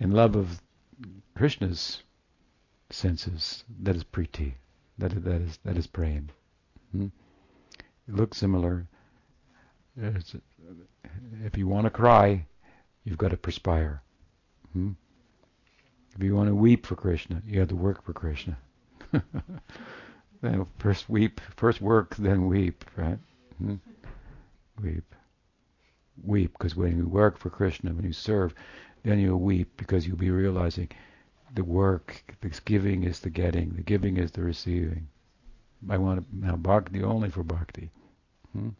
and 0.00 0.14
love 0.14 0.36
of 0.36 0.62
Krishna's 1.34 2.02
senses, 2.90 3.64
that 3.80 3.96
is 3.96 4.04
priti, 4.04 4.54
that 4.98 5.12
is, 5.12 5.22
that 5.22 5.40
is, 5.40 5.58
that 5.64 5.76
is 5.76 5.86
prem. 5.86 6.28
Hmm? 6.92 7.06
It 8.08 8.14
looks 8.14 8.38
similar. 8.38 8.86
It's, 9.96 10.34
if 11.44 11.56
you 11.56 11.66
want 11.68 11.84
to 11.84 11.90
cry, 11.90 12.46
you've 13.04 13.18
got 13.18 13.30
to 13.30 13.36
perspire. 13.36 14.02
Hmm? 14.72 14.92
If 16.16 16.22
you 16.22 16.34
want 16.34 16.48
to 16.48 16.54
weep 16.54 16.86
for 16.86 16.94
Krishna, 16.94 17.42
you 17.46 17.58
have 17.60 17.68
to 17.68 17.76
work 17.76 18.04
for 18.04 18.12
Krishna. 18.12 18.56
first 20.78 21.08
weep, 21.08 21.40
first 21.56 21.80
work, 21.80 22.14
then 22.16 22.46
weep, 22.46 22.84
right? 22.96 23.18
Hmm? 23.58 23.76
Weep. 24.82 25.14
Weep, 26.22 26.52
because 26.52 26.76
when 26.76 26.96
you 26.96 27.06
work 27.06 27.38
for 27.38 27.50
Krishna, 27.50 27.92
when 27.92 28.04
you 28.04 28.12
serve, 28.12 28.54
then 29.02 29.18
you'll 29.18 29.40
weep 29.40 29.76
because 29.76 30.06
you'll 30.06 30.16
be 30.16 30.30
realizing 30.30 30.88
the 31.54 31.64
work, 31.64 32.36
the 32.40 32.48
giving 32.64 33.04
is 33.04 33.20
the 33.20 33.30
getting, 33.30 33.74
the 33.76 33.82
giving 33.82 34.16
is 34.16 34.32
the 34.32 34.42
receiving. 34.42 35.08
I 35.88 35.98
want 35.98 36.26
now 36.32 36.56
bhakti 36.56 37.02
only 37.02 37.30
for 37.30 37.42
bhakti. 37.42 37.90
Hmm? 38.52 38.70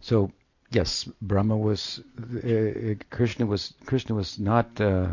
So 0.00 0.32
yes, 0.70 1.08
Brahma 1.22 1.56
was 1.56 2.00
uh, 2.18 2.94
Krishna 3.10 3.46
was 3.46 3.74
Krishna 3.86 4.14
was 4.14 4.38
not 4.38 4.80
uh, 4.80 5.08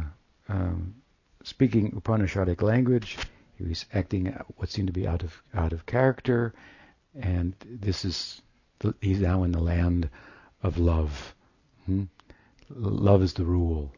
um, 0.49 0.95
speaking 1.43 1.91
Upanishadic 1.91 2.61
language. 2.61 3.17
He 3.57 3.63
was 3.63 3.85
acting 3.93 4.35
what 4.57 4.69
seemed 4.69 4.87
to 4.87 4.93
be 4.93 5.07
out 5.07 5.23
of 5.23 5.41
out 5.53 5.73
of 5.73 5.85
character, 5.85 6.53
and 7.15 7.53
this 7.65 8.05
is 8.05 8.41
he's 9.01 9.19
now 9.19 9.43
in 9.43 9.51
the 9.51 9.61
land 9.61 10.09
of 10.63 10.77
love. 10.77 11.35
Hmm? 11.85 12.03
Love 12.69 13.21
is 13.23 13.33
the 13.33 13.45
rule. 13.45 13.93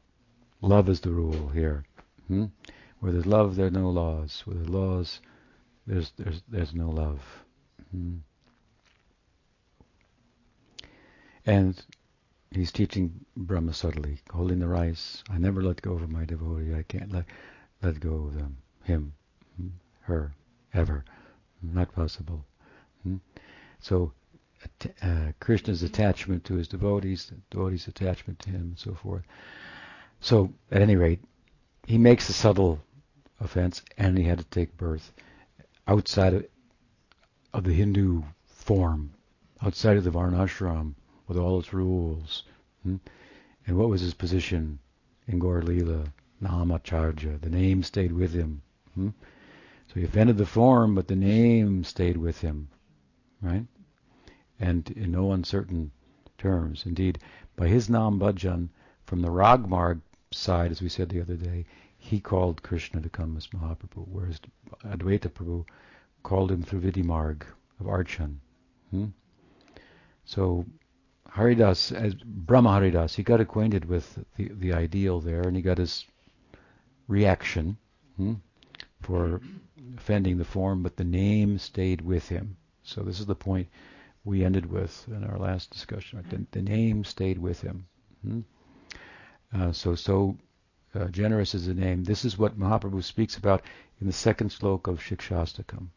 Love 0.62 0.90
is 0.90 1.00
the 1.00 1.12
rule 1.12 1.50
here. 1.50 1.84
Hmm? 2.30 2.46
Where 3.00 3.12
there's 3.12 3.26
love, 3.26 3.56
there 3.56 3.68
are 3.68 3.72
no 3.72 3.90
laws. 3.90 4.44
Where 4.46 4.56
there's 4.56 4.70
laws, 4.70 5.20
there's 5.86 6.12
there's 6.18 6.42
there's 6.48 6.74
no 6.74 6.90
love. 6.90 7.22
Hmm? 7.92 8.18
And 11.46 11.82
he's 12.52 12.72
teaching 12.72 13.26
Brahma 13.36 13.74
subtly, 13.74 14.20
holding 14.32 14.60
the 14.60 14.68
rice. 14.68 15.24
I 15.30 15.40
never 15.40 15.62
let 15.62 15.82
go 15.82 15.94
of 15.94 16.10
my 16.10 16.24
devotee. 16.24 16.76
I 16.76 16.84
can't 16.84 17.12
let 17.12 17.26
let 17.82 18.00
go 18.00 18.14
of 18.14 18.36
them, 18.36 18.58
him, 18.84 19.14
hmm? 19.58 19.70
her, 20.02 20.32
ever. 20.74 21.04
Not 21.62 21.92
possible. 21.94 22.46
Hmm? 23.04 23.18
So 23.80 24.14
uh, 25.02 25.32
Krishna's 25.40 25.84
attachment 25.84 26.44
to 26.46 26.56
his 26.56 26.68
devotees, 26.68 27.26
the 27.26 27.36
devotees' 27.50 27.88
attachment 27.88 28.40
to 28.40 28.50
him, 28.50 28.62
and 28.62 28.80
so 28.80 28.94
forth. 28.94 29.24
So, 30.20 30.54
at 30.72 30.82
any 30.82 30.96
rate, 30.96 31.22
he 31.90 31.98
makes 31.98 32.30
a 32.30 32.34
subtle 32.34 32.80
offense, 33.40 33.82
and 33.98 34.16
he 34.16 34.24
had 34.24 34.38
to 34.38 34.44
take 34.46 34.78
birth 34.78 35.12
outside 35.88 36.36
of, 36.36 36.46
of 37.52 37.64
the 37.64 37.74
Hindu 37.74 38.22
form, 38.46 39.12
outside 39.64 39.98
of 39.98 40.04
the 40.04 40.12
Varnashram 40.12 40.94
with 41.28 41.36
all 41.36 41.58
its 41.58 41.74
rules. 41.74 42.44
Hmm? 42.84 42.98
And 43.66 43.76
what 43.76 43.90
was 43.90 44.02
his 44.02 44.14
position 44.14 44.78
in 45.28 45.40
Gaur 45.40 45.64
Leela? 45.64 46.06
Namacharya. 46.44 47.42
The 47.42 47.50
name 47.50 47.82
stayed 47.82 48.12
with 48.12 48.34
him. 48.34 48.62
Hmm? 48.94 49.10
So 49.88 49.96
he 49.96 50.04
offended 50.04 50.38
the 50.38 50.46
form, 50.46 50.94
but 50.94 51.08
the 51.08 51.16
name 51.16 51.84
stayed 51.84 52.18
with 52.18 52.40
him, 52.40 52.68
right? 53.42 53.66
And 54.60 54.88
in 54.92 55.12
no 55.12 55.32
uncertain 55.32 55.90
terms. 56.38 56.86
Indeed, 56.86 57.18
by 57.56 57.68
his 57.68 57.90
Nam 57.90 58.20
Bhajan, 58.20 58.70
from 59.06 59.24
the 59.24 59.32
Ragmarg 59.32 60.02
side, 60.32 60.72
as 60.72 60.82
we 60.82 60.90
said 60.90 61.10
the 61.10 61.22
other 61.22 61.36
day, 61.36 61.66
he 61.98 62.20
called 62.20 62.64
Krishna 62.64 63.02
to 63.02 63.10
come 63.10 63.36
as 63.36 63.48
Mahaprabhu, 63.48 64.08
whereas 64.08 64.40
Advaita 64.86 65.30
Prabhu 65.30 65.66
called 66.24 66.52
him 66.52 66.64
through 66.64 66.82
Vidhimarg 66.82 67.44
of 67.80 67.88
Archan. 67.88 68.38
Hmm? 68.92 69.08
So 70.26 70.66
Haridas, 71.30 71.92
as 71.92 72.14
Brahma 72.16 72.76
Haridas, 72.76 73.16
he 73.16 73.24
got 73.24 73.42
acquainted 73.42 73.86
with 73.86 74.24
the, 74.36 74.50
the 74.50 74.74
ideal 74.74 75.20
there, 75.20 75.42
and 75.42 75.56
he 75.56 75.62
got 75.62 75.78
his 75.78 76.06
reaction 77.08 77.78
hmm, 78.16 78.36
for 79.02 79.42
offending 79.98 80.38
the 80.38 80.46
form, 80.46 80.84
but 80.84 80.96
the 80.96 81.04
name 81.04 81.58
stayed 81.58 82.02
with 82.02 82.30
him. 82.30 82.58
So 82.84 83.02
this 83.02 83.20
is 83.20 83.26
the 83.26 83.36
point 83.36 83.68
we 84.24 84.44
ended 84.44 84.72
with 84.72 85.08
in 85.08 85.24
our 85.24 85.38
last 85.38 85.72
discussion. 85.72 86.20
Right? 86.20 86.30
The, 86.30 86.46
the, 86.52 86.62
name 86.62 87.04
stayed 87.04 87.40
with 87.40 87.62
him. 87.62 87.88
Hmm? 88.24 88.42
Uh, 89.54 89.72
so, 89.72 89.96
so 89.96 90.38
uh, 90.96 91.06
generous 91.08 91.56
is 91.56 91.66
the 91.66 91.74
name. 91.74 92.04
This 92.04 92.26
is 92.26 92.38
what 92.38 92.60
Mahaprabhu 92.60 93.04
speaks 93.04 93.38
about 93.38 93.64
in 94.00 94.08
the 94.08 94.14
second 94.14 94.50
slok 94.50 94.88
of 94.88 95.00
Shikshastakam. 95.00 95.88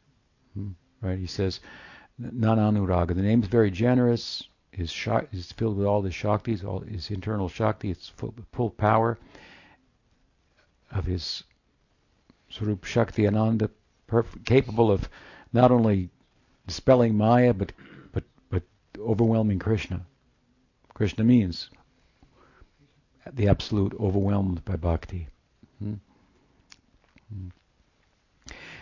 Hmm? 0.55 0.69
Right? 1.01 1.19
He 1.19 1.27
says, 1.27 1.61
Nananuraga. 2.21 3.15
The 3.15 3.23
name 3.23 3.43
is 3.43 3.49
very 3.49 3.71
generous. 3.71 4.45
Shak- 4.87 5.29
is 5.33 5.53
filled 5.53 5.77
with 5.77 5.87
all 5.87 6.01
the 6.01 6.09
shaktis, 6.09 6.65
all 6.65 6.81
his 6.81 7.11
internal 7.11 7.49
shakti. 7.49 7.91
It's 7.91 8.09
full, 8.09 8.35
full 8.53 8.71
power 8.71 9.19
of 10.91 11.05
his 11.05 11.45
Swarup 12.49 12.85
Shakti 12.85 13.27
Ananda, 13.27 13.71
perf- 14.09 14.45
capable 14.45 14.91
of 14.91 15.09
not 15.53 15.71
only 15.71 16.11
dispelling 16.67 17.17
Maya, 17.17 17.53
but 17.53 17.73
but 18.13 18.25
but 18.51 18.63
overwhelming 18.99 19.59
Krishna. 19.59 20.07
Krishna 20.95 21.25
means 21.25 21.71
the 23.33 23.49
absolute 23.49 23.95
overwhelmed 24.01 24.65
by 24.65 24.77
bhakti. 24.77 25.29
Hmm? 25.79 25.95
Hmm. 27.33 27.49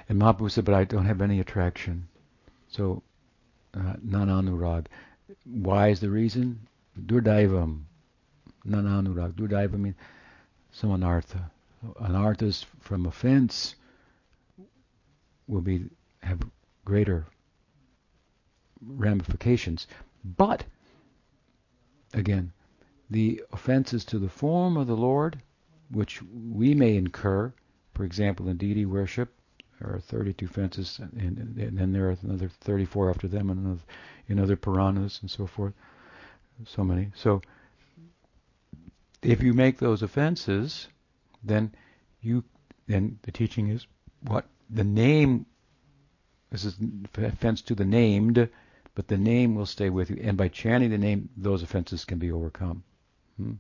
And 0.09 0.21
Mahaprabhu 0.21 0.51
said, 0.51 0.65
but 0.65 0.75
I 0.75 0.85
don't 0.85 1.05
have 1.05 1.21
any 1.21 1.41
attraction. 1.41 2.09
So, 2.69 3.03
uh, 3.75 3.95
nananurag. 4.05 4.87
Why 5.45 5.89
is 5.89 6.01
the 6.01 6.11
reason? 6.11 6.67
Durdaivam. 6.99 7.83
Nananurag. 8.67 9.33
Durdaiva 9.33 9.79
means 9.79 9.97
some 10.73 10.91
anartha. 10.91 11.51
Anarthas 12.01 12.65
from 12.81 13.07
offense 13.07 13.77
will 15.47 15.61
be 15.61 15.85
have 16.23 16.41
greater 16.85 17.27
ramifications. 18.83 19.87
But 20.25 20.65
again, 22.13 22.53
the 23.11 23.43
offenses 23.53 24.05
to 24.07 24.19
the 24.19 24.29
form 24.29 24.77
of 24.77 24.87
the 24.87 24.97
Lord, 24.97 25.43
which 25.91 26.23
we 26.23 26.75
may 26.75 26.97
incur, 26.97 27.53
for 27.95 28.05
example, 28.05 28.49
in 28.49 28.57
deity 28.57 28.87
worship, 28.87 29.35
there 29.81 29.95
are 29.95 30.01
32 30.01 30.45
offenses, 30.45 31.01
and, 31.01 31.39
and 31.39 31.79
then 31.79 31.93
there 31.93 32.11
are 32.11 32.17
another 32.23 32.49
34 32.49 33.11
after 33.11 33.27
them, 33.27 33.51
and 33.51 33.65
another, 33.65 33.81
in 34.29 34.39
other 34.39 34.57
Puranas 34.57 35.19
and 35.23 35.31
so 35.31 35.47
forth. 35.47 35.73
So 36.67 36.85
many. 36.85 37.11
So, 37.15 37.41
if 39.23 39.43
you 39.43 39.55
make 39.55 39.79
those 39.79 40.03
offenses, 40.03 40.89
then 41.43 41.75
you, 42.21 42.45
then 42.87 43.19
the 43.23 43.33
teaching 43.33 43.69
is 43.69 43.87
what 44.21 44.47
the 44.69 44.85
name. 44.85 45.47
This 46.51 46.65
is 46.65 46.77
offense 47.17 47.63
to 47.63 47.75
the 47.75 47.85
named, 47.85 48.49
but 48.95 49.09
the 49.09 49.19
name 49.19 49.55
will 49.55 49.67
stay 49.67 49.89
with 49.89 50.11
you, 50.11 50.19
and 50.21 50.37
by 50.37 50.49
chanting 50.49 50.91
the 50.91 50.99
name, 50.99 51.31
those 51.37 51.63
offenses 51.63 52.05
can 52.05 52.19
be 52.19 52.31
overcome. 52.31 52.83
Hmm? 53.41 53.53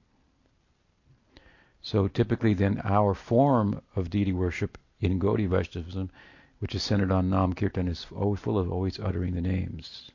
So 1.82 2.08
typically, 2.08 2.54
then 2.54 2.80
our 2.84 3.14
form 3.14 3.80
of 3.96 4.10
deity 4.10 4.32
worship 4.32 4.76
in 5.00 5.18
Gaudiya 5.18 5.48
Vaishnavism, 5.48 6.10
which 6.58 6.74
is 6.74 6.82
centered 6.82 7.10
on 7.10 7.30
Nam 7.30 7.54
Kirtan, 7.54 7.88
is 7.88 8.06
always 8.14 8.40
full 8.40 8.58
of 8.58 8.70
always 8.70 9.00
uttering 9.00 9.34
the 9.34 9.40
names. 9.40 10.10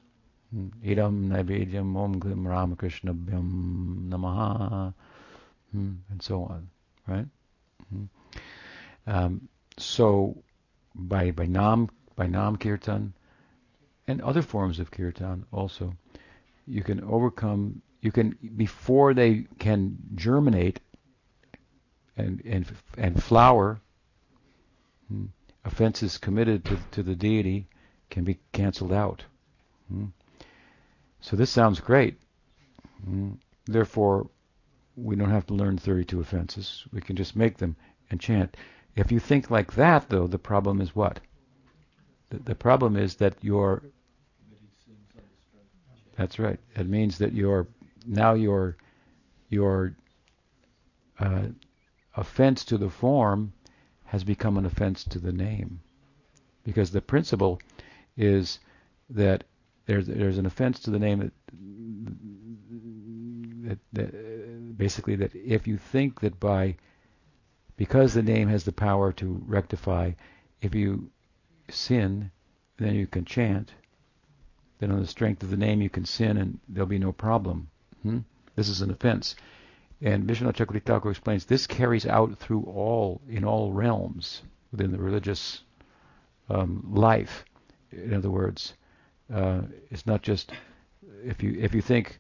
Hmm? 0.54 0.68
Idam 0.84 1.28
Naivedyam 1.30 1.98
Om 1.98 2.20
Glim 2.20 2.48
Ramakrishna 2.48 3.14
Bhyam 3.14 4.10
Namaha, 4.10 4.94
hmm? 5.72 5.94
and 6.10 6.22
so 6.22 6.44
on, 6.44 6.70
right? 7.08 7.26
Um, 9.08 9.50
so 9.78 10.44
by 10.94 11.32
by 11.32 11.46
Nam 11.46 11.90
by 12.16 12.28
Nam 12.28 12.58
Kirtan 12.58 13.14
and 14.08 14.22
other 14.22 14.42
forms 14.42 14.80
of 14.80 14.92
Kirtan 14.92 15.46
also, 15.52 15.96
you 16.68 16.84
can 16.84 17.04
overcome 17.04 17.82
you 18.06 18.12
can 18.12 18.38
before 18.56 19.16
they 19.16 19.48
can 19.58 19.98
germinate 20.14 20.80
and 22.16 22.42
and 22.46 22.66
and 22.98 23.24
flower 23.24 23.82
hmm, 25.10 25.26
offenses 25.66 26.20
committed 26.20 26.64
to, 26.64 26.78
to 26.92 27.02
the 27.02 27.16
deity 27.16 27.68
can 28.12 28.24
be 28.24 28.38
cancelled 28.52 28.94
out 28.94 29.24
hmm. 29.90 30.06
so 31.20 31.36
this 31.36 31.50
sounds 31.50 31.80
great 31.80 32.20
hmm. 33.04 33.32
therefore 33.66 34.30
we 34.96 35.16
don't 35.16 35.32
have 35.32 35.48
to 35.48 35.56
learn 35.56 35.78
32 35.78 36.20
offenses 36.20 36.86
we 36.94 37.02
can 37.02 37.16
just 37.16 37.36
make 37.36 37.58
them 37.58 37.76
and 38.12 38.22
chant 38.22 38.56
if 38.96 39.12
you 39.12 39.20
think 39.20 39.50
like 39.50 39.74
that 39.74 40.10
though 40.10 40.28
the 40.28 40.38
problem 40.38 40.80
is 40.80 40.96
what 40.96 41.20
the, 42.30 42.38
the 42.38 42.56
problem 42.56 42.96
is 42.96 43.16
that 43.16 43.34
your 43.42 43.82
that's 46.18 46.40
right. 46.40 46.60
It 46.76 46.88
means 46.88 47.18
that 47.18 47.34
you're 47.34 47.68
now 48.06 48.34
your 48.34 48.78
your 49.50 49.96
uh, 51.20 51.48
offense 52.16 52.66
to 52.66 52.78
the 52.78 52.90
form 52.90 53.54
has 54.06 54.24
become 54.24 54.58
an 54.58 54.66
offense 54.66 55.04
to 55.04 55.20
the 55.20 55.32
name, 55.32 55.82
because 56.64 56.92
the 56.92 57.02
principle 57.02 57.60
is 58.18 58.60
that 59.10 59.44
there's 59.86 60.08
there's 60.08 60.38
an 60.38 60.46
offense 60.46 60.80
to 60.80 60.92
the 60.92 61.00
name 61.00 61.20
that, 61.20 61.34
that, 63.64 63.80
that 63.94 64.78
basically 64.78 65.16
that 65.16 65.36
if 65.36 65.68
you 65.68 65.78
think 65.78 66.22
that 66.22 66.40
by 66.40 66.76
because 67.78 68.14
the 68.14 68.24
name 68.24 68.48
has 68.48 68.64
the 68.64 68.72
power 68.72 69.12
to 69.12 69.44
rectify, 69.46 70.12
if 70.62 70.74
you 70.74 71.10
sin, 71.70 72.32
then 72.78 72.96
you 72.96 73.06
can 73.08 73.26
chant 73.26 73.74
then 74.80 74.92
on 74.92 75.00
the 75.00 75.08
strength 75.08 75.42
of 75.44 75.50
the 75.50 75.58
name 75.58 75.82
you 75.82 75.90
can 75.90 76.06
sin 76.06 76.38
and 76.38 76.60
there'll 76.68 76.88
be 76.88 77.00
no 77.00 77.12
problem. 77.12 77.70
Hmm? 78.06 78.20
This 78.56 78.70
is 78.70 78.82
an 78.82 78.92
offense. 78.92 79.36
And 80.00 80.28
Chakravarti 80.28 80.84
Thakur 80.84 81.10
explains 81.10 81.46
this 81.46 81.66
carries 81.66 82.06
out 82.06 82.38
through 82.38 82.64
all, 82.66 83.20
in 83.28 83.44
all 83.44 83.74
realms 83.74 84.44
within 84.72 84.92
the 84.92 85.00
religious 85.00 85.62
um, 86.48 86.86
life. 86.94 87.46
In 87.92 88.14
other 88.14 88.30
words, 88.30 88.76
uh, 89.34 89.62
it's 89.90 90.06
not 90.06 90.22
just 90.22 90.52
if 91.24 91.42
you 91.42 91.58
if 91.60 91.74
you 91.74 91.82
think, 91.82 92.20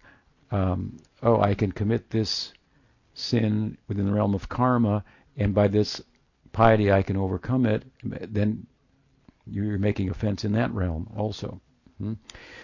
um, 0.50 0.98
oh, 1.22 1.40
I 1.40 1.54
can 1.54 1.72
commit 1.72 2.10
this 2.10 2.54
sin 3.14 3.78
within 3.88 4.08
the 4.08 4.14
realm 4.14 4.34
of 4.34 4.50
karma, 4.50 5.04
and 5.38 5.54
by 5.54 5.68
this 5.68 6.02
piety 6.52 6.92
I 6.92 7.04
can 7.04 7.18
overcome 7.18 7.68
it, 7.68 7.84
then 8.04 8.66
you're 9.46 9.78
making 9.78 10.10
offense 10.10 10.46
in 10.46 10.54
that 10.54 10.72
realm 10.72 11.08
also. 11.16 11.62
Hmm? 12.00 12.14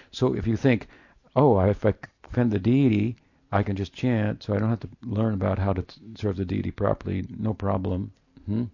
So 0.10 0.34
if 0.34 0.48
you 0.48 0.58
think, 0.58 0.88
oh, 1.36 1.60
if 1.60 1.86
I 1.86 1.94
offend 2.32 2.52
the 2.52 2.60
deity, 2.60 3.18
I 3.52 3.64
can 3.64 3.76
just 3.76 3.94
chant, 3.94 4.44
so 4.44 4.54
I 4.54 4.60
don't 4.60 4.70
have 4.70 4.80
to 4.80 4.90
learn 5.04 5.34
about 5.34 5.60
how 5.60 5.74
to 5.74 5.84
serve 6.16 6.38
the 6.38 6.46
deity 6.46 6.72
properly, 6.72 7.26
no 7.38 7.54
problem. 7.54 8.14
Hmm? 8.46 8.66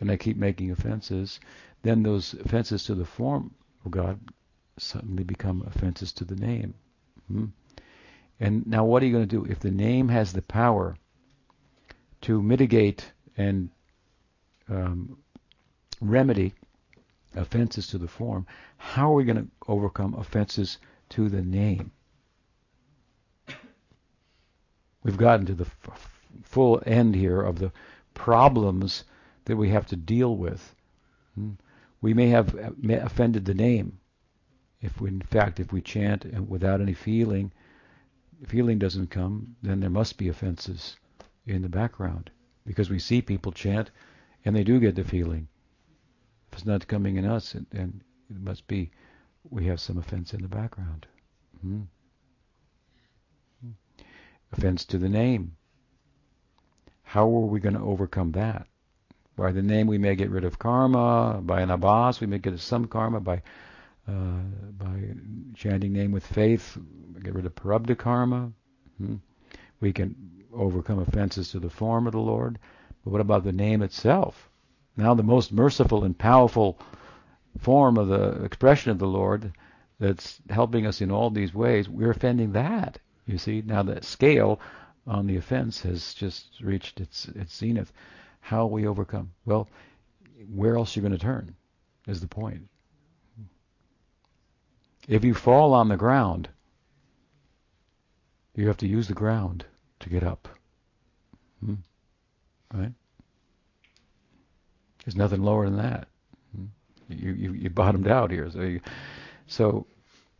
And 0.00 0.10
I 0.10 0.16
keep 0.16 0.36
making 0.36 0.72
offenses, 0.72 1.38
then 1.82 2.02
those 2.02 2.34
offenses 2.34 2.82
to 2.84 2.96
the 2.96 3.04
form 3.04 3.54
of 3.84 3.92
God 3.92 4.18
suddenly 4.76 5.22
become 5.22 5.62
offenses 5.66 6.12
to 6.14 6.24
the 6.24 6.34
name. 6.34 6.74
Hmm? 7.28 7.46
And 8.40 8.66
now 8.66 8.84
what 8.84 9.02
are 9.02 9.06
you 9.06 9.12
going 9.12 9.28
to 9.28 9.36
do? 9.36 9.50
If 9.50 9.60
the 9.60 9.70
name 9.70 10.08
has 10.08 10.32
the 10.32 10.42
power 10.42 10.96
to 12.22 12.42
mitigate 12.42 13.12
and 13.36 13.70
um, 14.68 15.16
remedy 16.00 16.52
offenses 17.36 17.86
to 17.88 17.98
the 17.98 18.08
form, 18.08 18.46
how 18.76 19.12
are 19.12 19.14
we 19.14 19.24
going 19.24 19.36
to 19.36 19.48
overcome 19.68 20.14
offenses 20.14 20.78
to 21.10 21.28
the 21.28 21.42
name? 21.42 21.92
We've 25.06 25.18
gotten 25.18 25.46
to 25.46 25.54
the 25.54 25.66
f- 25.66 26.20
full 26.44 26.82
end 26.86 27.16
here 27.16 27.42
of 27.42 27.60
the 27.60 27.72
problems 28.14 29.04
that 29.46 29.56
we 29.56 29.70
have 29.70 29.86
to 29.88 29.96
deal 29.96 30.36
with. 30.36 30.74
Hmm? 31.36 31.52
We 32.02 32.14
may 32.14 32.28
have 32.28 32.54
offended 32.88 33.46
the 33.46 33.54
name. 33.54 34.00
If 34.82 35.00
we, 35.00 35.10
in 35.10 35.22
fact, 35.22 35.60
if 35.60 35.72
we 35.72 35.82
chant 35.82 36.26
without 36.48 36.80
any 36.82 36.94
feeling, 36.94 37.52
feeling 38.46 38.78
doesn't 38.78 39.10
come, 39.10 39.56
then 39.62 39.80
there 39.80 39.90
must 39.90 40.18
be 40.18 40.28
offenses 40.28 40.96
in 41.46 41.62
the 41.62 41.70
background 41.70 42.30
because 42.66 42.90
we 42.90 43.00
see 43.00 43.22
people 43.22 43.52
chant 43.52 43.90
and 44.44 44.56
they 44.56 44.64
do 44.64 44.80
get 44.80 44.96
the 44.96 45.04
feeling 45.04 45.48
If 46.52 46.58
it's 46.58 46.66
not 46.66 46.88
coming 46.88 47.16
in 47.16 47.26
us, 47.26 47.56
then 47.70 48.02
it 48.30 48.40
must 48.40 48.66
be 48.68 48.90
we 49.50 49.66
have 49.66 49.80
some 49.80 49.98
offense 49.98 50.34
in 50.34 50.42
the 50.42 50.48
background. 50.48 51.06
Hmm. 51.62 51.82
Offense 54.52 54.84
to 54.86 54.98
the 54.98 55.08
name. 55.08 55.56
How 57.02 57.24
are 57.24 57.46
we 57.46 57.60
going 57.60 57.74
to 57.74 57.80
overcome 57.80 58.32
that? 58.32 58.66
By 59.36 59.52
the 59.52 59.62
name, 59.62 59.86
we 59.86 59.98
may 59.98 60.14
get 60.16 60.30
rid 60.30 60.44
of 60.44 60.58
karma. 60.58 61.40
By 61.42 61.60
an 61.60 61.70
abbas, 61.70 62.20
we 62.20 62.26
may 62.26 62.38
get 62.38 62.58
some 62.58 62.86
karma. 62.86 63.20
By 63.20 63.42
uh, 64.08 64.40
by 64.78 65.14
chanting 65.54 65.92
name 65.92 66.12
with 66.12 66.26
faith, 66.26 66.78
get 67.22 67.34
rid 67.34 67.44
of 67.44 67.54
prarabdha 67.54 67.98
karma. 67.98 68.52
Hmm. 68.98 69.16
We 69.80 69.92
can 69.92 70.14
overcome 70.52 71.00
offenses 71.00 71.50
to 71.50 71.58
the 71.58 71.70
form 71.70 72.06
of 72.06 72.12
the 72.12 72.20
Lord. 72.20 72.58
But 73.04 73.10
what 73.10 73.20
about 73.20 73.44
the 73.44 73.52
name 73.52 73.82
itself? 73.82 74.48
now 74.96 75.14
the 75.14 75.22
most 75.22 75.52
merciful 75.52 76.04
and 76.04 76.16
powerful 76.16 76.78
form 77.58 77.98
of 77.98 78.08
the 78.08 78.44
expression 78.44 78.90
of 78.90 78.98
the 78.98 79.06
Lord 79.06 79.52
that's 79.98 80.40
helping 80.50 80.86
us 80.86 81.00
in 81.00 81.10
all 81.10 81.30
these 81.30 81.54
ways, 81.54 81.88
we're 81.88 82.10
offending 82.10 82.52
that. 82.52 82.98
You 83.26 83.38
see, 83.38 83.62
now 83.64 83.82
the 83.82 84.02
scale 84.02 84.60
on 85.06 85.26
the 85.26 85.36
offense 85.36 85.82
has 85.82 86.14
just 86.14 86.60
reached 86.60 87.00
its 87.00 87.26
its 87.28 87.56
zenith. 87.56 87.92
How 88.40 88.66
we 88.66 88.86
overcome? 88.86 89.32
Well, 89.44 89.68
where 90.54 90.76
else 90.76 90.96
are 90.96 91.00
you 91.00 91.02
going 91.02 91.18
to 91.18 91.24
turn? 91.24 91.54
Is 92.06 92.20
the 92.20 92.28
point. 92.28 92.68
If 95.08 95.24
you 95.24 95.34
fall 95.34 95.74
on 95.74 95.88
the 95.88 95.96
ground, 95.96 96.48
you 98.54 98.66
have 98.68 98.76
to 98.78 98.86
use 98.86 99.08
the 99.08 99.14
ground 99.14 99.64
to 100.00 100.08
get 100.08 100.22
up. 100.22 100.48
Hmm? 101.64 101.74
Right? 102.72 102.92
There's 105.04 105.16
nothing 105.16 105.42
lower 105.42 105.66
than 105.66 105.78
that. 105.78 106.08
You, 107.08 107.32
you, 107.32 107.52
you 107.52 107.70
bottomed 107.70 108.08
out 108.08 108.32
here. 108.32 108.50
So, 108.50 108.60
you, 108.62 108.80
so 109.46 109.86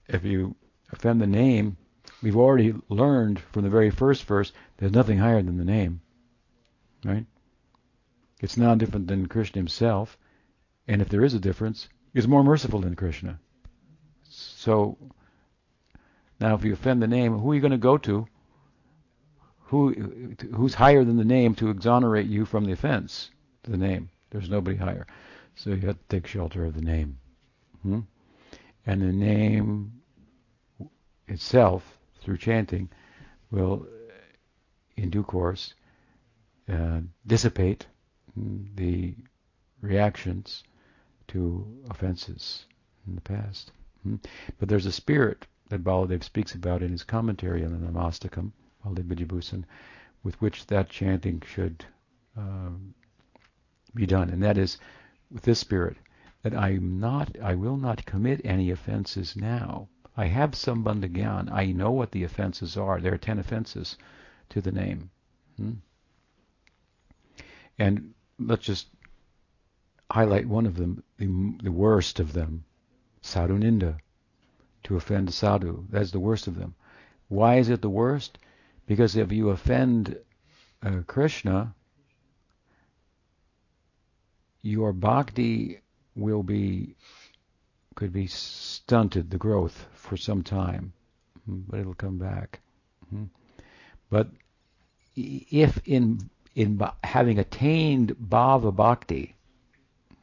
if 0.08 0.24
you 0.24 0.56
offend 0.92 1.20
the 1.20 1.26
name, 1.26 1.76
we've 2.22 2.36
already 2.36 2.74
learned 2.88 3.40
from 3.40 3.62
the 3.62 3.70
very 3.70 3.90
first 3.90 4.24
verse, 4.24 4.52
there's 4.76 4.92
nothing 4.92 5.18
higher 5.18 5.42
than 5.42 5.58
the 5.58 5.64
name. 5.64 6.00
right? 7.04 7.26
It's 8.40 8.56
non 8.56 8.78
different 8.78 9.06
than 9.08 9.26
Krishna 9.26 9.60
himself, 9.60 10.18
and 10.86 11.00
if 11.00 11.08
there 11.08 11.24
is 11.24 11.34
a 11.34 11.40
difference, 11.40 11.88
is 12.14 12.28
more 12.28 12.44
merciful 12.44 12.80
than 12.80 12.96
Krishna. 12.96 13.38
So 14.28 14.98
now, 16.40 16.54
if 16.54 16.64
you 16.64 16.72
offend 16.72 17.02
the 17.02 17.08
name, 17.08 17.38
who 17.38 17.50
are 17.50 17.54
you 17.54 17.60
going 17.60 17.70
to 17.70 17.78
go 17.78 17.96
to? 17.98 18.26
Who 19.68 20.34
who's 20.54 20.74
higher 20.74 21.02
than 21.02 21.16
the 21.16 21.24
name 21.24 21.54
to 21.56 21.70
exonerate 21.70 22.26
you 22.26 22.44
from 22.44 22.64
the 22.64 22.72
offense 22.72 23.30
to 23.64 23.70
the 23.70 23.76
name? 23.76 24.10
There's 24.30 24.50
nobody 24.50 24.76
higher, 24.76 25.06
so 25.54 25.70
you 25.70 25.86
have 25.86 25.98
to 25.98 26.08
take 26.08 26.26
shelter 26.26 26.64
of 26.64 26.74
the 26.74 26.82
name. 26.82 27.18
Hmm? 27.82 28.00
And 28.84 29.02
the 29.02 29.12
name 29.12 29.92
itself, 31.26 31.95
through 32.26 32.36
chanting, 32.36 32.88
will, 33.52 33.86
in 34.96 35.08
due 35.10 35.22
course, 35.22 35.74
uh, 36.68 36.98
dissipate 37.24 37.86
the 38.74 39.14
reactions 39.80 40.64
to 41.28 41.64
offenses 41.88 42.66
in 43.06 43.14
the 43.14 43.20
past. 43.20 43.70
Hmm? 44.02 44.16
But 44.58 44.68
there's 44.68 44.86
a 44.86 44.92
spirit 44.92 45.46
that 45.68 45.84
Baladev 45.84 46.24
speaks 46.24 46.52
about 46.52 46.82
in 46.82 46.90
his 46.90 47.04
commentary 47.04 47.64
on 47.64 47.70
the 47.70 47.86
Namastakam, 47.86 48.50
Baladev 48.84 49.04
Vidyabhushan, 49.04 49.62
with 50.24 50.40
which 50.40 50.66
that 50.66 50.90
chanting 50.90 51.40
should 51.46 51.84
uh, 52.36 52.70
be 53.94 54.04
done, 54.04 54.30
and 54.30 54.42
that 54.42 54.58
is 54.58 54.78
with 55.30 55.44
this 55.44 55.60
spirit 55.60 55.96
that 56.42 56.54
I 56.54 56.70
am 56.70 56.98
not, 56.98 57.36
I 57.40 57.54
will 57.54 57.76
not 57.76 58.04
commit 58.04 58.40
any 58.44 58.72
offenses 58.72 59.36
now. 59.36 59.88
I 60.16 60.26
have 60.26 60.54
some 60.54 60.82
bandagyan. 60.82 61.50
I 61.52 61.72
know 61.72 61.90
what 61.92 62.12
the 62.12 62.24
offenses 62.24 62.76
are. 62.76 63.00
There 63.00 63.12
are 63.12 63.18
ten 63.18 63.38
offenses 63.38 63.96
to 64.50 64.60
the 64.60 64.72
name. 64.72 65.10
Hmm? 65.56 65.72
And 67.78 68.14
let's 68.38 68.64
just 68.64 68.88
highlight 70.10 70.46
one 70.48 70.66
of 70.66 70.76
them, 70.76 71.02
the, 71.18 71.26
the 71.62 71.72
worst 71.72 72.20
of 72.20 72.32
them, 72.32 72.64
sadhuninda, 73.22 73.98
to 74.84 74.96
offend 74.96 75.34
sadhu. 75.34 75.84
That's 75.90 76.12
the 76.12 76.20
worst 76.20 76.46
of 76.46 76.56
them. 76.56 76.74
Why 77.28 77.56
is 77.56 77.68
it 77.68 77.82
the 77.82 77.90
worst? 77.90 78.38
Because 78.86 79.16
if 79.16 79.32
you 79.32 79.50
offend 79.50 80.16
uh, 80.82 81.02
Krishna, 81.06 81.74
your 84.62 84.92
bhakti 84.92 85.80
will 86.14 86.42
be 86.42 86.94
could 87.96 88.12
be 88.12 88.28
stunted 88.28 89.30
the 89.30 89.38
growth 89.38 89.88
for 89.92 90.16
some 90.16 90.44
time, 90.44 90.92
hmm, 91.44 91.62
but 91.66 91.80
it'll 91.80 91.94
come 91.94 92.18
back. 92.18 92.60
Hmm. 93.10 93.24
But 94.08 94.30
if 95.16 95.80
in 95.84 96.30
in 96.54 96.80
having 97.02 97.38
attained 97.38 98.16
bhava 98.16 98.70
bhakti, 98.74 99.34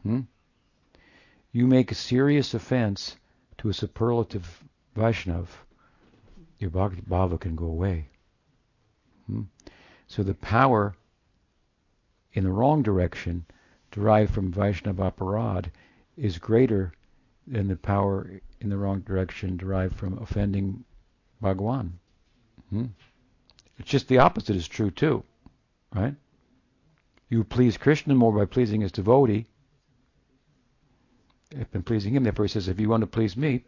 hmm, 0.03 0.21
you 1.51 1.67
make 1.67 1.91
a 1.91 1.95
serious 1.95 2.53
offense 2.53 3.17
to 3.57 3.69
a 3.69 3.73
superlative 3.73 4.63
Vaishnav, 4.95 5.47
your 6.59 6.71
bhava 6.71 7.39
can 7.39 7.55
go 7.55 7.65
away. 7.65 8.07
So 10.07 10.21
the 10.21 10.35
power 10.35 10.95
in 12.33 12.43
the 12.43 12.51
wrong 12.51 12.83
direction 12.83 13.45
derived 13.89 14.33
from 14.33 14.51
Vaishnava 14.51 15.11
aparad 15.11 15.71
is 16.15 16.37
greater 16.37 16.93
than 17.47 17.67
the 17.67 17.75
power 17.75 18.41
in 18.59 18.69
the 18.69 18.77
wrong 18.77 19.01
direction 19.01 19.57
derived 19.57 19.95
from 19.95 20.17
offending 20.17 20.83
Bhagwan. 21.41 21.99
Hmm? 22.69 22.85
It's 23.77 23.89
just 23.89 24.07
the 24.07 24.19
opposite 24.19 24.55
is 24.55 24.67
true 24.67 24.91
too, 24.91 25.23
right? 25.93 26.15
You 27.29 27.43
please 27.43 27.77
Krishna 27.77 28.15
more 28.15 28.31
by 28.31 28.45
pleasing 28.45 28.81
his 28.81 28.91
devotee 28.91 29.47
been 31.71 31.83
pleasing 31.83 32.15
him. 32.15 32.23
Therefore, 32.23 32.45
he 32.45 32.49
says, 32.49 32.67
if 32.67 32.79
you 32.79 32.89
want 32.89 33.01
to 33.01 33.07
please 33.07 33.37
me, 33.37 33.65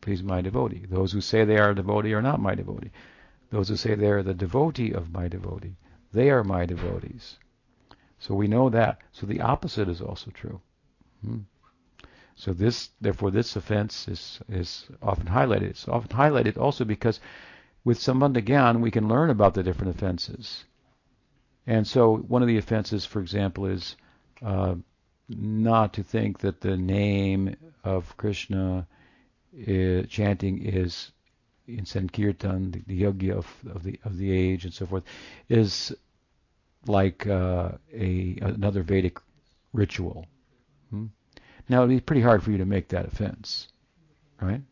please 0.00 0.22
my 0.22 0.40
devotee. 0.40 0.84
Those 0.88 1.12
who 1.12 1.20
say 1.20 1.44
they 1.44 1.58
are 1.58 1.70
a 1.70 1.74
devotee 1.74 2.12
are 2.12 2.22
not 2.22 2.40
my 2.40 2.54
devotee. 2.54 2.90
Those 3.50 3.68
who 3.68 3.76
say 3.76 3.94
they 3.94 4.10
are 4.10 4.22
the 4.22 4.34
devotee 4.34 4.92
of 4.92 5.12
my 5.12 5.28
devotee, 5.28 5.76
they 6.12 6.30
are 6.30 6.44
my 6.44 6.66
devotees. 6.66 7.38
So 8.18 8.34
we 8.34 8.48
know 8.48 8.68
that. 8.70 9.00
So 9.12 9.26
the 9.26 9.40
opposite 9.40 9.88
is 9.88 10.00
also 10.00 10.30
true. 10.30 10.60
Hmm. 11.24 11.40
So 12.36 12.52
this, 12.52 12.90
therefore, 13.00 13.30
this 13.30 13.56
offense 13.56 14.08
is 14.08 14.40
is 14.48 14.86
often 15.00 15.26
highlighted. 15.26 15.62
It's 15.62 15.88
often 15.88 16.16
highlighted 16.16 16.58
also 16.58 16.84
because 16.84 17.20
with 17.84 17.98
Sambandha 17.98 18.42
Gyan 18.42 18.80
we 18.80 18.90
can 18.90 19.08
learn 19.08 19.30
about 19.30 19.54
the 19.54 19.62
different 19.62 19.94
offenses. 19.94 20.64
And 21.66 21.86
so 21.86 22.16
one 22.16 22.42
of 22.42 22.48
the 22.48 22.58
offenses, 22.58 23.06
for 23.06 23.20
example, 23.20 23.66
is 23.66 23.96
uh, 24.42 24.74
not 25.28 25.94
to 25.94 26.02
think 26.02 26.38
that 26.38 26.60
the 26.60 26.76
name 26.76 27.56
of 27.84 28.16
Krishna 28.16 28.86
is, 29.52 30.08
chanting 30.08 30.62
is 30.64 31.12
in 31.66 31.86
Sankirtan, 31.86 32.70
the, 32.72 32.82
the 32.86 33.30
of, 33.30 33.46
of, 33.72 33.82
the 33.82 33.98
of 34.04 34.18
the 34.18 34.30
age 34.30 34.64
and 34.64 34.74
so 34.74 34.86
forth, 34.86 35.04
is 35.48 35.94
like 36.86 37.26
uh, 37.26 37.70
a 37.92 38.38
another 38.42 38.82
Vedic 38.82 39.18
ritual. 39.72 40.26
Hmm? 40.90 41.06
Now 41.68 41.78
it'd 41.78 41.96
be 41.96 42.00
pretty 42.00 42.22
hard 42.22 42.42
for 42.42 42.50
you 42.50 42.58
to 42.58 42.64
make 42.64 42.88
that 42.88 43.06
offense, 43.06 43.68
right? 44.40 44.62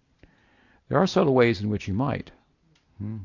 There 0.88 0.98
are 0.98 1.06
subtle 1.06 1.34
ways 1.34 1.60
in 1.60 1.70
which 1.70 1.88
you 1.88 1.94
might. 1.94 2.30
Hmm. 2.98 3.18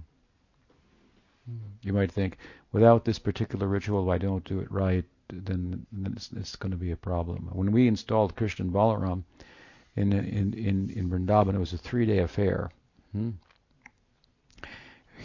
You 1.82 1.94
might 1.94 2.12
think, 2.12 2.38
without 2.72 3.06
this 3.06 3.20
particular 3.20 3.68
ritual, 3.68 4.10
I 4.10 4.18
don't 4.18 4.44
do 4.44 4.60
it 4.60 4.72
right 4.72 5.06
then, 5.30 5.86
then 5.92 6.14
it's, 6.16 6.32
it's, 6.34 6.56
going 6.56 6.72
to 6.72 6.78
be 6.78 6.92
a 6.92 6.98
problem. 6.98 7.50
When 7.52 7.72
we 7.72 7.88
installed 7.88 8.34
and 8.40 8.72
Balaram 8.72 9.24
in 9.96 10.14
in 10.14 10.54
in, 10.54 10.90
in 10.90 11.10
Vrindavan, 11.10 11.56
it 11.56 11.60
was 11.60 11.74
a 11.74 11.78
three-day 11.78 12.20
affair. 12.20 12.70
Hmm? 13.12 13.32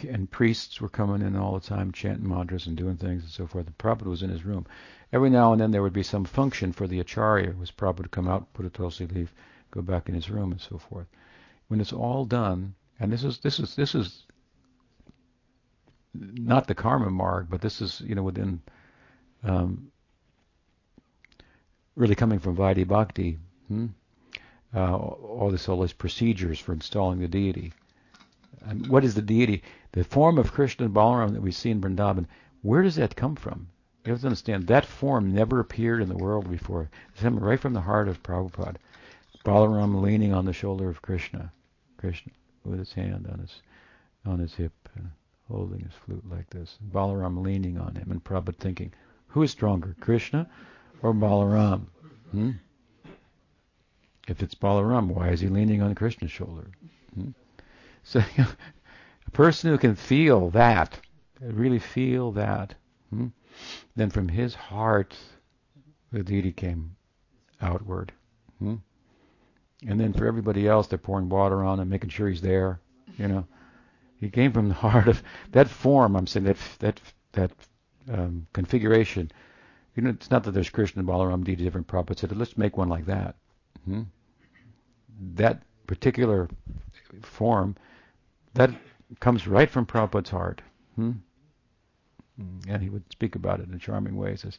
And 0.09 0.29
priests 0.29 0.81
were 0.81 0.89
coming 0.89 1.21
in 1.25 1.35
all 1.35 1.53
the 1.53 1.65
time, 1.65 1.91
chanting 1.91 2.27
mantras 2.27 2.67
and 2.67 2.75
doing 2.75 2.97
things 2.97 3.23
and 3.23 3.31
so 3.31 3.47
forth. 3.47 3.67
The 3.67 3.71
Prabhupada 3.73 4.07
was 4.07 4.23
in 4.23 4.29
his 4.29 4.43
room. 4.43 4.65
Every 5.13 5.29
now 5.29 5.51
and 5.51 5.61
then 5.61 5.69
there 5.69 5.83
would 5.83 5.93
be 5.93 6.01
some 6.01 6.25
function 6.25 6.73
for 6.73 6.87
the 6.87 6.99
acharya, 6.99 7.51
who 7.51 7.59
was 7.59 7.69
Prabhupada 7.69 8.03
to 8.03 8.09
come 8.09 8.27
out, 8.27 8.51
put 8.53 8.65
a 8.65 8.69
tulsi 8.71 9.05
leaf, 9.05 9.35
go 9.69 9.83
back 9.83 10.09
in 10.09 10.15
his 10.15 10.31
room, 10.31 10.51
and 10.51 10.59
so 10.59 10.79
forth. 10.79 11.05
When 11.67 11.79
it's 11.79 11.93
all 11.93 12.25
done, 12.25 12.73
and 12.99 13.13
this 13.13 13.23
is 13.23 13.37
this 13.37 13.59
is 13.59 13.75
this 13.75 13.93
is 13.93 14.25
not 16.15 16.65
the 16.65 16.73
karma 16.73 17.11
marg, 17.11 17.47
but 17.47 17.61
this 17.61 17.79
is 17.79 18.01
you 18.01 18.15
know 18.15 18.23
within 18.23 18.59
um, 19.43 19.91
really 21.95 22.15
coming 22.15 22.39
from 22.39 22.57
Vaidhi 22.57 22.87
Bhakti. 22.87 23.37
Hmm? 23.67 23.87
Uh, 24.75 24.97
all 24.97 25.51
this, 25.51 25.69
all 25.69 25.81
these 25.81 25.93
procedures 25.93 26.57
for 26.57 26.73
installing 26.73 27.19
the 27.19 27.27
deity. 27.27 27.71
And 28.61 28.87
what 28.87 29.03
is 29.03 29.13
the 29.13 29.21
deity? 29.21 29.61
The 29.91 30.03
form 30.03 30.39
of 30.39 30.51
Krishna 30.51 30.87
and 30.87 30.95
Balaram 30.95 31.33
that 31.33 31.41
we 31.43 31.51
see 31.51 31.69
in 31.69 31.81
Vrindavan. 31.81 32.25
Where 32.63 32.81
does 32.81 32.95
that 32.95 33.15
come 33.15 33.35
from? 33.35 33.67
You 34.05 34.11
have 34.11 34.21
to 34.21 34.27
understand 34.27 34.67
that 34.67 34.85
form 34.85 35.33
never 35.33 35.59
appeared 35.59 36.01
in 36.01 36.09
the 36.09 36.17
world 36.17 36.49
before. 36.49 36.89
It's 37.13 37.21
coming 37.21 37.39
right 37.39 37.59
from 37.59 37.73
the 37.73 37.81
heart 37.81 38.09
of 38.09 38.21
Prabhupada. 38.21 38.75
Balaram 39.45 40.01
leaning 40.01 40.33
on 40.33 40.45
the 40.45 40.53
shoulder 40.53 40.89
of 40.89 41.01
Krishna, 41.01 41.51
Krishna 41.97 42.33
with 42.65 42.79
his 42.79 42.93
hand 42.93 43.27
on 43.31 43.39
his 43.39 43.61
on 44.25 44.39
his 44.39 44.55
hip, 44.55 44.73
uh, 44.97 45.01
holding 45.49 45.81
his 45.81 45.93
flute 45.93 46.29
like 46.29 46.49
this. 46.49 46.77
Balaram 46.91 47.43
leaning 47.43 47.77
on 47.77 47.95
him, 47.95 48.11
and 48.11 48.23
Prabhupada 48.23 48.57
thinking, 48.57 48.93
who 49.27 49.43
is 49.43 49.51
stronger, 49.51 49.95
Krishna 49.99 50.49
or 51.01 51.13
Balaram? 51.13 51.87
Hmm? 52.31 52.51
If 54.27 54.41
it's 54.41 54.55
Balaram, 54.55 55.07
why 55.07 55.29
is 55.29 55.41
he 55.41 55.47
leaning 55.47 55.81
on 55.81 55.95
Krishna's 55.95 56.31
shoulder? 56.31 56.67
Hmm? 57.15 57.29
So 58.03 58.21
a 58.37 59.31
person 59.31 59.71
who 59.71 59.77
can 59.77 59.95
feel 59.95 60.49
that, 60.51 60.99
really 61.41 61.79
feel 61.79 62.31
that, 62.33 62.75
hmm? 63.09 63.27
Then 63.95 64.09
from 64.09 64.27
his 64.27 64.55
heart 64.55 65.15
the 66.11 66.23
deity 66.23 66.51
came 66.51 66.95
outward. 67.61 68.11
Hmm? 68.59 68.75
And 69.87 69.99
then 69.99 70.13
for 70.13 70.27
everybody 70.27 70.67
else, 70.67 70.87
they're 70.87 70.97
pouring 70.97 71.27
water 71.27 71.63
on 71.63 71.79
him, 71.79 71.89
making 71.89 72.09
sure 72.09 72.29
he's 72.29 72.41
there. 72.41 72.79
You 73.17 73.27
know, 73.27 73.47
he 74.19 74.29
came 74.29 74.53
from 74.53 74.69
the 74.69 74.73
heart 74.85 75.07
of 75.07 75.21
that 75.51 75.67
form. 75.67 76.15
I'm 76.15 76.27
saying 76.27 76.45
that 76.45 76.57
that 76.79 77.01
that 77.33 77.51
um, 78.11 78.47
configuration 78.53 79.31
you 79.95 80.03
know, 80.03 80.09
it's 80.09 80.31
not 80.31 80.43
that 80.43 80.51
there's 80.51 80.69
Krishna 80.69 81.01
and 81.01 81.09
Balaram 81.09 81.43
deity 81.43 81.63
different 81.63 81.87
Prabhupada 81.87 82.19
said, 82.19 82.35
let's 82.35 82.57
make 82.57 82.77
one 82.77 82.89
like 82.89 83.05
that. 83.05 83.35
Hmm? 83.85 84.03
That 85.35 85.61
particular 85.85 86.49
form, 87.21 87.75
that 88.55 88.71
comes 89.19 89.47
right 89.47 89.69
from 89.69 89.85
Prabhupada's 89.85 90.29
heart. 90.29 90.61
Hmm? 90.95 91.11
And 92.37 92.81
he 92.81 92.89
would 92.89 93.03
speak 93.11 93.35
about 93.35 93.59
it 93.59 93.69
in 93.69 93.79
charming 93.79 94.17
ways, 94.17 94.43
as, 94.45 94.57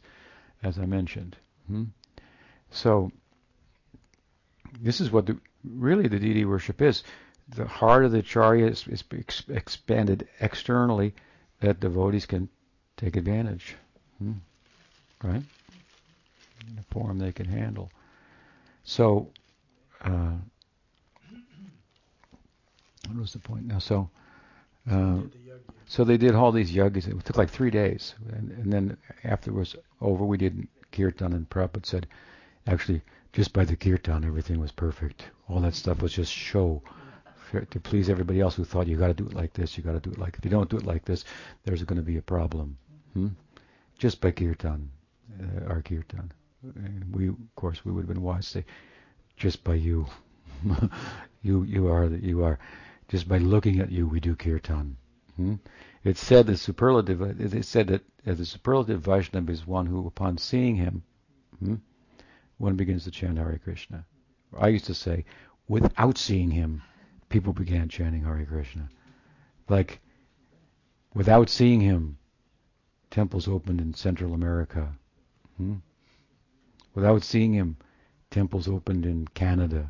as 0.63 0.79
I 0.79 0.85
mentioned. 0.85 1.35
Hmm? 1.67 1.85
So, 2.71 3.11
this 4.81 5.01
is 5.01 5.11
what 5.11 5.25
the, 5.25 5.37
really 5.63 6.07
the 6.07 6.19
deity 6.19 6.45
worship 6.45 6.81
is. 6.81 7.03
The 7.49 7.65
heart 7.65 8.05
of 8.05 8.11
the 8.11 8.23
charya 8.23 8.69
is, 8.69 8.87
is 8.87 9.03
expanded 9.49 10.27
externally 10.39 11.13
that 11.59 11.79
devotees 11.79 12.25
can 12.25 12.49
take 12.97 13.17
advantage. 13.17 13.75
Hmm? 14.19 14.33
right? 15.25 15.43
In 16.67 16.77
a 16.77 16.93
form 16.93 17.19
they 17.19 17.31
can 17.31 17.45
handle. 17.45 17.91
So, 18.83 19.29
uh, 20.01 20.33
what 23.07 23.17
was 23.17 23.33
the 23.33 23.39
point 23.39 23.65
now? 23.65 23.79
So, 23.79 24.09
uh, 24.89 25.19
so 25.87 26.03
they 26.03 26.17
did 26.17 26.35
all 26.35 26.51
these 26.51 26.71
yagyas. 26.71 27.07
It 27.07 27.25
took 27.25 27.37
like 27.37 27.49
three 27.49 27.69
days, 27.69 28.15
and, 28.31 28.51
and 28.51 28.73
then 28.73 28.97
after 29.23 29.51
it 29.51 29.53
was 29.53 29.75
over, 30.01 30.25
we 30.25 30.37
did 30.37 30.67
kirtan, 30.91 31.33
and 31.33 31.49
Prabhupada 31.49 31.85
said, 31.85 32.07
actually, 32.67 33.01
just 33.33 33.53
by 33.53 33.65
the 33.65 33.75
kirtan, 33.75 34.23
everything 34.23 34.59
was 34.59 34.71
perfect. 34.71 35.25
All 35.47 35.59
that 35.61 35.75
stuff 35.75 36.01
was 36.01 36.13
just 36.13 36.31
show 36.31 36.81
to 37.69 37.79
please 37.79 38.09
everybody 38.09 38.41
else 38.41 38.55
who 38.55 38.65
thought 38.65 38.87
you 38.87 38.97
got 38.97 39.07
to 39.07 39.13
do 39.13 39.25
it 39.25 39.33
like 39.33 39.53
this, 39.53 39.77
you 39.77 39.83
got 39.83 39.93
to 39.93 39.99
do 39.99 40.11
it 40.11 40.17
like. 40.17 40.37
If 40.37 40.43
you 40.43 40.51
don't 40.51 40.69
do 40.69 40.77
it 40.77 40.85
like 40.85 41.05
this, 41.05 41.23
there's 41.63 41.83
going 41.83 41.97
to 41.97 42.05
be 42.05 42.17
a 42.17 42.21
problem. 42.21 42.77
Hmm? 43.13 43.27
Just 43.97 44.19
by 44.19 44.31
kirtan, 44.31 44.89
uh, 45.39 45.69
our 45.69 45.81
kirtan. 45.81 46.31
And 46.63 47.15
we, 47.15 47.29
of 47.29 47.35
course, 47.55 47.85
we 47.85 47.91
would 47.91 48.01
have 48.01 48.13
been 48.13 48.23
wise 48.23 48.45
to 48.47 48.51
say, 48.59 48.65
just 49.37 49.63
by 49.63 49.75
you, 49.75 50.07
you, 51.43 51.63
you 51.63 51.87
are, 51.87 52.07
you 52.07 52.43
are. 52.43 52.57
Just 53.07 53.27
by 53.27 53.37
looking 53.37 53.79
at 53.79 53.91
you, 53.91 54.07
we 54.07 54.19
do 54.19 54.35
kirtan. 54.35 54.97
Hmm? 55.35 55.55
It's 56.03 56.23
said 56.23 56.47
the 56.47 56.57
superlative. 56.57 57.21
It's 57.21 57.67
said 57.67 57.87
that 57.87 58.03
the 58.25 58.45
superlative 58.45 59.01
Vaishnava 59.01 59.51
is 59.51 59.67
one 59.67 59.85
who, 59.85 60.07
upon 60.07 60.37
seeing 60.37 60.75
him, 60.75 61.03
hmm, 61.59 61.75
one 62.57 62.75
begins 62.75 63.03
to 63.03 63.11
chant 63.11 63.37
Hare 63.37 63.59
Krishna. 63.63 64.05
I 64.57 64.69
used 64.69 64.85
to 64.85 64.93
say, 64.93 65.25
without 65.67 66.17
seeing 66.17 66.51
him, 66.51 66.81
people 67.29 67.53
began 67.53 67.89
chanting 67.89 68.23
Hare 68.23 68.45
Krishna. 68.45 68.89
Like, 69.67 69.99
without 71.13 71.49
seeing 71.49 71.81
him, 71.81 72.17
temples 73.11 73.47
opened 73.47 73.81
in 73.81 73.93
Central 73.93 74.33
America. 74.33 74.95
Hmm? 75.57 75.75
Without 76.93 77.23
seeing 77.23 77.53
him, 77.53 77.77
temples 78.31 78.67
opened 78.67 79.05
in 79.05 79.27
Canada. 79.29 79.89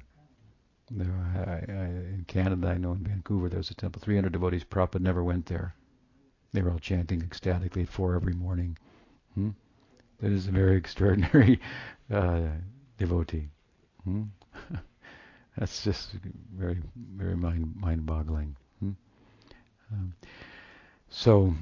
There, 0.92 1.08
I, 1.36 1.72
I, 1.72 1.86
in 1.86 2.26
Canada, 2.28 2.68
I 2.68 2.78
know 2.78 2.92
in 2.92 3.00
Vancouver, 3.00 3.50
there's 3.50 3.72
a 3.72 3.74
temple. 3.74 4.02
300 4.04 4.32
devotees. 4.32 4.64
Prabhupada 4.64 5.02
never 5.02 5.24
went 5.24 5.48
there. 5.48 5.74
They 6.54 6.62
were 6.62 6.72
all 6.72 6.80
chanting 6.80 7.22
ecstatically 7.22 7.84
at 7.84 7.90
four 7.90 8.16
every 8.16 8.34
morning. 8.34 8.78
Hmm? 9.34 9.50
That 10.20 10.32
is 10.32 10.48
a 10.48 10.52
very 10.52 10.78
extraordinary 10.84 11.60
uh, 12.12 12.50
devotee. 12.98 13.50
Hmm? 14.04 14.24
That's 15.58 15.84
just 15.84 16.12
very, 16.54 16.82
very 16.96 17.36
mind 17.36 17.76
mind-boggling. 17.76 18.56
Hmm? 18.80 18.92
Um, 19.92 20.14
so, 21.10 21.54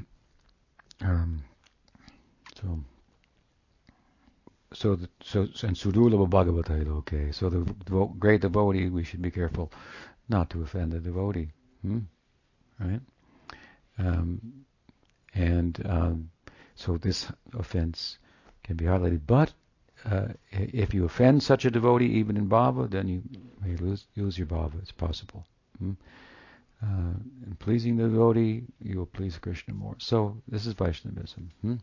um, 1.01 1.43
so 2.59 2.79
so 4.73 4.95
the, 4.95 5.09
so 5.23 5.41
and 5.41 5.75
Sudulaba 5.75 6.29
Bhagavata 6.29 6.87
okay. 6.99 7.31
So 7.31 7.49
the 7.49 7.59
great 8.19 8.41
devotee, 8.41 8.89
we 8.89 9.03
should 9.03 9.21
be 9.21 9.31
careful 9.31 9.71
not 10.29 10.49
to 10.51 10.61
offend 10.61 10.91
the 10.91 10.99
devotee, 10.99 11.49
hmm? 11.81 11.99
right? 12.79 13.01
Um, 13.97 14.65
and 15.35 15.81
um, 15.85 16.29
so 16.75 16.97
this 16.97 17.27
offense 17.57 18.17
can 18.63 18.75
be 18.75 18.85
highlighted. 18.85 19.21
But 19.27 19.53
uh, 20.05 20.29
if 20.51 20.93
you 20.93 21.05
offend 21.05 21.43
such 21.43 21.65
a 21.65 21.71
devotee, 21.71 22.05
even 22.05 22.37
in 22.37 22.49
bhava, 22.49 22.89
then 22.89 23.07
you 23.07 23.21
may 23.61 23.75
lose, 23.77 24.05
lose 24.15 24.37
your 24.37 24.47
bhava. 24.47 24.81
It's 24.81 24.91
possible. 24.91 25.45
Hmm? 25.79 25.91
Uh, 26.81 27.13
in 27.45 27.55
pleasing 27.59 27.95
the 27.95 28.03
devotee, 28.03 28.63
you 28.81 28.97
will 28.97 29.05
please 29.05 29.37
Krishna 29.37 29.73
more. 29.73 29.95
So 29.99 30.41
this 30.47 30.65
is 30.65 30.73
Vaishnavism. 30.73 31.51
Hmm? 31.61 31.75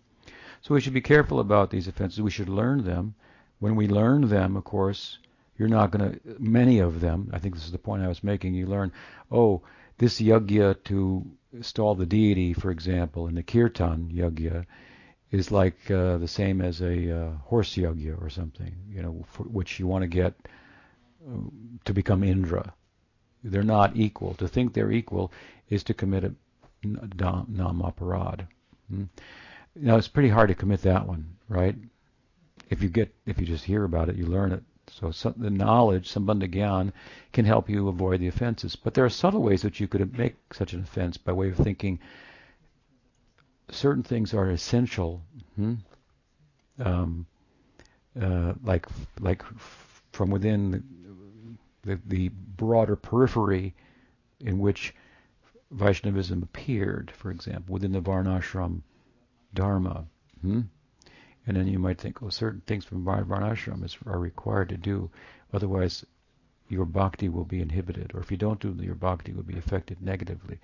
So 0.62 0.74
we 0.74 0.80
should 0.80 0.94
be 0.94 1.00
careful 1.00 1.40
about 1.40 1.70
these 1.70 1.88
offenses. 1.88 2.20
We 2.20 2.30
should 2.30 2.48
learn 2.48 2.84
them. 2.84 3.14
When 3.58 3.76
we 3.76 3.88
learn 3.88 4.28
them, 4.28 4.56
of 4.56 4.64
course, 4.64 5.18
you're 5.58 5.68
not 5.68 5.90
going 5.90 6.12
to, 6.12 6.20
many 6.38 6.78
of 6.78 7.00
them, 7.00 7.30
I 7.32 7.38
think 7.38 7.54
this 7.54 7.66
is 7.66 7.72
the 7.72 7.78
point 7.78 8.02
I 8.02 8.08
was 8.08 8.24
making, 8.24 8.54
you 8.54 8.66
learn, 8.66 8.92
oh, 9.30 9.62
this 9.98 10.20
yagya 10.20 10.82
to 10.84 11.26
install 11.52 11.94
the 11.94 12.06
deity, 12.06 12.54
for 12.54 12.70
example, 12.70 13.26
in 13.26 13.34
the 13.34 13.42
kirtan 13.42 14.10
yagya, 14.10 14.64
is 15.30 15.50
like 15.50 15.90
uh, 15.90 16.16
the 16.16 16.28
same 16.28 16.60
as 16.62 16.80
a 16.80 17.14
uh, 17.14 17.30
horse 17.44 17.76
yagya 17.76 18.20
or 18.20 18.30
something, 18.30 18.74
you 18.88 19.02
know, 19.02 19.12
which 19.38 19.78
you 19.78 19.86
want 19.86 20.02
to 20.02 20.08
get 20.08 20.34
uh, 21.28 21.50
to 21.84 21.92
become 21.92 22.24
Indra. 22.24 22.72
They're 23.44 23.62
not 23.62 23.96
equal. 23.96 24.34
To 24.34 24.48
think 24.48 24.72
they're 24.72 24.92
equal 24.92 25.32
is 25.68 25.84
to 25.84 25.94
commit 25.94 26.24
a 26.24 26.34
nam 26.82 27.82
aparad. 27.84 28.46
Hmm? 28.88 29.04
You 29.74 29.86
know, 29.86 29.96
it's 29.96 30.08
pretty 30.08 30.28
hard 30.28 30.48
to 30.48 30.54
commit 30.54 30.82
that 30.82 31.06
one, 31.06 31.36
right? 31.48 31.76
If 32.68 32.82
you 32.82 32.88
get, 32.88 33.14
if 33.26 33.40
you 33.40 33.46
just 33.46 33.64
hear 33.64 33.84
about 33.84 34.08
it, 34.08 34.16
you 34.16 34.26
learn 34.26 34.52
it. 34.52 34.62
So 34.88 35.12
some, 35.12 35.34
the 35.36 35.50
knowledge, 35.50 36.12
sambandha 36.12 36.52
gyan, 36.52 36.92
can 37.32 37.44
help 37.44 37.70
you 37.70 37.88
avoid 37.88 38.20
the 38.20 38.26
offenses. 38.26 38.74
But 38.76 38.94
there 38.94 39.04
are 39.04 39.10
subtle 39.10 39.42
ways 39.42 39.62
that 39.62 39.78
you 39.78 39.86
could 39.86 40.16
make 40.18 40.36
such 40.52 40.72
an 40.72 40.80
offense 40.80 41.16
by 41.16 41.32
way 41.32 41.50
of 41.50 41.56
thinking 41.56 42.00
certain 43.70 44.02
things 44.02 44.34
are 44.34 44.50
essential, 44.50 45.22
hmm? 45.54 45.74
um, 46.80 47.26
uh, 48.20 48.54
like 48.64 48.86
like 49.20 49.44
from 50.12 50.30
within 50.30 50.82
the, 51.84 51.94
the, 51.94 52.00
the 52.06 52.28
broader 52.28 52.96
periphery 52.96 53.74
in 54.40 54.58
which 54.58 54.92
Vaishnavism 55.70 56.42
appeared, 56.42 57.12
for 57.12 57.30
example, 57.30 57.74
within 57.74 57.92
the 57.92 58.00
Varnashram 58.00 58.82
dharma. 59.54 60.06
Hmm? 60.42 60.62
And 61.46 61.56
then 61.56 61.66
you 61.66 61.78
might 61.78 61.98
think, 61.98 62.20
well, 62.20 62.30
certain 62.30 62.62
things 62.66 62.84
from 62.84 63.04
Varnashram 63.04 64.06
are 64.06 64.18
required 64.18 64.68
to 64.68 64.76
do, 64.76 65.10
otherwise 65.52 66.04
your 66.68 66.84
bhakti 66.84 67.28
will 67.28 67.44
be 67.44 67.60
inhibited, 67.60 68.12
or 68.14 68.20
if 68.20 68.30
you 68.30 68.36
don't 68.36 68.60
do 68.60 68.72
them, 68.72 68.84
your 68.84 68.94
bhakti 68.94 69.32
will 69.32 69.42
be 69.42 69.58
affected 69.58 70.00
negatively. 70.00 70.60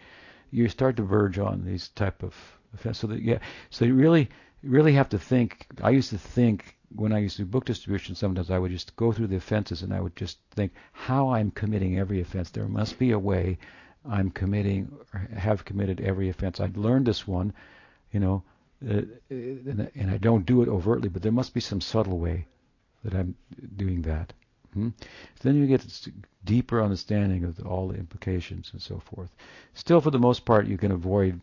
You 0.51 0.69
start 0.69 0.97
to 0.97 1.03
verge 1.03 1.39
on 1.39 1.65
these 1.65 1.89
type 1.89 2.23
of 2.23 2.35
offense. 2.73 2.99
So 2.99 3.09
that 3.09 3.21
yeah, 3.21 3.39
so 3.71 3.85
you 3.85 3.95
really 3.95 4.29
really 4.63 4.93
have 4.93 5.09
to 5.11 5.19
think. 5.19 5.67
I 5.83 5.91
used 5.91 6.11
to 6.11 6.19
think 6.19 6.77
when 6.95 7.13
I 7.13 7.19
used 7.19 7.37
to 7.37 7.43
do 7.43 7.51
book 7.51 7.65
distribution, 7.65 8.15
sometimes 8.15 8.51
I 8.51 8.59
would 8.59 8.71
just 8.71 8.95
go 8.97 9.13
through 9.13 9.27
the 9.29 9.37
offenses 9.37 9.83
and 9.83 9.93
I 9.93 10.01
would 10.01 10.15
just 10.17 10.39
think 10.55 10.73
how 10.93 11.31
I'm 11.31 11.51
committing 11.51 11.99
every 11.99 12.21
offense. 12.21 12.51
There 12.51 12.69
must 12.69 12.99
be 12.99 13.11
a 13.11 13.19
way 13.19 13.59
I'm 14.09 14.31
committing 14.31 14.97
have 15.37 15.65
committed 15.65 16.01
every 16.01 16.29
offense. 16.29 16.61
I'd 16.61 16.77
learned 16.77 17.07
this 17.07 17.27
one, 17.27 17.53
you 18.13 18.21
know, 18.21 18.45
and, 18.81 19.91
and, 19.95 20.11
I 20.11 20.19
don't 20.19 20.45
do 20.45 20.63
it 20.63 20.69
overtly, 20.69 21.09
but 21.09 21.23
there 21.23 21.33
must 21.33 21.55
be 21.55 21.61
some 21.61 21.81
subtle 21.81 22.19
way 22.19 22.47
that 23.05 23.15
I'm 23.15 23.35
doing 23.77 24.03
that. 24.03 24.33
Hmm? 24.75 24.91
Then 25.41 25.57
you 25.57 25.67
get 25.67 26.09
deeper 26.45 26.83
understanding 26.83 27.45
of 27.45 27.65
all 27.67 27.89
the 27.89 27.99
implications 27.99 28.71
and 28.73 28.83
so 28.83 28.99
forth. 28.99 29.35
Still, 29.73 30.01
for 30.03 30.11
the 30.11 30.19
most 30.19 30.45
part, 30.45 30.67
you 30.67 30.77
can 30.77 30.93
avoid 30.93 31.41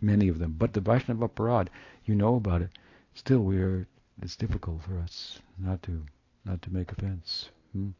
many 0.00 0.26
of 0.28 0.40
them. 0.40 0.56
But 0.58 0.72
the 0.72 0.80
Vaishnava 0.80 1.28
Aparad, 1.28 1.68
you 2.04 2.16
know 2.16 2.34
about 2.34 2.62
it. 2.62 2.70
Still, 3.14 3.40
we 3.40 3.58
are. 3.58 3.86
It's 4.20 4.36
difficult 4.36 4.82
for 4.82 4.98
us 4.98 5.38
not 5.58 5.82
to 5.84 6.02
not 6.44 6.62
to 6.62 6.72
make 6.72 6.92
offense. 6.92 7.48
Hmm? 7.72 7.90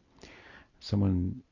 Someone, 0.80 1.42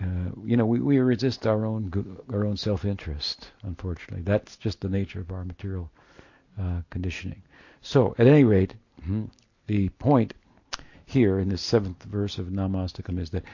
uh, 0.00 0.30
you 0.44 0.56
know, 0.56 0.66
we, 0.66 0.80
we 0.80 0.98
resist 0.98 1.46
our 1.46 1.66
own 1.66 1.92
our 2.32 2.46
own 2.46 2.56
self-interest. 2.56 3.50
Unfortunately, 3.62 4.22
that's 4.22 4.56
just 4.56 4.80
the 4.80 4.88
nature 4.88 5.20
of 5.20 5.30
our 5.30 5.44
material 5.44 5.90
uh, 6.60 6.82
conditioning. 6.90 7.42
So, 7.80 8.14
at 8.18 8.26
any 8.26 8.44
rate, 8.44 8.74
hmm, 9.04 9.26
the 9.66 9.88
point 9.90 10.34
here 11.06 11.38
in 11.38 11.48
the 11.48 11.58
seventh 11.58 12.02
verse 12.02 12.38
of 12.38 12.48
Namastakam 12.48 13.18
is 13.18 13.30
that 13.30 13.44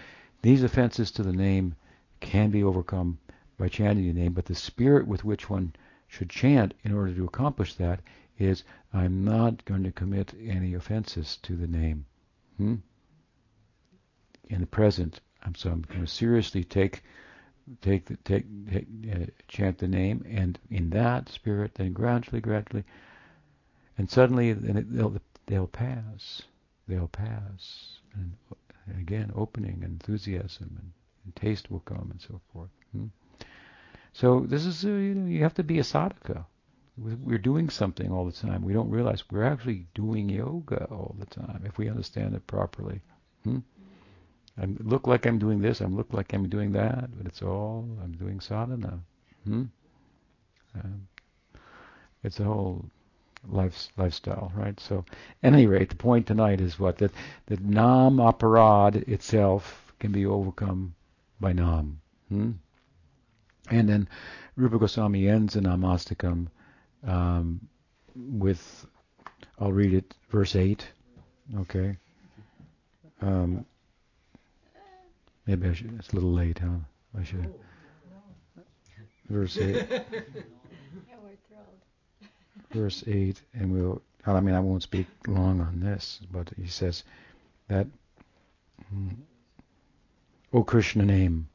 these 0.43 0.63
offenses 0.63 1.11
to 1.13 1.23
the 1.23 1.33
name 1.33 1.75
can 2.21 2.51
be 2.51 2.65
overcome 2.65 3.19
by 3.57 3.69
chanting 3.69 4.07
the 4.07 4.13
name, 4.13 4.33
but 4.33 4.47
the 4.47 4.55
spirit 4.55 5.07
with 5.07 5.25
which 5.25 5.49
one 5.49 5.75
should 6.09 6.31
chant 6.31 6.75
in 6.83 6.93
order 6.93 7.15
to 7.15 7.25
accomplish 7.25 7.75
that 7.75 8.01
is, 8.39 8.65
I'm 8.93 9.25
not 9.25 9.65
going 9.65 9.85
to 9.85 9.93
commit 9.93 10.35
any 10.41 10.75
offenses 10.75 11.39
to 11.43 11.57
the 11.57 11.67
name. 11.67 12.07
Hmm? 12.57 12.77
In 14.49 14.61
the 14.61 14.67
present, 14.67 15.21
I'm 15.43 15.55
so 15.55 15.71
I'm 15.71 15.83
going 15.83 16.01
to 16.01 16.07
seriously 16.07 16.65
take 16.65 17.03
take 17.81 18.07
the, 18.07 18.17
take, 18.25 18.45
take 18.71 18.87
uh, 19.13 19.27
chant 19.49 19.79
the 19.79 19.89
name, 19.89 20.25
and 20.29 20.59
in 20.71 20.91
that 20.91 21.29
spirit, 21.29 21.75
then 21.75 21.93
gradually, 21.93 22.41
gradually, 22.41 22.85
and 23.97 24.11
suddenly, 24.11 24.51
it, 24.51 24.95
they'll 24.95 25.17
they'll 25.47 25.67
pass, 25.67 26.43
they'll 26.89 27.09
pass, 27.09 27.99
and, 28.15 28.33
and 28.87 29.01
again, 29.01 29.33
opening, 29.35 29.83
enthusiasm, 29.85 30.77
and, 30.79 30.93
and, 31.25 31.37
taste 31.37 31.71
will 31.71 31.81
come, 31.81 32.09
and 32.11 32.21
so 32.21 32.41
forth. 32.53 32.71
Hmm? 32.93 33.07
So 34.13 34.41
this 34.41 34.67
is 34.67 34.85
uh, 34.85 34.89
you 34.89 35.15
know 35.15 35.27
you 35.27 35.43
have 35.43 35.55
to 35.55 35.65
be 35.65 35.79
a 35.79 35.83
sadhaka. 35.83 36.45
We're 36.97 37.39
doing 37.39 37.71
something 37.71 38.13
all 38.13 38.25
the 38.25 38.31
time. 38.31 38.63
We 38.63 38.73
don't 38.73 38.89
realize 38.89 39.25
we're 39.29 39.43
actually 39.43 39.89
doing 39.97 40.29
yoga 40.29 40.85
all 40.85 41.17
the 41.19 41.27
time 41.27 41.65
if 41.67 41.77
we 41.77 41.89
understand 41.89 42.37
it 42.37 42.47
properly. 42.47 43.01
Hmm? 43.43 43.59
I 44.61 44.67
look 44.81 45.07
like 45.07 45.27
I'm 45.27 45.39
doing 45.39 45.61
this, 45.61 45.81
I 45.81 45.87
look 45.87 46.13
like 46.13 46.33
I'm 46.33 46.49
doing 46.49 46.73
that, 46.73 47.17
but 47.17 47.27
it's 47.27 47.43
all 47.43 47.89
I'm 48.03 48.13
doing 48.13 48.41
sadhana. 48.41 49.01
Hmm? 49.45 49.65
Um, 50.75 51.09
it's 52.23 52.41
a 52.41 52.45
whole 52.45 52.85
life, 53.49 53.89
lifestyle, 53.97 54.53
right? 54.55 54.79
So, 54.81 55.05
at 55.43 55.53
any 55.53 55.67
rate, 55.67 55.91
the 55.91 55.97
point 55.97 56.27
tonight 56.27 56.61
is 56.61 56.79
what 56.79 56.99
that 56.99 57.13
that 57.47 57.61
nam 57.61 58.17
aparad 58.17 59.09
itself 59.09 59.93
can 59.99 60.13
be 60.13 60.27
overcome 60.27 60.95
by 61.41 61.53
nam. 61.53 62.01
Hmm? 62.29 62.53
And 63.71 63.89
then 63.89 64.09
Rupa 64.57 64.79
Goswami 64.79 65.29
ends 65.29 65.55
the 65.55 65.61
Namastakam 65.61 66.49
um, 67.07 67.67
with, 68.15 68.87
I'll 69.59 69.73
read 69.73 69.95
it, 69.95 70.15
verse 70.31 70.55
8. 70.55 70.87
Okay. 71.61 71.97
Um, 73.21 73.65
maybe 75.47 75.69
I 75.69 75.73
should, 75.73 75.95
it's 75.99 76.11
a 76.11 76.15
little 76.15 76.33
late, 76.33 76.59
huh? 76.59 76.79
I 77.19 77.23
should. 77.25 77.53
Verse 79.29 79.57
8. 79.57 79.75
yeah, 79.75 80.01
we're 81.23 81.37
thrilled. 81.49 81.81
verse 82.71 83.05
8, 83.07 83.41
and 83.55 83.73
we'll, 83.73 84.03
I 84.27 84.41
mean, 84.41 84.55
I 84.55 84.61
won't 84.61 84.83
speak 84.83 85.07
long 85.27 85.61
on 85.61 85.81
this, 85.81 86.21
but 86.31 86.51
he 86.61 86.67
says 86.67 87.05
that, 87.69 87.87
O 90.53 90.63
Krishna 90.63 91.05
name, 91.05 91.49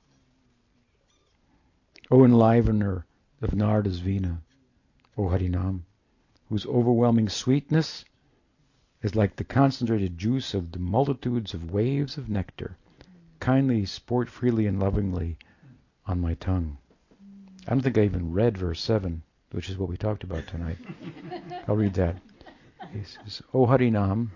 O 2.12 2.20
enlivener 2.20 3.04
of 3.42 3.52
Narada's 3.52 4.00
Vina, 4.00 4.42
O 5.18 5.24
Harinam, 5.30 5.82
whose 6.50 6.66
overwhelming 6.66 7.30
sweetness 7.30 8.04
is 9.04 9.16
like 9.16 9.36
the 9.36 9.44
concentrated 9.44 10.18
juice 10.18 10.54
of 10.54 10.72
the 10.72 10.80
multitudes 10.80 11.54
of 11.54 11.72
waves 11.72 12.18
of 12.18 12.30
nectar, 12.30 12.78
kindly 13.50 13.84
sport 13.84 14.30
freely 14.30 14.68
and 14.68 14.80
lovingly 14.80 15.36
on 16.06 16.22
my 16.22 16.36
tongue. 16.36 16.78
I 17.68 17.72
don't 17.72 17.82
think 17.82 17.98
I 17.98 18.04
even 18.04 18.32
read 18.32 18.56
verse 18.56 18.80
7, 18.80 19.24
which 19.54 19.72
is 19.72 19.78
what 19.80 19.90
we 19.90 19.98
talked 19.98 20.24
about 20.24 20.46
tonight. 20.46 20.78
I'll 21.68 21.76
read 21.76 21.96
that. 21.96 22.18
He 22.94 23.04
says, 23.04 23.42
O 23.52 23.66
Harinam, 23.66 24.30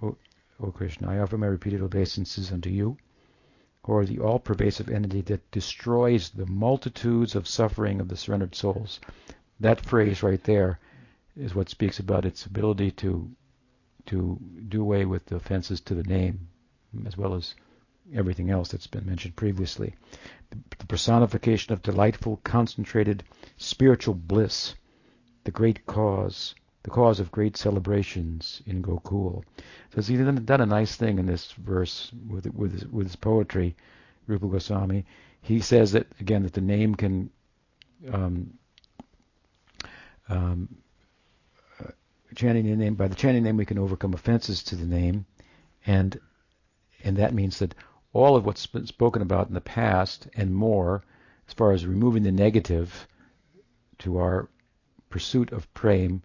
O, 0.00 0.16
o 0.60 0.70
Krishna, 0.70 1.10
I 1.10 1.18
offer 1.18 1.36
my 1.36 1.48
repeated 1.48 1.82
obeisances 1.82 2.52
unto 2.52 2.70
you 2.70 2.96
or 3.82 4.04
the 4.04 4.20
all 4.20 4.38
pervasive 4.38 4.88
entity 4.88 5.22
that 5.22 5.50
destroys 5.50 6.30
the 6.30 6.46
multitudes 6.46 7.34
of 7.34 7.48
suffering 7.48 8.00
of 8.00 8.06
the 8.06 8.16
surrendered 8.16 8.54
souls. 8.54 9.00
That 9.58 9.80
phrase 9.80 10.22
right 10.22 10.44
there 10.44 10.78
is 11.36 11.56
what 11.56 11.70
speaks 11.70 11.98
about 11.98 12.24
its 12.24 12.46
ability 12.46 12.92
to 13.02 13.32
to 14.06 14.38
do 14.68 14.80
away 14.80 15.06
with 15.06 15.26
the 15.26 15.34
offenses 15.34 15.80
to 15.80 15.94
the 15.96 16.04
name, 16.04 16.46
as 17.04 17.16
well 17.16 17.34
as 17.34 17.56
everything 18.12 18.50
else 18.50 18.70
that's 18.70 18.86
been 18.86 19.06
mentioned 19.06 19.36
previously. 19.36 19.94
The 20.50 20.86
personification 20.86 21.72
of 21.72 21.82
delightful, 21.82 22.40
concentrated 22.44 23.24
spiritual 23.56 24.14
bliss, 24.14 24.74
the 25.44 25.50
great 25.50 25.86
cause, 25.86 26.54
the 26.82 26.90
cause 26.90 27.18
of 27.18 27.32
great 27.32 27.56
celebrations 27.56 28.62
in 28.66 28.82
Gokul. 28.82 29.42
So 29.94 30.02
he's 30.02 30.20
done 30.20 30.60
a 30.60 30.66
nice 30.66 30.96
thing 30.96 31.18
in 31.18 31.26
this 31.26 31.52
verse 31.52 32.12
with 32.28 32.46
with 32.54 32.72
his, 32.72 32.86
with 32.86 33.06
his 33.06 33.16
poetry, 33.16 33.74
Rupa 34.26 34.46
Goswami. 34.46 35.04
He 35.40 35.60
says 35.60 35.92
that 35.92 36.06
again 36.20 36.42
that 36.42 36.52
the 36.52 36.60
name 36.60 36.94
can 36.94 37.30
um, 38.12 38.54
um, 40.28 40.68
uh, 41.80 41.90
chanting 42.34 42.66
the 42.66 42.76
name 42.76 42.94
by 42.94 43.08
the 43.08 43.14
chanting 43.14 43.42
name 43.42 43.56
we 43.56 43.66
can 43.66 43.78
overcome 43.78 44.14
offenses 44.14 44.62
to 44.64 44.76
the 44.76 44.86
name, 44.86 45.26
and 45.86 46.18
and 47.02 47.16
that 47.16 47.34
means 47.34 47.58
that 47.58 47.74
all 48.14 48.36
of 48.36 48.46
what's 48.46 48.64
been 48.66 48.86
spoken 48.86 49.20
about 49.20 49.48
in 49.48 49.54
the 49.54 49.60
past 49.60 50.28
and 50.34 50.54
more, 50.54 51.02
as 51.48 51.52
far 51.52 51.72
as 51.72 51.84
removing 51.84 52.22
the 52.22 52.32
negative 52.32 53.06
to 53.98 54.16
our 54.18 54.48
pursuit 55.10 55.52
of 55.52 55.72
prema, 55.74 56.20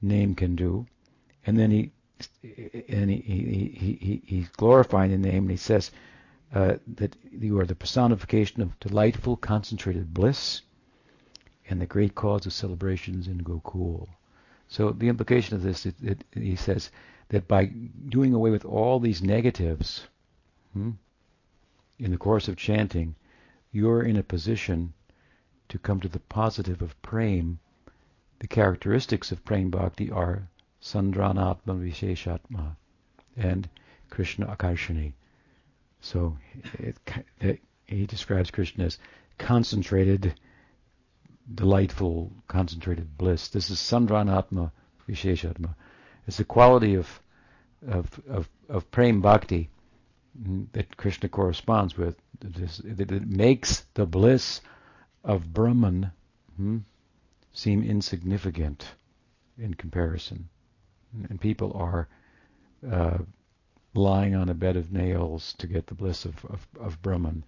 name 0.00 0.34
can 0.34 0.56
do. 0.56 0.86
And 1.44 1.58
then 1.58 1.70
he 1.70 1.90
and 2.88 3.10
he, 3.10 3.16
he, 3.16 3.76
he, 3.76 3.92
he 4.00 4.22
he's 4.24 4.48
glorifying 4.50 5.10
the 5.10 5.18
name, 5.18 5.42
and 5.44 5.50
he 5.50 5.56
says 5.56 5.90
uh, 6.54 6.76
that 6.94 7.16
you 7.32 7.58
are 7.58 7.66
the 7.66 7.74
personification 7.74 8.62
of 8.62 8.78
delightful, 8.78 9.36
concentrated 9.36 10.14
bliss, 10.14 10.62
and 11.68 11.80
the 11.80 11.86
great 11.86 12.14
cause 12.14 12.46
of 12.46 12.52
celebrations 12.52 13.26
in 13.26 13.42
Gokul. 13.42 14.08
So 14.68 14.90
the 14.90 15.08
implication 15.08 15.56
of 15.56 15.62
this, 15.62 15.86
it, 15.86 15.96
it, 16.02 16.24
he 16.32 16.54
says 16.54 16.90
that 17.30 17.48
by 17.48 17.66
doing 18.08 18.32
away 18.32 18.50
with 18.50 18.64
all 18.64 19.00
these 19.00 19.22
negatives 19.22 20.06
hmm, 20.72 20.92
in 22.02 22.10
the 22.10 22.18
course 22.18 22.48
of 22.48 22.56
chanting, 22.56 23.14
you're 23.70 24.02
in 24.02 24.16
a 24.16 24.22
position 24.24 24.92
to 25.68 25.78
come 25.78 26.00
to 26.00 26.08
the 26.08 26.18
positive 26.18 26.82
of 26.82 27.00
prema 27.00 27.56
the 28.40 28.48
characteristics 28.48 29.30
of 29.30 29.44
prema 29.44 29.70
bhakti 29.70 30.10
are 30.10 30.48
Sandrananda 30.82 31.62
Visheshatma 31.64 32.74
and 33.36 33.68
Krishna 34.10 34.46
Akarshani. 34.46 35.12
So 36.00 36.36
it, 36.80 36.96
it, 37.38 37.60
he 37.86 38.04
describes 38.06 38.50
Krishna 38.50 38.86
as 38.86 38.98
concentrated, 39.38 40.34
delightful, 41.54 42.32
concentrated 42.48 43.16
bliss. 43.16 43.46
This 43.46 43.70
is 43.70 43.78
Sandrananda 43.78 44.72
Visheshatma. 45.08 45.76
It's 46.26 46.38
the 46.38 46.44
quality 46.44 46.96
of 46.96 47.20
of 47.86 48.20
of, 48.28 48.48
of 48.68 48.90
bhakti 48.90 49.70
that 50.72 50.96
Krishna 50.96 51.28
corresponds 51.28 51.96
with. 51.96 52.16
That 52.40 53.12
it 53.12 53.28
makes 53.28 53.84
the 53.94 54.06
bliss 54.06 54.60
of 55.24 55.52
Brahman 55.52 56.10
hmm, 56.56 56.78
seem 57.52 57.82
insignificant 57.82 58.86
in 59.58 59.74
comparison. 59.74 60.48
And 61.28 61.40
people 61.40 61.72
are 61.74 62.08
uh, 62.90 63.18
lying 63.94 64.34
on 64.34 64.48
a 64.48 64.54
bed 64.54 64.76
of 64.76 64.92
nails 64.92 65.54
to 65.58 65.66
get 65.66 65.86
the 65.86 65.94
bliss 65.94 66.24
of, 66.24 66.44
of, 66.46 66.66
of 66.80 67.02
Brahman. 67.02 67.44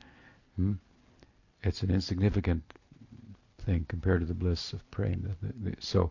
Hmm? 0.56 0.74
It's 1.62 1.82
an 1.82 1.90
insignificant 1.90 2.62
thing 3.64 3.86
compared 3.88 4.20
to 4.20 4.26
the 4.26 4.34
bliss 4.34 4.72
of 4.72 4.88
prema. 4.90 5.30
So, 5.80 6.10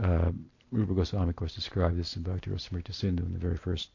uh, 0.00 0.30
Rupa 0.70 0.92
Goswami, 0.92 1.30
of 1.30 1.36
course, 1.36 1.54
described 1.54 1.96
this 1.96 2.14
in 2.16 2.22
Bhakti 2.22 2.50
Rasamrita 2.50 2.92
Sindhu 2.92 3.24
in 3.24 3.32
the 3.32 3.38
very 3.38 3.56
first 3.56 3.88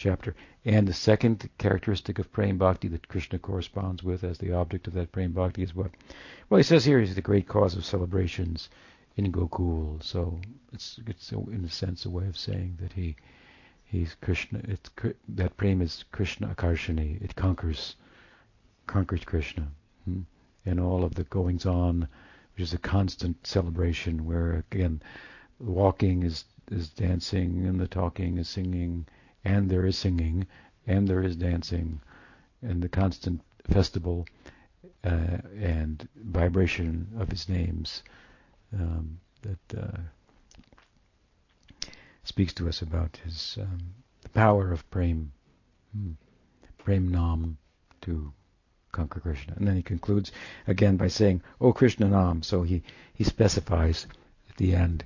chapter. 0.00 0.34
And 0.64 0.88
the 0.88 0.94
second 0.94 1.50
characteristic 1.58 2.18
of 2.18 2.32
prema 2.32 2.58
bhakti 2.58 2.88
that 2.88 3.08
Krishna 3.08 3.38
corresponds 3.38 4.02
with 4.02 4.24
as 4.24 4.38
the 4.38 4.52
object 4.52 4.86
of 4.86 4.94
that 4.94 5.12
prema 5.12 5.34
bhakti 5.34 5.62
is 5.62 5.74
what? 5.74 5.90
Well, 6.48 6.56
he 6.56 6.62
says 6.62 6.86
here 6.86 7.00
he's 7.00 7.14
the 7.14 7.20
great 7.20 7.46
cause 7.46 7.76
of 7.76 7.84
celebrations 7.84 8.70
in 9.16 9.30
Gokul. 9.30 10.02
So 10.02 10.40
it's 10.72 10.98
it's 11.06 11.32
in 11.32 11.64
a 11.66 11.68
sense 11.68 12.06
a 12.06 12.10
way 12.10 12.26
of 12.26 12.38
saying 12.38 12.78
that 12.80 12.94
he 12.94 13.14
he's 13.84 14.16
Krishna. 14.22 14.62
It's 14.64 14.88
that 15.28 15.58
prema 15.58 15.84
is 15.84 16.06
Krishna 16.12 16.48
Akarshani. 16.48 17.22
It 17.22 17.36
conquers 17.36 17.96
conquers 18.86 19.24
Krishna, 19.24 19.68
hmm? 20.06 20.22
and 20.64 20.80
all 20.80 21.04
of 21.04 21.14
the 21.14 21.24
goings 21.24 21.66
on, 21.66 22.08
which 22.54 22.62
is 22.62 22.72
a 22.72 22.78
constant 22.78 23.46
celebration 23.46 24.24
where 24.24 24.64
again, 24.70 25.02
walking 25.58 26.22
is 26.22 26.46
is 26.70 26.88
dancing 26.88 27.66
and 27.66 27.78
the 27.78 27.86
talking 27.86 28.38
is 28.38 28.48
singing 28.48 29.06
and 29.44 29.70
there 29.70 29.86
is 29.86 29.96
singing, 29.96 30.46
and 30.86 31.08
there 31.08 31.22
is 31.22 31.36
dancing, 31.36 32.00
and 32.62 32.82
the 32.82 32.88
constant 32.88 33.40
festival 33.64 34.26
uh, 35.04 35.38
and 35.58 36.08
vibration 36.16 37.06
of 37.18 37.30
his 37.30 37.48
names 37.48 38.02
um, 38.72 39.18
that 39.42 39.78
uh, 39.78 39.98
speaks 42.24 42.52
to 42.54 42.68
us 42.68 42.82
about 42.82 43.18
his 43.24 43.58
um, 43.60 43.78
the 44.22 44.28
power 44.28 44.70
of 44.72 44.88
prem, 44.90 45.32
hmm, 45.92 46.12
prem 46.78 47.08
nam 47.08 47.56
to 48.02 48.32
conquer 48.92 49.20
Krishna. 49.20 49.54
And 49.56 49.66
then 49.66 49.76
he 49.76 49.82
concludes 49.82 50.32
again 50.66 50.96
by 50.96 51.08
saying, 51.08 51.42
"O 51.60 51.72
Krishna 51.72 52.08
nam." 52.08 52.42
So 52.42 52.62
he 52.62 52.82
he 53.14 53.24
specifies 53.24 54.06
at 54.48 54.56
the 54.56 54.74
end, 54.74 55.04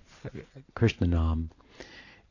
Krishna 0.75 1.07
nam 1.07 1.51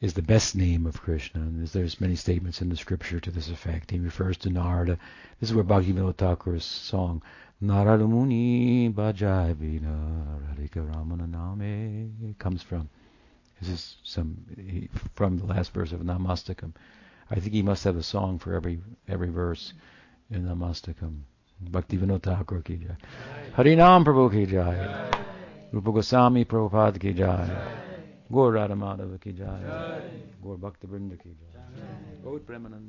is 0.04 0.14
the 0.16 0.22
best 0.22 0.54
name 0.54 0.86
of 0.86 1.02
Krishna. 1.02 1.40
And 1.40 1.66
there's 1.66 2.02
many 2.02 2.18
statements 2.18 2.62
in 2.62 2.68
the 2.68 2.76
scripture 2.76 3.22
to 3.22 3.32
this 3.32 3.50
effect. 3.50 3.90
He 3.90 4.00
refers 4.00 4.36
to 4.40 4.50
Narada. 4.50 4.98
This 5.40 5.50
is 5.50 5.56
where 5.56 5.64
Bhaktivinoda 5.64 6.18
Thakur's 6.18 6.66
song, 6.66 7.24
Narada 7.62 8.06
Muni 8.06 8.92
Bhajai 8.92 9.56
Radhika 9.56 10.86
Ramana 10.86 11.58
Name 11.58 12.36
comes 12.38 12.62
from. 12.62 12.90
This 13.62 13.70
is 13.70 13.96
some 14.04 14.36
from 15.16 15.38
the 15.38 15.46
last 15.46 15.72
verse 15.72 15.94
of 15.94 16.02
Namastakam. 16.02 16.74
I 17.32 17.36
think 17.36 17.54
he 17.54 17.62
must 17.62 17.86
have 17.86 17.96
a 17.96 18.04
song 18.04 18.40
for 18.40 18.54
every 18.54 18.82
every 19.08 19.30
verse 19.30 19.72
in 20.30 20.44
Namastakam. 20.44 21.22
Bhaktivinoda 21.64 22.22
Thakur 22.22 22.62
ki 22.62 22.76
jai. 22.76 22.98
Harinam 23.56 24.04
Prabhu 24.04 24.30
ki 24.34 24.52
jai. 24.52 25.12
Rupa 25.72 25.94
Goswami 25.94 26.44
Prabhupada 26.44 27.00
ki 27.00 27.14
jai. 27.14 27.93
गौर 28.34 28.54
राधा 28.54 28.76
माधव 28.76 29.18
की 29.24 29.32
जय 29.34 29.64
गौर 30.42 30.58
भक्त 30.58 30.86
वृंद 30.86 31.16
की 31.16 31.34
जाय 31.34 32.22
गौर 32.24 32.40
प्रेमानंद 32.48 32.82